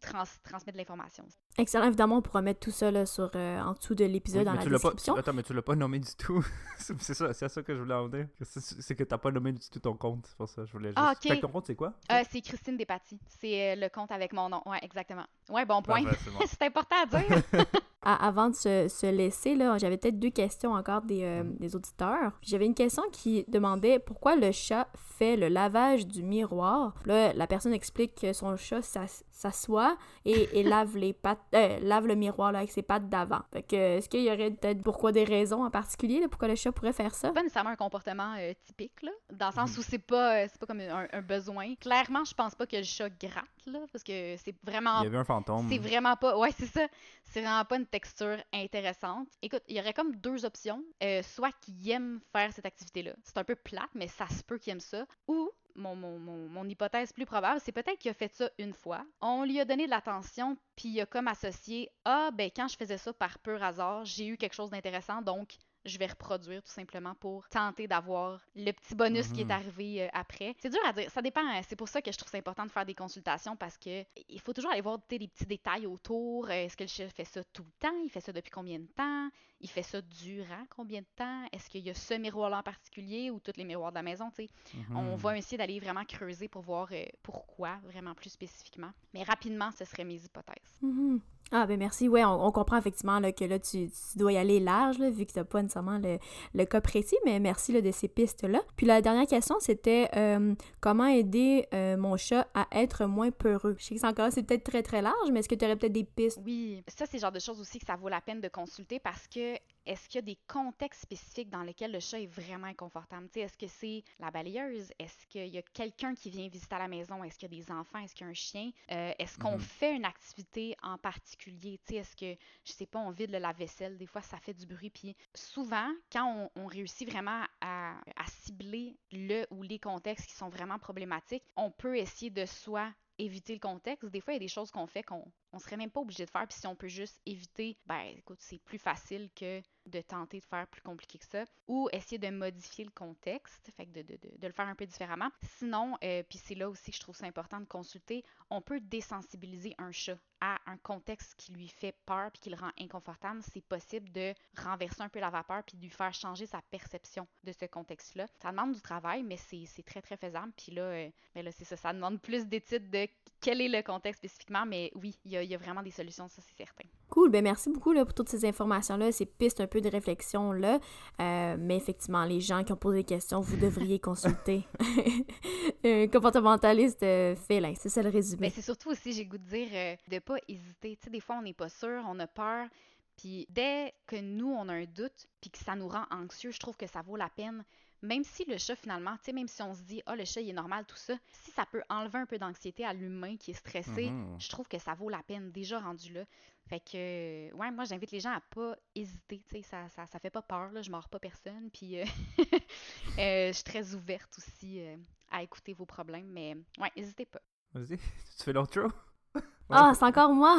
trans- 0.00 0.24
transmettre 0.42 0.72
de 0.72 0.78
l'information. 0.78 1.26
Excellent, 1.58 1.84
évidemment, 1.86 2.16
on 2.16 2.22
pourra 2.22 2.40
mettre 2.40 2.60
tout 2.60 2.70
ça 2.70 2.90
là, 2.90 3.04
sur, 3.04 3.30
euh, 3.34 3.60
en 3.60 3.72
dessous 3.74 3.94
de 3.94 4.04
l'épisode 4.06 4.40
Oui, 4.40 4.44
dans 4.46 4.52
la 4.54 4.58
pas- 4.64 4.70
description. 4.70 5.14
tu- 5.14 5.20
attends, 5.20 5.32
mais 5.34 5.42
tu 5.42 5.52
l'as 5.52 5.60
pas 5.62 5.74
nommé 5.74 5.98
du 5.98 6.14
tout. 6.16 6.42
c'est 6.78 6.98
ça, 7.14 7.32
c'est 7.34 7.44
à 7.44 7.48
ça 7.50 7.62
que 7.62 7.74
je 7.74 7.80
voulais 7.80 7.94
en 7.94 8.08
dire. 8.08 8.26
Que 8.38 8.44
C'est 8.46 8.94
que 8.96 9.04
t'as 9.04 9.18
pas 9.18 9.30
nommé 9.30 9.52
du 9.52 9.68
tout 9.68 9.78
ton 9.78 9.94
compte. 9.94 10.24
C'est 10.28 10.36
pour 10.38 10.48
ça 10.48 10.62
que 10.62 10.68
je 10.68 10.72
voulais 10.72 10.88
juste. 10.88 10.98
Ah, 10.98 11.12
ok. 11.14 11.28
Fait 11.28 11.36
que 11.36 11.42
ton 11.42 11.48
compte, 11.52 11.66
c'est 11.66 11.74
quoi? 11.76 11.92
Euh, 12.10 12.22
c'est 12.30 12.40
Christine 12.40 12.76
Despatie. 12.78 13.20
C'est 13.28 13.72
euh, 13.72 13.80
le 13.80 13.88
compte 13.90 14.10
avec 14.12 14.32
mon 14.32 14.48
nom. 14.48 14.62
Ouais, 14.64 14.78
exactement. 14.82 15.24
Ouais, 15.50 15.66
bon 15.66 15.82
point. 15.82 16.00
C'est 16.24 16.30
bon. 16.30 16.40
important 16.66 16.96
à 17.02 17.06
dire. 17.06 17.42
Avant 18.04 18.48
de 18.50 18.54
se, 18.56 18.88
se 18.88 19.06
laisser, 19.06 19.54
là, 19.54 19.78
j'avais 19.78 19.96
peut-être 19.96 20.18
deux 20.18 20.30
questions 20.30 20.72
encore 20.72 21.02
des, 21.02 21.22
euh, 21.22 21.44
Mhm. 21.44 21.56
des 21.58 21.76
auditeurs. 21.76 22.32
J'avais 22.42 22.66
une 22.66 22.74
question 22.74 23.04
qui 23.12 23.44
demandait 23.46 24.00
pourquoi 24.00 24.34
le 24.34 24.50
chat 24.50 24.88
fait 24.96 25.36
le 25.36 25.46
lavage 25.46 26.08
du 26.08 26.24
miroir. 26.24 26.94
Là, 27.06 27.32
la 27.32 27.46
personne 27.46 27.72
explique 27.72 28.16
que 28.20 28.32
son 28.32 28.56
chat 28.56 28.82
s'as- 28.82 29.22
s'assoit 29.30 29.96
et, 30.24 30.58
et 30.58 30.64
lave 30.64 30.96
les 30.96 31.12
pattes, 31.12 31.38
euh, 31.54 31.78
lave 31.80 32.06
le 32.06 32.14
miroir 32.14 32.52
là, 32.52 32.58
avec 32.60 32.70
ses 32.72 32.82
pattes 32.82 33.08
d'avant. 33.08 33.40
Fait 33.52 33.62
que, 33.62 33.76
est-ce 33.76 34.08
qu'il 34.08 34.22
y 34.22 34.30
aurait 34.30 34.50
peut-être 34.50 34.82
pourquoi 34.82 35.12
des 35.12 35.24
raisons 35.24 35.64
en 35.64 35.70
particulier 35.70 36.20
là, 36.20 36.28
pourquoi 36.28 36.48
le 36.48 36.54
chat 36.56 36.72
pourrait 36.72 36.92
faire 36.92 37.14
ça? 37.14 37.30
pas 37.32 37.42
nécessairement 37.42 37.70
un 37.70 37.76
comportement 37.76 38.34
euh, 38.38 38.52
typique, 38.64 39.02
là, 39.02 39.10
dans 39.32 39.48
le 39.48 39.52
sens 39.52 39.72
Mhm. 39.72 39.78
où 39.78 39.82
c'est 39.82 39.98
pas, 39.98 40.36
euh, 40.42 40.46
c'est 40.50 40.58
pas 40.58 40.66
comme 40.66 40.80
un, 40.80 41.06
un 41.12 41.22
besoin. 41.22 41.74
Clairement, 41.76 42.24
je 42.24 42.34
pense 42.34 42.54
pas 42.54 42.66
que 42.66 42.76
le 42.76 42.82
chat 42.82 43.08
gratte, 43.10 43.44
là, 43.66 43.80
parce 43.92 44.04
que 44.04 44.36
c'est 44.36 44.54
vraiment 44.64 45.00
Il 45.00 45.04
y 45.04 45.06
avait 45.08 45.18
un 45.18 45.24
fantôme. 45.24 45.66
c'est 45.68 45.78
vraiment 45.78 46.16
pas. 46.16 46.36
Ouais, 46.38 46.50
c'est 46.58 46.66
ça. 46.66 46.86
C'est 47.24 47.40
vraiment 47.40 47.64
pas 47.64 47.76
une 47.76 47.86
texture 47.86 48.36
intéressante. 48.52 49.28
Écoute, 49.42 49.62
il 49.68 49.76
y 49.76 49.80
aurait 49.80 49.92
comme 49.94 50.14
deux 50.16 50.44
options. 50.44 50.82
Euh, 51.02 51.22
soit 51.22 51.50
qu'il 51.62 51.90
aime 51.90 52.20
faire 52.32 52.52
cette 52.52 52.66
activité-là. 52.66 53.12
C'est 53.22 53.38
un 53.38 53.44
peu 53.44 53.54
plate, 53.54 53.90
mais 53.94 54.08
ça 54.08 54.26
se 54.28 54.42
peut 54.42 54.58
qu'il 54.58 54.72
aime 54.72 54.80
ça. 54.80 55.06
Ou. 55.28 55.50
Mon, 55.74 55.94
mon, 55.96 56.18
mon, 56.18 56.48
mon 56.48 56.68
hypothèse 56.68 57.12
plus 57.12 57.24
probable, 57.26 57.60
c'est 57.60 57.72
peut-être 57.72 57.98
qu'il 57.98 58.10
a 58.10 58.14
fait 58.14 58.32
ça 58.34 58.50
une 58.58 58.72
fois. 58.74 59.04
On 59.20 59.44
lui 59.44 59.58
a 59.60 59.64
donné 59.64 59.86
de 59.86 59.90
l'attention, 59.90 60.56
puis 60.76 60.88
il 60.90 61.00
a 61.00 61.06
comme 61.06 61.28
associé 61.28 61.90
Ah, 62.04 62.30
ben 62.32 62.50
quand 62.54 62.68
je 62.68 62.76
faisais 62.76 62.98
ça 62.98 63.12
par 63.12 63.38
pur 63.38 63.62
hasard, 63.62 64.04
j'ai 64.04 64.26
eu 64.26 64.36
quelque 64.36 64.54
chose 64.54 64.70
d'intéressant, 64.70 65.22
donc 65.22 65.56
je 65.84 65.98
vais 65.98 66.06
reproduire 66.06 66.62
tout 66.62 66.70
simplement 66.70 67.14
pour 67.16 67.48
tenter 67.48 67.88
d'avoir 67.88 68.40
le 68.54 68.70
petit 68.70 68.94
bonus 68.94 69.32
qui 69.32 69.40
est 69.40 69.44
Mhm. 69.44 69.50
arrivé 69.50 70.02
euh, 70.04 70.08
après. 70.12 70.54
C'est 70.60 70.68
dur 70.70 70.78
à 70.86 70.92
dire, 70.92 71.10
ça 71.10 71.22
dépend. 71.22 71.40
hein. 71.44 71.60
C'est 71.68 71.74
pour 71.74 71.88
ça 71.88 72.00
que 72.00 72.12
je 72.12 72.16
trouve 72.18 72.30
ça 72.30 72.38
important 72.38 72.64
de 72.66 72.70
faire 72.70 72.86
des 72.86 72.94
consultations 72.94 73.56
parce 73.56 73.78
que 73.78 74.04
il 74.28 74.40
faut 74.40 74.52
toujours 74.52 74.70
aller 74.70 74.80
voir 74.80 74.98
des 75.08 75.18
petits 75.26 75.46
détails 75.46 75.86
autour. 75.86 76.46
Euh, 76.46 76.50
Est-ce 76.50 76.76
que 76.76 76.84
le 76.84 76.88
chef 76.88 77.12
fait 77.12 77.24
ça 77.24 77.42
tout 77.52 77.64
le 77.64 77.72
temps? 77.80 77.96
Il 78.04 78.10
fait 78.10 78.20
ça 78.20 78.32
depuis 78.32 78.50
combien 78.52 78.78
de 78.78 78.86
temps? 78.94 79.28
Il 79.62 79.70
fait 79.70 79.82
ça 79.82 80.00
durant 80.02 80.64
combien 80.74 81.00
de 81.00 81.06
temps? 81.16 81.44
Est-ce 81.52 81.70
qu'il 81.70 81.82
y 81.82 81.90
a 81.90 81.94
ce 81.94 82.14
miroir-là 82.14 82.58
en 82.58 82.62
particulier 82.62 83.30
ou 83.30 83.38
tous 83.40 83.52
les 83.56 83.64
miroirs 83.64 83.92
de 83.92 83.96
la 83.96 84.02
maison? 84.02 84.30
tu 84.30 84.46
sais? 84.46 84.50
Mhm. 84.74 84.96
On 84.96 85.16
va 85.16 85.38
essayer 85.38 85.56
d'aller 85.56 85.78
vraiment 85.80 86.04
creuser 86.04 86.48
pour 86.48 86.62
voir 86.62 86.88
euh, 86.92 87.04
pourquoi, 87.22 87.78
vraiment 87.84 88.14
plus 88.14 88.30
spécifiquement. 88.30 88.90
Mais 89.14 89.22
rapidement, 89.22 89.70
ce 89.70 89.84
seraient 89.84 90.04
mes 90.04 90.16
hypothèses. 90.16 90.78
Mhm. 90.82 91.20
Ah 91.54 91.66
ben 91.66 91.78
merci, 91.78 92.08
ouais, 92.08 92.24
on, 92.24 92.46
on 92.46 92.50
comprend 92.50 92.78
effectivement 92.78 93.20
là, 93.20 93.30
que 93.30 93.44
là 93.44 93.58
tu, 93.58 93.90
tu 93.90 94.18
dois 94.18 94.32
y 94.32 94.38
aller 94.38 94.58
large 94.58 94.98
là, 94.98 95.10
vu 95.10 95.26
que 95.26 95.32
t'as 95.32 95.44
pas 95.44 95.60
nécessairement 95.60 95.98
le, 95.98 96.18
le 96.54 96.64
cas 96.64 96.80
précis, 96.80 97.16
mais 97.26 97.38
merci 97.40 97.72
là, 97.72 97.82
de 97.82 97.90
ces 97.90 98.08
pistes-là. 98.08 98.62
Puis 98.74 98.86
la 98.86 99.02
dernière 99.02 99.26
question 99.26 99.56
c'était 99.60 100.08
euh, 100.16 100.54
comment 100.80 101.04
aider 101.04 101.66
euh, 101.74 101.98
mon 101.98 102.16
chat 102.16 102.48
à 102.54 102.66
être 102.72 103.04
moins 103.04 103.30
peureux? 103.30 103.76
Je 103.78 103.84
sais 103.84 103.94
que 103.94 104.00
c'est 104.00 104.06
encore 104.06 104.32
c'est 104.32 104.44
peut-être 104.44 104.64
très 104.64 104.82
très 104.82 105.02
large, 105.02 105.30
mais 105.30 105.40
est-ce 105.40 105.48
que 105.48 105.54
tu 105.54 105.66
aurais 105.66 105.76
peut-être 105.76 105.92
des 105.92 106.04
pistes? 106.04 106.40
Oui, 106.42 106.82
ça, 106.88 107.04
c'est 107.04 107.18
le 107.18 107.20
genre 107.20 107.32
de 107.32 107.38
choses 107.38 107.60
aussi 107.60 107.78
que 107.78 107.84
ça 107.84 107.96
vaut 107.96 108.08
la 108.08 108.22
peine 108.22 108.40
de 108.40 108.48
consulter 108.48 108.98
parce 108.98 109.28
que 109.28 109.51
est-ce 109.84 110.06
qu'il 110.08 110.16
y 110.16 110.18
a 110.18 110.22
des 110.22 110.38
contextes 110.46 111.02
spécifiques 111.02 111.50
dans 111.50 111.62
lesquels 111.62 111.90
le 111.92 112.00
chat 112.00 112.20
est 112.20 112.26
vraiment 112.26 112.68
inconfortable? 112.68 113.28
Est-ce 113.34 113.56
que 113.58 113.66
c'est 113.66 114.04
la 114.20 114.30
balayeuse? 114.30 114.92
Est-ce 114.98 115.26
qu'il 115.26 115.48
y 115.48 115.58
a 115.58 115.62
quelqu'un 115.62 116.14
qui 116.14 116.30
vient 116.30 116.48
visiter 116.48 116.74
à 116.74 116.78
la 116.78 116.88
maison? 116.88 117.22
Est-ce 117.24 117.38
qu'il 117.38 117.52
y 117.52 117.60
a 117.60 117.64
des 117.64 117.70
enfants? 117.72 117.98
Est-ce 117.98 118.14
qu'il 118.14 118.24
y 118.24 118.28
a 118.28 118.30
un 118.30 118.34
chien? 118.34 118.70
Euh, 118.92 119.12
est-ce 119.18 119.36
qu'on 119.38 119.58
Mhm. 119.58 119.58
fait 119.58 119.94
une 119.96 120.04
activité 120.04 120.76
en 120.82 120.98
particulier? 120.98 121.80
Est-ce 121.90 122.14
que, 122.16 122.36
je 122.64 122.72
sais 122.72 122.86
pas, 122.86 123.00
on 123.00 123.10
vide 123.10 123.30
le 123.32 123.38
lave-vaisselle? 123.38 123.98
Des 123.98 124.06
fois, 124.06 124.22
ça 124.22 124.38
fait 124.38 124.54
du 124.54 124.66
bruit. 124.66 124.90
Puis 124.90 125.16
souvent, 125.34 125.90
quand 126.12 126.50
on, 126.56 126.62
on 126.62 126.66
réussit 126.66 127.08
vraiment 127.08 127.44
à, 127.60 127.96
à 128.16 128.26
cibler 128.26 128.96
le 129.10 129.46
ou 129.50 129.62
les 129.62 129.78
contextes 129.78 130.26
qui 130.26 130.34
sont 130.34 130.48
vraiment 130.48 130.78
problématiques, 130.78 131.44
on 131.56 131.70
peut 131.70 131.96
essayer 131.98 132.30
de 132.30 132.46
soit 132.46 132.92
éviter 133.18 133.54
le 133.54 133.60
contexte. 133.60 134.06
Des 134.10 134.20
fois, 134.20 134.32
il 134.32 134.36
y 134.36 134.38
a 134.38 134.40
des 134.40 134.48
choses 134.48 134.70
qu'on 134.70 134.86
fait 134.86 135.02
qu'on 135.02 135.24
on 135.52 135.58
serait 135.58 135.76
même 135.76 135.90
pas 135.90 136.00
obligé 136.00 136.24
de 136.24 136.30
faire. 136.30 136.46
Puis 136.46 136.58
si 136.58 136.66
on 136.66 136.74
peut 136.74 136.88
juste 136.88 137.20
éviter, 137.26 137.78
ben 137.86 138.02
écoute, 138.16 138.38
c'est 138.40 138.58
plus 138.58 138.78
facile 138.78 139.30
que 139.34 139.62
de 139.86 140.00
tenter 140.00 140.38
de 140.38 140.44
faire 140.44 140.66
plus 140.68 140.82
compliqué 140.82 141.18
que 141.18 141.26
ça. 141.26 141.44
Ou 141.68 141.88
essayer 141.92 142.18
de 142.18 142.30
modifier 142.30 142.84
le 142.84 142.90
contexte, 142.90 143.70
fait 143.76 143.86
que 143.86 144.02
de, 144.02 144.18
le 144.40 144.52
faire 144.52 144.68
un 144.68 144.74
peu 144.74 144.86
différemment. 144.86 145.30
Sinon, 145.58 145.96
euh, 146.04 146.22
puis 146.28 146.38
c'est 146.38 146.54
là 146.54 146.68
aussi 146.68 146.90
que 146.90 146.96
je 146.96 147.02
trouve 147.02 147.16
ça 147.16 147.26
important 147.26 147.60
de 147.60 147.66
consulter, 147.66 148.24
on 148.50 148.60
peut 148.60 148.80
désensibiliser 148.80 149.74
un 149.78 149.90
chat 149.90 150.18
à 150.40 150.58
un 150.66 150.76
contexte 150.76 151.34
qui 151.36 151.52
lui 151.52 151.68
fait 151.68 151.96
peur 152.06 152.30
puis 152.32 152.40
qui 152.40 152.50
le 152.50 152.56
rend 152.56 152.70
inconfortable. 152.78 153.42
C'est 153.52 153.64
possible 153.64 154.10
de 154.12 154.34
renverser 154.56 155.02
un 155.02 155.08
peu 155.08 155.20
la 155.20 155.30
vapeur 155.30 155.62
puis 155.64 155.76
de 155.76 155.82
lui 155.82 155.90
faire 155.90 156.12
changer 156.14 156.46
sa 156.46 156.60
perception 156.62 157.26
de 157.44 157.52
ce 157.52 157.64
contexte-là. 157.66 158.26
Ça 158.40 158.50
demande 158.50 158.72
du 158.72 158.80
travail, 158.80 159.22
mais 159.22 159.36
c'est 159.36 159.66
très, 159.84 160.02
très 160.02 160.16
faisable. 160.16 160.52
Puis 160.56 160.72
là, 160.72 160.82
euh, 160.82 161.10
ben 161.34 161.44
là 161.44 161.52
c'est 161.52 161.64
ça, 161.64 161.76
ça 161.76 161.92
demande 161.92 162.20
plus 162.20 162.46
d'études 162.46 162.90
de 162.90 163.08
quel 163.42 163.60
est 163.60 163.68
le 163.68 163.82
contexte 163.82 164.20
spécifiquement, 164.20 164.64
mais 164.64 164.92
oui, 164.94 165.18
il 165.24 165.32
y 165.32 165.36
a, 165.36 165.42
il 165.42 165.50
y 165.50 165.54
a 165.54 165.58
vraiment 165.58 165.82
des 165.82 165.90
solutions, 165.90 166.28
ça 166.28 166.40
c'est 166.40 166.56
certain. 166.56 166.88
Cool, 167.10 167.28
ben 167.28 167.42
merci 167.42 167.68
beaucoup 167.68 167.92
là, 167.92 168.04
pour 168.04 168.14
toutes 168.14 168.28
ces 168.28 168.44
informations-là, 168.46 169.10
ces 169.10 169.26
pistes 169.26 169.60
un 169.60 169.66
peu 169.66 169.80
de 169.80 169.88
réflexion-là. 169.90 170.78
Euh, 171.20 171.56
mais 171.58 171.76
effectivement, 171.76 172.24
les 172.24 172.40
gens 172.40 172.62
qui 172.62 172.72
ont 172.72 172.76
posé 172.76 172.98
des 172.98 173.04
questions, 173.04 173.40
vous 173.40 173.56
devriez 173.56 173.98
consulter 174.00 174.64
un 175.84 176.06
comportementaliste 176.06 177.02
euh, 177.02 177.34
félin. 177.34 177.74
C'est 177.76 177.88
ça 177.88 178.00
le 178.00 178.10
Mais 178.10 178.14
résumé. 178.14 178.50
c'est 178.50 178.62
surtout 178.62 178.90
aussi, 178.90 179.12
j'ai 179.12 179.26
goût 179.26 179.38
de 179.38 179.48
dire, 179.48 179.68
euh, 179.72 179.96
de 180.08 180.18
pas 180.20 180.36
hésiter. 180.46 180.96
Tu 180.96 181.04
sais, 181.04 181.10
des 181.10 181.20
fois, 181.20 181.36
on 181.36 181.42
n'est 181.42 181.52
pas 181.52 181.68
sûr, 181.68 182.02
on 182.08 182.18
a 182.20 182.28
peur. 182.28 182.68
Puis 183.16 183.46
dès 183.50 183.92
que 184.06 184.16
nous, 184.16 184.48
on 184.52 184.68
a 184.68 184.72
un 184.72 184.84
doute, 184.84 185.26
puis 185.40 185.50
que 185.50 185.58
ça 185.58 185.74
nous 185.74 185.88
rend 185.88 186.04
anxieux, 186.10 186.52
je 186.52 186.58
trouve 186.60 186.76
que 186.76 186.86
ça 186.86 187.02
vaut 187.02 187.16
la 187.16 187.28
peine. 187.28 187.64
Même 188.02 188.24
si 188.24 188.44
le 188.46 188.58
chat, 188.58 188.74
finalement, 188.76 189.16
tu 189.18 189.24
sais, 189.26 189.32
même 189.32 189.46
si 189.48 189.62
on 189.62 189.74
se 189.74 189.82
dit, 189.82 190.02
ah, 190.06 190.16
le 190.16 190.24
chat, 190.24 190.40
il 190.40 190.50
est 190.50 190.52
normal, 190.54 190.84
tout 190.86 190.96
ça, 190.96 191.14
si 191.32 191.50
ça 191.52 191.64
peut 191.66 191.82
enlever 191.88 192.18
un 192.18 192.26
peu 192.26 192.36
d'anxiété 192.38 192.84
à 192.84 192.92
l'humain 192.92 193.36
qui 193.36 193.52
est 193.52 193.54
stressé, 193.54 194.16
Mhm. 194.16 194.38
je 194.38 194.48
trouve 194.48 194.66
que 194.68 194.78
ça 194.78 194.94
vaut 194.94 195.08
la 195.08 195.22
peine, 195.22 195.52
déjà 195.52 195.78
rendu 195.78 196.12
là. 196.12 196.24
Fait 196.68 196.80
que, 196.80 197.52
ouais, 197.54 197.70
moi, 197.70 197.84
j'invite 197.84 198.10
les 198.10 198.20
gens 198.20 198.32
à 198.32 198.40
pas 198.40 198.76
hésiter, 198.94 199.42
tu 199.48 199.56
sais, 199.56 199.62
ça, 199.62 199.88
ça, 199.90 200.06
ça 200.06 200.18
fait 200.18 200.30
pas 200.30 200.42
peur, 200.42 200.72
là, 200.72 200.82
je 200.82 200.90
mords 200.90 201.08
pas 201.08 201.18
personne, 201.20 201.70
puis 201.72 202.00
euh, 202.00 202.04
euh, 203.18 203.48
je 203.48 203.52
suis 203.52 203.64
très 203.64 203.94
ouverte 203.94 204.36
aussi 204.38 204.80
euh, 204.80 204.96
à 205.30 205.42
écouter 205.42 205.72
vos 205.74 205.86
problèmes, 205.86 206.28
mais 206.28 206.56
ouais, 206.78 206.90
n'hésitez 206.96 207.26
pas. 207.26 207.40
Vas-y, 207.74 207.98
tu 208.38 208.44
fais 208.44 208.52
l'outro? 208.52 208.88
Ah, 209.70 209.92
c'est 209.94 210.04
encore 210.04 210.34
moi! 210.34 210.58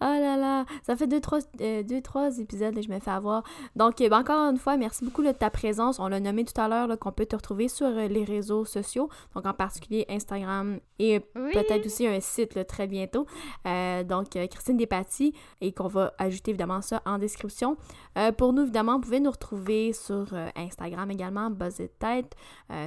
Oh 0.00 0.04
là 0.04 0.36
là, 0.36 0.64
ça 0.82 0.94
fait 0.96 1.06
deux, 1.08 1.20
trois, 1.20 1.40
euh, 1.60 1.82
deux, 1.82 2.00
trois 2.00 2.38
épisodes 2.38 2.74
que 2.74 2.82
je 2.82 2.88
me 2.88 3.00
fais 3.00 3.10
avoir. 3.10 3.42
Donc, 3.74 4.00
euh, 4.00 4.08
ben, 4.08 4.20
encore 4.20 4.50
une 4.50 4.56
fois, 4.58 4.76
merci 4.76 5.04
beaucoup 5.04 5.22
là, 5.22 5.32
de 5.32 5.38
ta 5.38 5.50
présence. 5.50 5.98
On 5.98 6.06
l'a 6.08 6.20
nommé 6.20 6.44
tout 6.44 6.58
à 6.60 6.68
l'heure 6.68 6.96
qu'on 6.98 7.10
peut 7.10 7.26
te 7.26 7.34
retrouver 7.34 7.68
sur 7.68 7.86
euh, 7.86 8.06
les 8.06 8.22
réseaux 8.24 8.64
sociaux, 8.64 9.08
donc 9.34 9.44
en 9.46 9.54
particulier 9.54 10.06
Instagram 10.08 10.78
et 11.00 11.20
Oui. 11.34 11.52
peut-être 11.52 11.86
aussi 11.86 12.06
un 12.06 12.20
site 12.20 12.54
là, 12.54 12.64
très 12.64 12.86
bientôt. 12.86 13.26
Euh, 13.66 14.04
donc, 14.04 14.30
Christine 14.30 14.76
Despatie, 14.76 15.34
et 15.60 15.72
qu'on 15.72 15.88
va 15.88 16.12
ajouter 16.18 16.52
évidemment 16.52 16.80
ça 16.80 17.02
en 17.04 17.18
description. 17.18 17.76
Pour 18.36 18.52
nous, 18.52 18.62
évidemment, 18.62 18.94
vous 18.96 19.02
pouvez 19.02 19.20
nous 19.20 19.30
retrouver 19.30 19.92
sur 19.92 20.26
Instagram 20.56 21.10
également, 21.10 21.50
Buzz 21.50 21.80
et 21.80 21.88
Tête, 21.88 22.34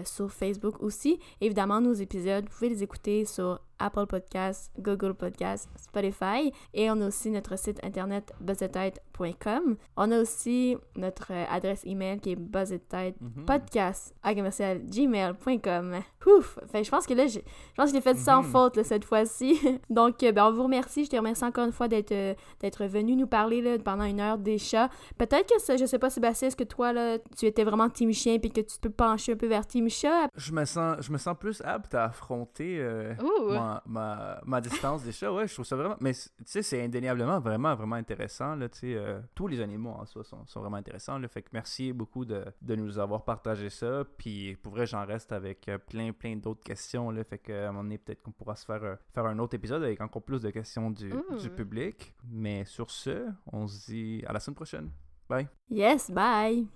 sur 0.05 0.31
Facebook 0.31 0.81
aussi. 0.81 1.19
Évidemment, 1.39 1.79
nos 1.79 1.93
épisodes, 1.93 2.43
vous 2.43 2.53
pouvez 2.53 2.69
les 2.69 2.83
écouter 2.83 3.23
sur 3.25 3.59
Apple 3.85 4.05
Podcasts, 4.07 4.71
Google 4.79 5.13
Podcasts, 5.13 5.69
Spotify. 5.77 6.51
Et 6.73 6.89
on 6.91 6.99
a 7.01 7.07
aussi 7.07 7.29
notre 7.31 7.57
site 7.57 7.83
internet 7.83 8.31
buzzetête.com. 8.39 9.75
On 9.97 10.11
a 10.11 10.19
aussi 10.21 10.77
notre 10.95 11.31
adresse 11.51 11.81
email 11.85 12.19
qui 12.19 12.31
est 12.31 12.35
Mhm. 12.35 13.45
podcast 13.45 14.13
à 14.23 14.33
commercial 14.35 14.79
gmail.com. 14.85 15.95
Ouf! 16.27 16.59
Fait, 16.71 16.83
je 16.83 16.89
pense 16.91 17.05
que 17.07 17.13
là, 17.13 17.25
j'ai- 17.27 17.43
je 17.43 17.75
pense 17.75 17.85
que 17.85 17.89
je 17.91 17.95
l'ai 17.95 18.01
fait 18.01 18.17
sans 18.17 18.43
Mhm. 18.43 18.49
faute 18.51 18.77
là, 18.77 18.83
cette 18.83 19.05
fois-ci. 19.05 19.53
Donc, 19.89 20.21
euh, 20.23 20.31
ben, 20.31 20.45
on 20.47 20.51
vous 20.51 20.63
remercie. 20.63 21.05
Je 21.05 21.09
te 21.09 21.15
remercie 21.15 21.43
encore 21.43 21.65
une 21.65 21.71
fois 21.71 21.87
d'être 21.87 22.11
euh, 22.11 22.33
d'être 22.59 22.85
venu 22.85 23.15
nous 23.15 23.27
parler 23.27 23.61
là, 23.61 23.77
pendant 23.79 24.03
une 24.03 24.19
heure 24.19 24.37
des 24.37 24.57
chats. 24.57 24.89
Peut-être 25.17 25.47
que, 25.53 25.59
ça, 25.61 25.77
je 25.77 25.85
sais 25.85 25.99
pas, 25.99 26.09
Sébastien, 26.09 26.47
est-ce 26.49 26.55
que 26.55 26.63
toi, 26.63 26.93
là, 26.93 27.17
tu 27.37 27.45
étais 27.45 27.63
vraiment 27.63 27.89
team 27.89 28.11
chien 28.13 28.37
puis 28.39 28.51
que 28.51 28.61
tu 28.61 28.77
peux 28.79 28.89
pencher 28.89 29.33
un 29.33 29.35
peu 29.37 29.47
vers 29.47 29.65
team 29.65 29.89
chat? 29.89 30.27
Je 30.35 30.51
me 30.51 30.65
sens, 30.65 30.97
je 31.01 31.11
me 31.11 31.17
sens 31.17 31.35
plus 31.39 31.61
apte 31.65 31.95
à 31.95 32.05
affronter 32.05 32.77
euh, 32.79 33.13
Ouh. 33.21 33.53
Ma, 33.71 33.83
ma, 33.85 34.41
ma 34.45 34.61
distance 34.61 35.03
des 35.03 35.11
chats. 35.11 35.31
Ouais, 35.31 35.47
je 35.47 35.53
trouve 35.53 35.65
ça 35.65 35.75
vraiment. 35.75 35.97
Mais 35.99 36.13
tu 36.13 36.29
sais, 36.45 36.61
c'est 36.61 36.83
indéniablement 36.83 37.39
vraiment, 37.39 37.75
vraiment 37.75 37.95
intéressant. 37.95 38.55
Là, 38.55 38.67
euh, 38.83 39.21
tous 39.35 39.47
les 39.47 39.61
animaux 39.61 39.91
en 39.91 40.05
soi 40.05 40.23
sont, 40.23 40.45
sont 40.45 40.61
vraiment 40.61 40.77
intéressants. 40.77 41.17
Là, 41.17 41.27
fait 41.27 41.41
que 41.41 41.49
merci 41.53 41.93
beaucoup 41.93 42.25
de, 42.25 42.45
de 42.61 42.75
nous 42.75 42.99
avoir 42.99 43.23
partagé 43.23 43.69
ça. 43.69 44.03
Puis 44.17 44.55
pour 44.57 44.73
vrai, 44.73 44.85
j'en 44.85 45.05
reste 45.05 45.31
avec 45.31 45.67
euh, 45.69 45.77
plein, 45.77 46.11
plein 46.11 46.35
d'autres 46.35 46.63
questions. 46.63 47.11
Là, 47.11 47.23
fait 47.23 47.37
qu'à 47.37 47.69
un 47.69 47.71
moment 47.71 47.83
donné, 47.83 47.97
peut-être 47.97 48.21
qu'on 48.21 48.31
pourra 48.31 48.55
se 48.55 48.65
faire, 48.65 48.83
euh, 48.83 48.95
faire 49.13 49.25
un 49.25 49.39
autre 49.39 49.55
épisode 49.55 49.83
avec 49.83 50.01
encore 50.01 50.23
plus 50.23 50.41
de 50.41 50.49
questions 50.49 50.91
du, 50.91 51.11
du 51.39 51.49
public. 51.49 52.13
Mais 52.29 52.65
sur 52.65 52.89
ce, 52.91 53.27
on 53.51 53.67
se 53.67 53.91
dit 53.91 54.23
à 54.27 54.33
la 54.33 54.39
semaine 54.39 54.55
prochaine. 54.55 54.89
Bye. 55.29 55.47
Yes, 55.69 56.11
bye! 56.11 56.67